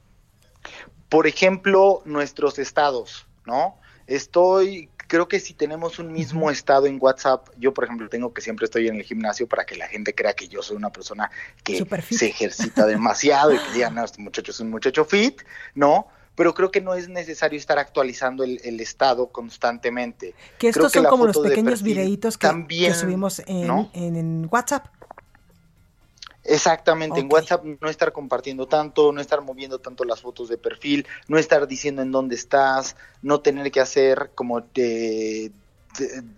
Por 1.09 1.26
ejemplo, 1.26 2.02
nuestros 2.05 2.59
estados, 2.59 3.26
¿no? 3.46 3.76
Estoy 4.07 4.88
creo 5.07 5.28
que 5.28 5.40
si 5.40 5.55
tenemos 5.55 5.98
un 5.98 6.12
mismo 6.12 6.50
estado 6.50 6.86
en 6.86 6.98
WhatsApp, 7.00 7.48
yo 7.59 7.72
por 7.74 7.84
ejemplo 7.84 8.09
tengo 8.09 8.32
que 8.32 8.40
siempre 8.40 8.64
estoy 8.64 8.88
en 8.88 8.96
el 8.96 9.02
gimnasio 9.02 9.46
para 9.46 9.64
que 9.64 9.76
la 9.76 9.86
gente 9.86 10.14
crea 10.14 10.34
que 10.34 10.48
yo 10.48 10.62
soy 10.62 10.76
una 10.76 10.90
persona 10.90 11.30
que 11.62 11.84
se 12.11 12.26
ejercita 12.26 12.86
demasiado 12.86 13.55
y 13.55 13.59
que 13.59 13.72
digan, 13.74 13.94
no, 13.94 14.05
este 14.05 14.20
muchacho 14.20 14.50
es 14.50 14.61
un 14.61 14.70
muchacho 14.70 15.05
fit, 15.05 15.42
¿no? 15.74 16.09
Pero 16.34 16.52
creo 16.52 16.72
que 16.72 16.80
no 16.80 16.94
es 16.94 17.09
necesario 17.09 17.57
estar 17.57 17.78
actualizando 17.78 18.42
el, 18.42 18.80
estado 18.80 19.28
constantemente. 19.28 20.34
Que 20.59 20.66
estos 20.68 20.90
son 20.90 21.05
como 21.05 21.26
los 21.26 21.38
pequeños 21.38 21.80
videitos 21.80 22.36
que, 22.36 22.48
subimos 22.92 23.40
en, 23.46 23.88
en 23.94 24.48
WhatsApp. 24.50 24.86
Exactamente, 26.45 27.20
en 27.20 27.32
WhatsApp 27.32 27.64
no 27.64 27.88
estar 27.88 28.12
compartiendo 28.12 28.66
tanto, 28.66 29.12
no 29.12 29.20
estar 29.20 29.40
moviendo 29.40 29.78
tanto 29.78 30.05
las 30.05 30.20
fotos 30.20 30.49
de 30.49 30.59
perfil, 30.59 31.07
no 31.26 31.38
estar 31.38 31.66
diciendo 31.66 32.03
en 32.03 32.12
dónde 32.12 32.34
estás, 32.34 32.97
no 33.22 33.40
tener 33.40 33.70
que 33.70 33.80
hacer 33.80 34.30
como 34.34 34.61
de, 34.61 35.53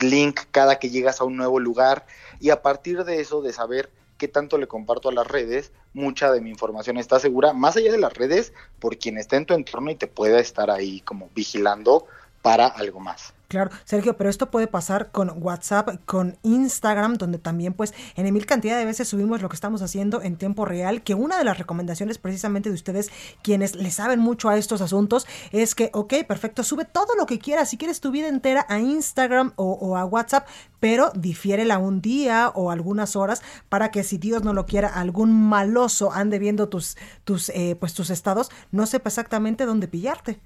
link 0.01 0.41
cada 0.53 0.79
que 0.79 0.91
llegas 0.91 1.21
a 1.21 1.25
un 1.25 1.37
nuevo 1.37 1.59
lugar. 1.59 2.07
Y 2.41 2.51
a 2.51 2.63
partir 2.63 3.05
de 3.05 3.21
eso 3.21 3.43
de 3.43 3.53
saber 3.53 3.91
qué 4.17 4.29
tanto 4.29 4.59
le 4.59 4.69
comparto 4.69 5.09
a 5.09 5.13
las 5.13 5.27
redes, 5.27 5.73
mucha 5.93 6.31
de 6.31 6.41
mi 6.41 6.51
información 6.51 6.99
está 6.99 7.19
segura, 7.19 7.53
más 7.53 7.77
allá 7.77 7.91
de 7.91 7.99
las 7.99 8.15
redes, 8.15 8.53
por 8.79 8.99
quien 8.99 9.19
está 9.19 9.37
en 9.37 9.47
tu 9.47 9.55
entorno 9.55 9.91
y 9.91 9.97
te 9.97 10.07
pueda 10.07 10.39
estar 10.39 10.71
ahí 10.71 11.01
como 11.01 11.31
vigilando 11.35 12.07
para 12.47 12.69
algo 12.69 13.01
más. 13.01 13.35
Claro, 13.49 13.73
Sergio, 13.85 14.17
pero 14.17 14.31
esto 14.31 14.53
puede 14.53 14.69
pasar 14.69 15.11
con 15.11 15.43
WhatsApp, 15.43 15.89
con 16.05 16.39
Instagram, 16.45 17.15
donde 17.15 17.39
también 17.39 17.73
pues 17.73 17.93
en 18.15 18.33
mil 18.33 18.47
cantidad 18.47 18.79
de 18.79 18.85
veces 18.85 19.09
subimos 19.09 19.43
lo 19.43 19.49
que 19.49 19.57
estamos 19.57 19.83
haciendo 19.83 20.23
en 20.23 20.37
tiempo 20.37 20.65
real, 20.65 21.03
que 21.03 21.15
una 21.15 21.39
de 21.39 21.45
las 21.45 21.59
recomendaciones 21.59 22.19
precisamente 22.19 22.69
de 22.69 22.77
ustedes, 22.77 23.11
quienes 23.43 23.75
le 23.75 23.91
saben 23.91 24.21
mucho 24.21 24.49
a 24.49 24.57
estos 24.57 24.81
asuntos, 24.81 25.27
es 25.51 25.75
que, 25.75 25.91
ok, 25.93 26.15
perfecto, 26.29 26.63
sube 26.63 26.85
todo 26.85 27.17
lo 27.17 27.27
que 27.27 27.41
quieras, 27.41 27.71
si 27.71 27.79
quieres 27.79 28.01
tu 28.01 28.13
vida 28.13 28.29
entera 28.29 28.65
a 28.69 28.79
Instagram 28.79 29.55
o, 29.57 29.97
a 29.97 30.05
WhatsApp, 30.05 30.47
pero 30.79 31.11
difiérela 31.17 31.79
un 31.79 32.01
día 32.01 32.53
o 32.55 32.71
algunas 32.71 33.17
horas 33.17 33.43
para 33.69 33.91
que 33.91 34.05
si 34.05 34.19
Dios 34.19 34.45
no 34.45 34.55
lo 34.55 34.67
quiera, 34.67 34.87
algún 34.87 35.33
maloso 35.33 36.13
ande 36.13 36.39
viendo 36.39 36.69
tus, 36.69 36.97
tus, 37.25 37.49
eh, 37.49 37.77
pues, 37.81 37.93
tus 37.93 38.11
estados, 38.11 38.51
no 38.71 38.87
sepa 38.87 39.09
exactamente 39.09 39.67
dónde 39.67 39.89
pillarte. 39.89 40.41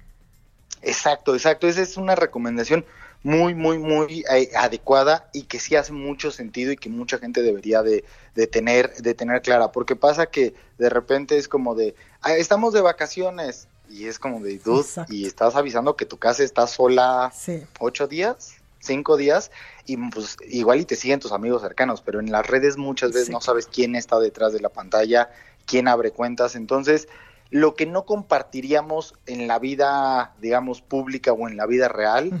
Exacto, 0.81 1.35
exacto. 1.35 1.67
Esa 1.67 1.81
es 1.81 1.97
una 1.97 2.15
recomendación 2.15 2.85
muy, 3.23 3.53
muy, 3.53 3.77
muy 3.77 4.23
eh, 4.31 4.49
adecuada 4.55 5.29
y 5.33 5.43
que 5.43 5.59
sí 5.59 5.75
hace 5.75 5.93
mucho 5.93 6.31
sentido 6.31 6.71
y 6.71 6.77
que 6.77 6.89
mucha 6.89 7.19
gente 7.19 7.43
debería 7.43 7.83
de, 7.83 8.03
de, 8.35 8.47
tener, 8.47 8.95
de 8.95 9.13
tener 9.13 9.41
clara. 9.41 9.71
Porque 9.71 9.95
pasa 9.95 10.25
que 10.25 10.55
de 10.77 10.89
repente 10.89 11.37
es 11.37 11.47
como 11.47 11.75
de, 11.75 11.95
estamos 12.37 12.73
de 12.73 12.81
vacaciones 12.81 13.67
y 13.89 14.07
es 14.07 14.17
como 14.17 14.39
de, 14.39 14.57
dude, 14.57 14.87
y 15.09 15.25
estás 15.25 15.55
avisando 15.55 15.95
que 15.95 16.05
tu 16.05 16.17
casa 16.17 16.43
está 16.43 16.65
sola 16.65 17.31
ocho 17.79 18.07
días, 18.07 18.55
cinco 18.79 19.17
días 19.17 19.51
y 19.85 19.97
pues 19.97 20.37
igual 20.47 20.79
y 20.79 20.85
te 20.85 20.95
siguen 20.95 21.19
tus 21.19 21.31
amigos 21.31 21.61
cercanos, 21.61 22.01
pero 22.01 22.19
en 22.19 22.31
las 22.31 22.47
redes 22.47 22.77
muchas 22.77 23.11
veces 23.11 23.29
no 23.29 23.41
sabes 23.41 23.67
quién 23.67 23.95
está 23.95 24.19
detrás 24.19 24.53
de 24.53 24.61
la 24.61 24.69
pantalla, 24.69 25.29
quién 25.65 25.87
abre 25.87 26.11
cuentas. 26.11 26.55
Entonces, 26.55 27.07
lo 27.51 27.75
que 27.75 27.85
no 27.85 28.05
compartiríamos 28.05 29.13
en 29.27 29.47
la 29.47 29.59
vida, 29.59 30.33
digamos, 30.39 30.81
pública 30.81 31.33
o 31.33 31.47
en 31.47 31.57
la 31.57 31.65
vida 31.67 31.89
real, 31.89 32.31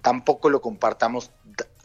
tampoco 0.00 0.48
lo 0.50 0.60
compartamos 0.60 1.30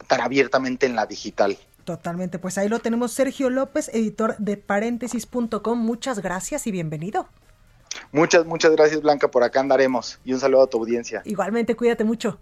tan 0.06 0.22
abiertamente 0.22 0.86
en 0.86 0.96
la 0.96 1.06
digital. 1.06 1.56
Totalmente, 1.84 2.38
pues 2.38 2.56
ahí 2.58 2.68
lo 2.68 2.78
tenemos 2.78 3.12
Sergio 3.12 3.50
López, 3.50 3.90
editor 3.92 4.36
de 4.38 4.56
paréntesis.com. 4.56 5.78
Muchas 5.78 6.20
gracias 6.20 6.66
y 6.66 6.72
bienvenido. 6.72 7.28
Muchas, 8.12 8.46
muchas 8.46 8.72
gracias 8.72 9.02
Blanca, 9.02 9.28
por 9.30 9.42
acá 9.42 9.60
andaremos 9.60 10.18
y 10.24 10.32
un 10.32 10.40
saludo 10.40 10.62
a 10.62 10.66
tu 10.68 10.78
audiencia. 10.78 11.22
Igualmente, 11.24 11.76
cuídate 11.76 12.04
mucho. 12.04 12.38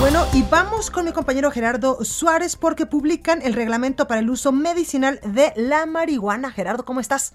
Bueno, 0.00 0.26
y 0.32 0.42
vamos 0.42 0.90
con 0.90 1.04
mi 1.04 1.12
compañero 1.12 1.50
Gerardo 1.50 2.04
Suárez 2.04 2.56
porque 2.56 2.84
publican 2.84 3.40
el 3.42 3.54
reglamento 3.54 4.06
para 4.06 4.20
el 4.20 4.28
uso 4.28 4.52
medicinal 4.52 5.20
de 5.24 5.52
la 5.56 5.86
marihuana. 5.86 6.50
Gerardo, 6.50 6.84
¿cómo 6.84 7.00
estás? 7.00 7.34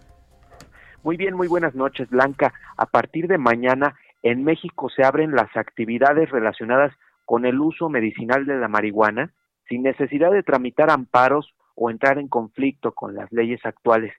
Muy 1.01 1.15
bien, 1.15 1.33
muy 1.33 1.47
buenas 1.47 1.75
noches, 1.75 2.09
Blanca. 2.09 2.53
A 2.75 2.85
partir 2.85 3.27
de 3.27 3.37
mañana 3.37 3.95
en 4.21 4.43
México 4.43 4.89
se 4.89 5.05
abren 5.05 5.31
las 5.31 5.55
actividades 5.55 6.29
relacionadas 6.29 6.93
con 7.23 7.45
el 7.45 7.61
uso 7.61 7.87
medicinal 7.87 8.45
de 8.45 8.57
la 8.57 8.67
marihuana 8.67 9.31
sin 9.69 9.83
necesidad 9.83 10.31
de 10.31 10.43
tramitar 10.43 10.89
amparos 10.89 11.53
o 11.75 11.89
entrar 11.89 12.19
en 12.19 12.27
conflicto 12.27 12.91
con 12.91 13.15
las 13.15 13.31
leyes 13.31 13.65
actuales. 13.65 14.13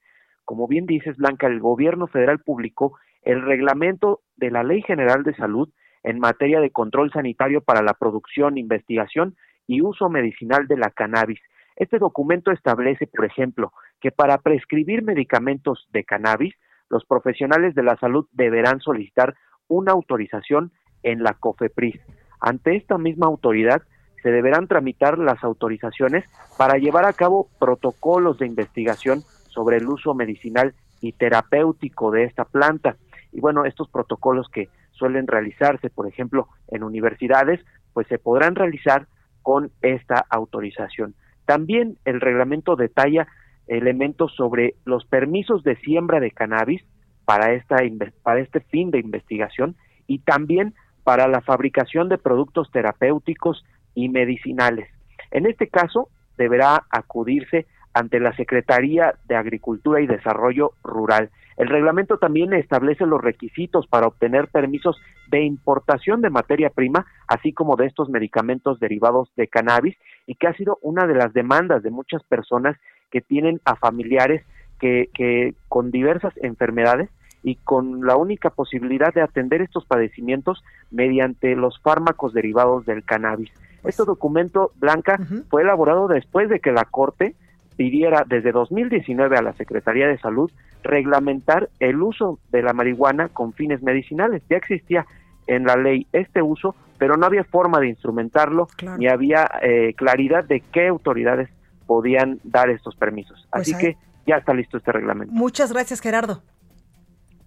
Como 0.46 0.66
bien 0.68 0.86
dices, 0.86 1.18
Blanca, 1.18 1.48
el 1.48 1.60
gobierno 1.60 2.06
federal 2.06 2.38
publicó 2.38 2.96
el 3.20 3.42
reglamento 3.42 4.20
de 4.36 4.50
la 4.50 4.62
Ley 4.62 4.80
General 4.80 5.22
de 5.22 5.34
Salud 5.34 5.68
en 6.02 6.18
materia 6.18 6.60
de 6.60 6.70
control 6.70 7.12
sanitario 7.12 7.60
para 7.60 7.82
la 7.82 7.92
producción, 7.92 8.56
investigación 8.56 9.36
y 9.66 9.82
uso 9.82 10.08
medicinal 10.08 10.66
de 10.66 10.78
la 10.78 10.90
cannabis. 10.90 11.40
Este 11.76 11.98
documento 11.98 12.52
establece, 12.52 13.06
por 13.06 13.26
ejemplo, 13.26 13.72
que 14.00 14.12
para 14.12 14.38
prescribir 14.38 15.02
medicamentos 15.02 15.86
de 15.92 16.04
cannabis 16.04 16.54
los 16.90 17.04
profesionales 17.06 17.74
de 17.74 17.82
la 17.82 17.96
salud 17.96 18.26
deberán 18.32 18.80
solicitar 18.80 19.34
una 19.68 19.92
autorización 19.92 20.72
en 21.02 21.22
la 21.22 21.34
COFEPRIS. 21.34 22.00
Ante 22.40 22.76
esta 22.76 22.98
misma 22.98 23.26
autoridad 23.26 23.82
se 24.22 24.30
deberán 24.30 24.66
tramitar 24.66 25.18
las 25.18 25.42
autorizaciones 25.42 26.24
para 26.58 26.76
llevar 26.76 27.06
a 27.06 27.12
cabo 27.12 27.48
protocolos 27.58 28.38
de 28.38 28.46
investigación 28.46 29.22
sobre 29.48 29.78
el 29.78 29.88
uso 29.88 30.14
medicinal 30.14 30.74
y 31.00 31.12
terapéutico 31.12 32.10
de 32.10 32.24
esta 32.24 32.44
planta. 32.44 32.96
Y 33.32 33.40
bueno, 33.40 33.64
estos 33.64 33.88
protocolos 33.88 34.48
que 34.52 34.68
suelen 34.90 35.26
realizarse, 35.26 35.88
por 35.88 36.06
ejemplo, 36.06 36.48
en 36.68 36.82
universidades, 36.82 37.60
pues 37.94 38.06
se 38.08 38.18
podrán 38.18 38.54
realizar 38.54 39.06
con 39.42 39.70
esta 39.80 40.26
autorización. 40.28 41.14
También 41.46 41.96
el 42.04 42.20
reglamento 42.20 42.76
detalla 42.76 43.26
elementos 43.70 44.34
sobre 44.34 44.74
los 44.84 45.04
permisos 45.06 45.62
de 45.62 45.76
siembra 45.76 46.20
de 46.20 46.32
cannabis 46.32 46.82
para, 47.24 47.52
esta, 47.52 47.76
para 48.22 48.40
este 48.40 48.60
fin 48.60 48.90
de 48.90 48.98
investigación 48.98 49.76
y 50.06 50.18
también 50.18 50.74
para 51.04 51.28
la 51.28 51.40
fabricación 51.40 52.08
de 52.08 52.18
productos 52.18 52.70
terapéuticos 52.72 53.64
y 53.94 54.08
medicinales. 54.08 54.88
En 55.30 55.46
este 55.46 55.68
caso, 55.68 56.08
deberá 56.36 56.84
acudirse 56.90 57.66
ante 57.94 58.18
la 58.18 58.34
Secretaría 58.34 59.14
de 59.26 59.36
Agricultura 59.36 60.00
y 60.00 60.06
Desarrollo 60.06 60.72
Rural. 60.82 61.30
El 61.56 61.68
reglamento 61.68 62.18
también 62.18 62.52
establece 62.54 63.06
los 63.06 63.20
requisitos 63.20 63.86
para 63.86 64.06
obtener 64.06 64.48
permisos 64.48 64.96
de 65.28 65.42
importación 65.42 66.22
de 66.22 66.30
materia 66.30 66.70
prima, 66.70 67.06
así 67.28 67.52
como 67.52 67.76
de 67.76 67.86
estos 67.86 68.08
medicamentos 68.08 68.80
derivados 68.80 69.30
de 69.36 69.46
cannabis, 69.46 69.96
y 70.26 70.34
que 70.36 70.48
ha 70.48 70.54
sido 70.54 70.78
una 70.82 71.06
de 71.06 71.14
las 71.14 71.32
demandas 71.32 71.82
de 71.82 71.90
muchas 71.90 72.24
personas 72.24 72.76
que 73.10 73.20
tienen 73.20 73.60
a 73.64 73.76
familiares 73.76 74.44
que, 74.78 75.08
que 75.14 75.54
con 75.68 75.90
diversas 75.90 76.32
enfermedades 76.38 77.10
y 77.42 77.56
con 77.56 78.06
la 78.06 78.16
única 78.16 78.50
posibilidad 78.50 79.14
de 79.14 79.22
atender 79.22 79.62
estos 79.62 79.84
padecimientos 79.86 80.62
mediante 80.90 81.56
los 81.56 81.80
fármacos 81.80 82.34
derivados 82.34 82.84
del 82.86 83.04
cannabis. 83.04 83.50
Este 83.84 84.04
documento, 84.04 84.72
Blanca, 84.76 85.18
fue 85.48 85.62
elaborado 85.62 86.06
después 86.06 86.48
de 86.50 86.60
que 86.60 86.72
la 86.72 86.84
Corte 86.84 87.34
pidiera 87.76 88.24
desde 88.28 88.52
2019 88.52 89.38
a 89.38 89.42
la 89.42 89.54
Secretaría 89.54 90.06
de 90.06 90.18
Salud 90.18 90.50
reglamentar 90.82 91.70
el 91.78 92.02
uso 92.02 92.38
de 92.50 92.62
la 92.62 92.74
marihuana 92.74 93.28
con 93.28 93.54
fines 93.54 93.82
medicinales. 93.82 94.42
Ya 94.50 94.58
existía 94.58 95.06
en 95.46 95.64
la 95.64 95.76
ley 95.76 96.06
este 96.12 96.42
uso, 96.42 96.74
pero 96.98 97.16
no 97.16 97.24
había 97.24 97.44
forma 97.44 97.80
de 97.80 97.88
instrumentarlo 97.88 98.68
ni 98.98 99.08
había 99.08 99.50
eh, 99.62 99.94
claridad 99.96 100.44
de 100.44 100.60
qué 100.60 100.88
autoridades 100.88 101.48
podían 101.90 102.38
dar 102.44 102.70
estos 102.70 102.94
permisos. 102.94 103.48
Pues 103.50 103.62
Así 103.62 103.76
que 103.76 103.96
ya 104.24 104.36
está 104.36 104.54
listo 104.54 104.76
este 104.76 104.92
reglamento. 104.92 105.34
Muchas 105.34 105.72
gracias, 105.72 105.98
Gerardo. 106.00 106.40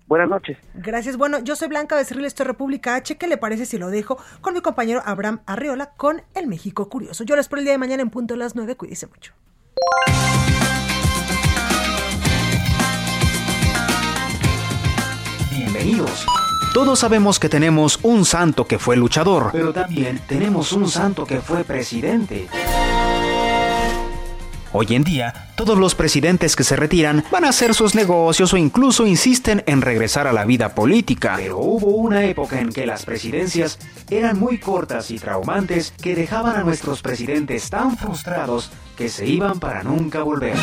Buenas 0.05 0.27
noches. 0.27 0.57
Gracias. 0.73 1.15
Bueno, 1.15 1.39
yo 1.39 1.55
soy 1.55 1.69
Blanca 1.69 1.95
Becerril, 1.95 2.25
esto 2.25 2.43
es 2.43 2.47
República 2.47 2.95
H. 2.95 3.15
¿Qué 3.15 3.27
le 3.27 3.37
parece 3.37 3.65
si 3.65 3.77
lo 3.77 3.89
dejo 3.89 4.17
con 4.41 4.53
mi 4.53 4.59
compañero 4.59 5.01
Abraham 5.05 5.39
Arriola 5.45 5.91
con 5.95 6.23
El 6.35 6.47
México 6.47 6.89
Curioso? 6.89 7.23
Yo 7.23 7.37
les 7.37 7.45
espero 7.45 7.61
el 7.61 7.63
día 7.63 7.71
de 7.71 7.77
mañana 7.77 8.01
en 8.01 8.09
punto 8.09 8.33
de 8.33 8.39
las 8.39 8.53
9. 8.53 8.75
Cuídense 8.75 9.07
mucho. 9.07 9.31
Bienvenidos. 15.51 16.25
Todos 16.73 16.99
sabemos 16.99 17.39
que 17.39 17.47
tenemos 17.47 17.97
un 18.03 18.25
santo 18.25 18.67
que 18.67 18.77
fue 18.77 18.97
luchador, 18.97 19.51
pero 19.53 19.71
también 19.71 20.19
tenemos 20.27 20.73
un 20.73 20.89
santo 20.89 21.25
que 21.25 21.39
fue 21.39 21.63
presidente. 21.63 22.49
Hoy 24.75 24.87
en 24.89 25.03
día, 25.03 25.51
todos 25.55 25.77
los 25.77 25.93
presidentes 25.93 26.55
que 26.55 26.63
se 26.63 26.75
retiran 26.75 27.23
van 27.31 27.45
a 27.45 27.49
hacer 27.49 27.75
sus 27.75 27.93
negocios 27.93 28.53
o 28.53 28.57
incluso 28.57 29.05
insisten 29.05 29.63
en 29.67 29.83
regresar 29.83 30.25
a 30.25 30.33
la 30.33 30.45
vida 30.45 30.73
política. 30.73 31.35
Pero 31.37 31.59
hubo 31.59 31.89
una 31.89 32.25
época 32.25 32.59
en 32.59 32.69
que 32.73 32.87
las 32.87 33.05
presidencias 33.05 33.77
eran 34.09 34.39
muy 34.39 34.57
cortas 34.57 35.11
y 35.11 35.19
traumantes 35.19 35.93
que 36.01 36.15
dejaban 36.15 36.55
a 36.55 36.63
nuestros 36.63 37.03
presidentes 37.03 37.69
tan 37.69 37.95
frustrados 37.97 38.71
que 38.97 39.09
se 39.09 39.27
iban 39.27 39.59
para 39.59 39.83
nunca 39.83 40.23
volver. 40.23 40.55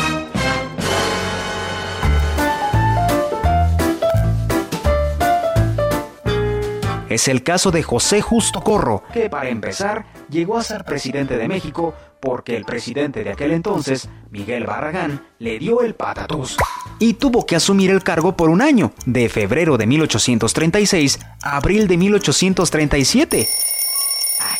Es 7.13 7.27
el 7.27 7.43
caso 7.43 7.71
de 7.71 7.83
José 7.83 8.21
Justo 8.21 8.61
Corro, 8.61 9.03
que 9.13 9.29
para 9.29 9.49
empezar 9.49 10.05
llegó 10.29 10.57
a 10.57 10.63
ser 10.63 10.83
presidente 10.83 11.37
de 11.37 11.47
México 11.47 11.93
porque 12.19 12.55
el 12.55 12.65
presidente 12.65 13.23
de 13.23 13.31
aquel 13.31 13.51
entonces, 13.51 14.07
Miguel 14.29 14.65
Barragán, 14.65 15.25
le 15.39 15.57
dio 15.57 15.81
el 15.81 15.95
patatús 15.95 16.57
y 16.99 17.15
tuvo 17.15 17.47
que 17.47 17.55
asumir 17.55 17.89
el 17.89 18.03
cargo 18.03 18.37
por 18.37 18.49
un 18.49 18.61
año, 18.61 18.93
de 19.05 19.27
febrero 19.27 19.77
de 19.77 19.87
1836 19.87 21.19
a 21.41 21.57
abril 21.57 21.87
de 21.87 21.97
1837. 21.97 23.47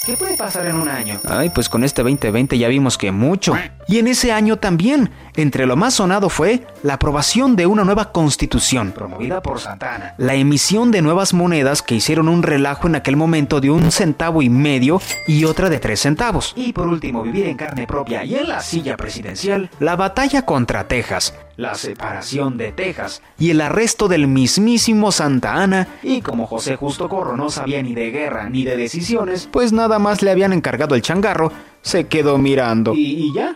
¿Qué 0.05 0.17
puede 0.17 0.35
pasar 0.35 0.65
en 0.65 0.75
un 0.75 0.89
año? 0.89 1.19
Ay, 1.29 1.49
pues 1.49 1.69
con 1.69 1.83
este 1.83 2.01
2020 2.01 2.57
ya 2.57 2.67
vimos 2.67 2.97
que 2.97 3.11
mucho. 3.11 3.55
Y 3.87 3.99
en 3.99 4.07
ese 4.07 4.31
año 4.31 4.57
también, 4.57 5.11
entre 5.35 5.65
lo 5.65 5.75
más 5.75 5.95
sonado 5.95 6.29
fue 6.29 6.65
la 6.81 6.95
aprobación 6.95 7.55
de 7.55 7.67
una 7.67 7.83
nueva 7.83 8.11
constitución, 8.11 8.93
promovida 8.93 9.41
por 9.41 9.59
Santana, 9.59 10.15
la 10.17 10.33
emisión 10.35 10.91
de 10.91 11.01
nuevas 11.01 11.33
monedas 11.33 11.81
que 11.81 11.95
hicieron 11.95 12.29
un 12.29 12.41
relajo 12.41 12.87
en 12.87 12.95
aquel 12.95 13.15
momento 13.15 13.61
de 13.61 13.69
un 13.69 13.91
centavo 13.91 14.41
y 14.41 14.49
medio 14.49 15.01
y 15.27 15.45
otra 15.45 15.69
de 15.69 15.79
tres 15.79 16.01
centavos. 16.01 16.53
Y 16.55 16.73
por 16.73 16.87
último, 16.87 17.21
vivir 17.21 17.45
en 17.47 17.57
carne 17.57 17.85
propia 17.85 18.23
y 18.23 18.35
en 18.35 18.47
la 18.47 18.61
silla 18.61 18.97
presidencial, 18.97 19.69
la 19.79 19.95
batalla 19.95 20.45
contra 20.45 20.87
Texas, 20.87 21.33
la 21.57 21.75
separación 21.75 22.57
de 22.57 22.71
Texas 22.71 23.21
y 23.37 23.51
el 23.51 23.61
arresto 23.61 24.07
del 24.07 24.27
mismísimo 24.27 25.11
Santa 25.11 25.53
Ana. 25.53 25.87
Y 26.01 26.21
como 26.21 26.47
José 26.47 26.75
Justo 26.75 27.07
Corro 27.07 27.37
no 27.37 27.49
sabía 27.49 27.83
ni 27.83 27.93
de 27.93 28.09
guerra 28.11 28.49
ni 28.49 28.63
de 28.63 28.77
decisiones, 28.77 29.47
pues 29.51 29.70
nada 29.71 29.99
más 29.99 30.21
le 30.21 30.31
habían 30.31 30.53
encargado 30.53 30.95
el 30.95 31.01
changarro, 31.01 31.51
se 31.81 32.07
quedó 32.07 32.37
mirando. 32.37 32.93
¿Y, 32.93 33.27
y 33.27 33.33
ya? 33.33 33.55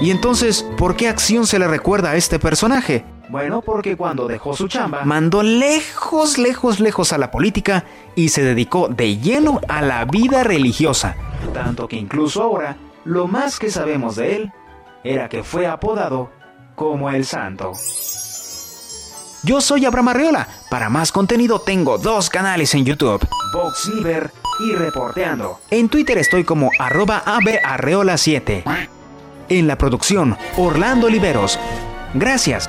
Y 0.00 0.12
entonces, 0.12 0.64
¿por 0.76 0.94
qué 0.94 1.08
acción 1.08 1.46
se 1.46 1.58
le 1.58 1.66
recuerda 1.66 2.10
a 2.10 2.16
este 2.16 2.38
personaje? 2.38 3.04
Bueno, 3.28 3.62
porque 3.62 3.96
cuando 3.96 4.26
dejó 4.26 4.54
su 4.54 4.68
chamba, 4.68 5.04
mandó 5.04 5.42
lejos, 5.42 6.38
lejos, 6.38 6.80
lejos 6.80 7.12
a 7.12 7.18
la 7.18 7.30
política 7.30 7.84
y 8.14 8.28
se 8.28 8.42
dedicó 8.42 8.88
de 8.88 9.18
lleno 9.18 9.60
a 9.68 9.82
la 9.82 10.04
vida 10.04 10.44
religiosa. 10.44 11.16
Tanto 11.52 11.88
que 11.88 11.96
incluso 11.96 12.42
ahora, 12.42 12.76
lo 13.04 13.26
más 13.26 13.58
que 13.58 13.70
sabemos 13.70 14.16
de 14.16 14.36
él 14.36 14.52
era 15.04 15.28
que 15.28 15.42
fue 15.42 15.66
apodado 15.66 16.30
como 16.74 17.10
el 17.10 17.24
santo. 17.24 17.72
Yo 19.48 19.62
soy 19.62 19.86
Abraham 19.86 20.08
Arreola. 20.08 20.46
Para 20.68 20.90
más 20.90 21.10
contenido 21.10 21.58
tengo 21.58 21.96
dos 21.96 22.28
canales 22.28 22.74
en 22.74 22.84
YouTube, 22.84 23.26
Vox 23.50 23.90
y 24.60 24.74
Reporteando. 24.74 25.58
En 25.70 25.88
Twitter 25.88 26.18
estoy 26.18 26.44
como 26.44 26.68
arroba 26.78 27.22
abarreola7. 27.24 28.88
En 29.48 29.66
la 29.66 29.78
producción, 29.78 30.36
Orlando 30.58 31.06
Oliveros. 31.06 31.58
Gracias. 32.12 32.68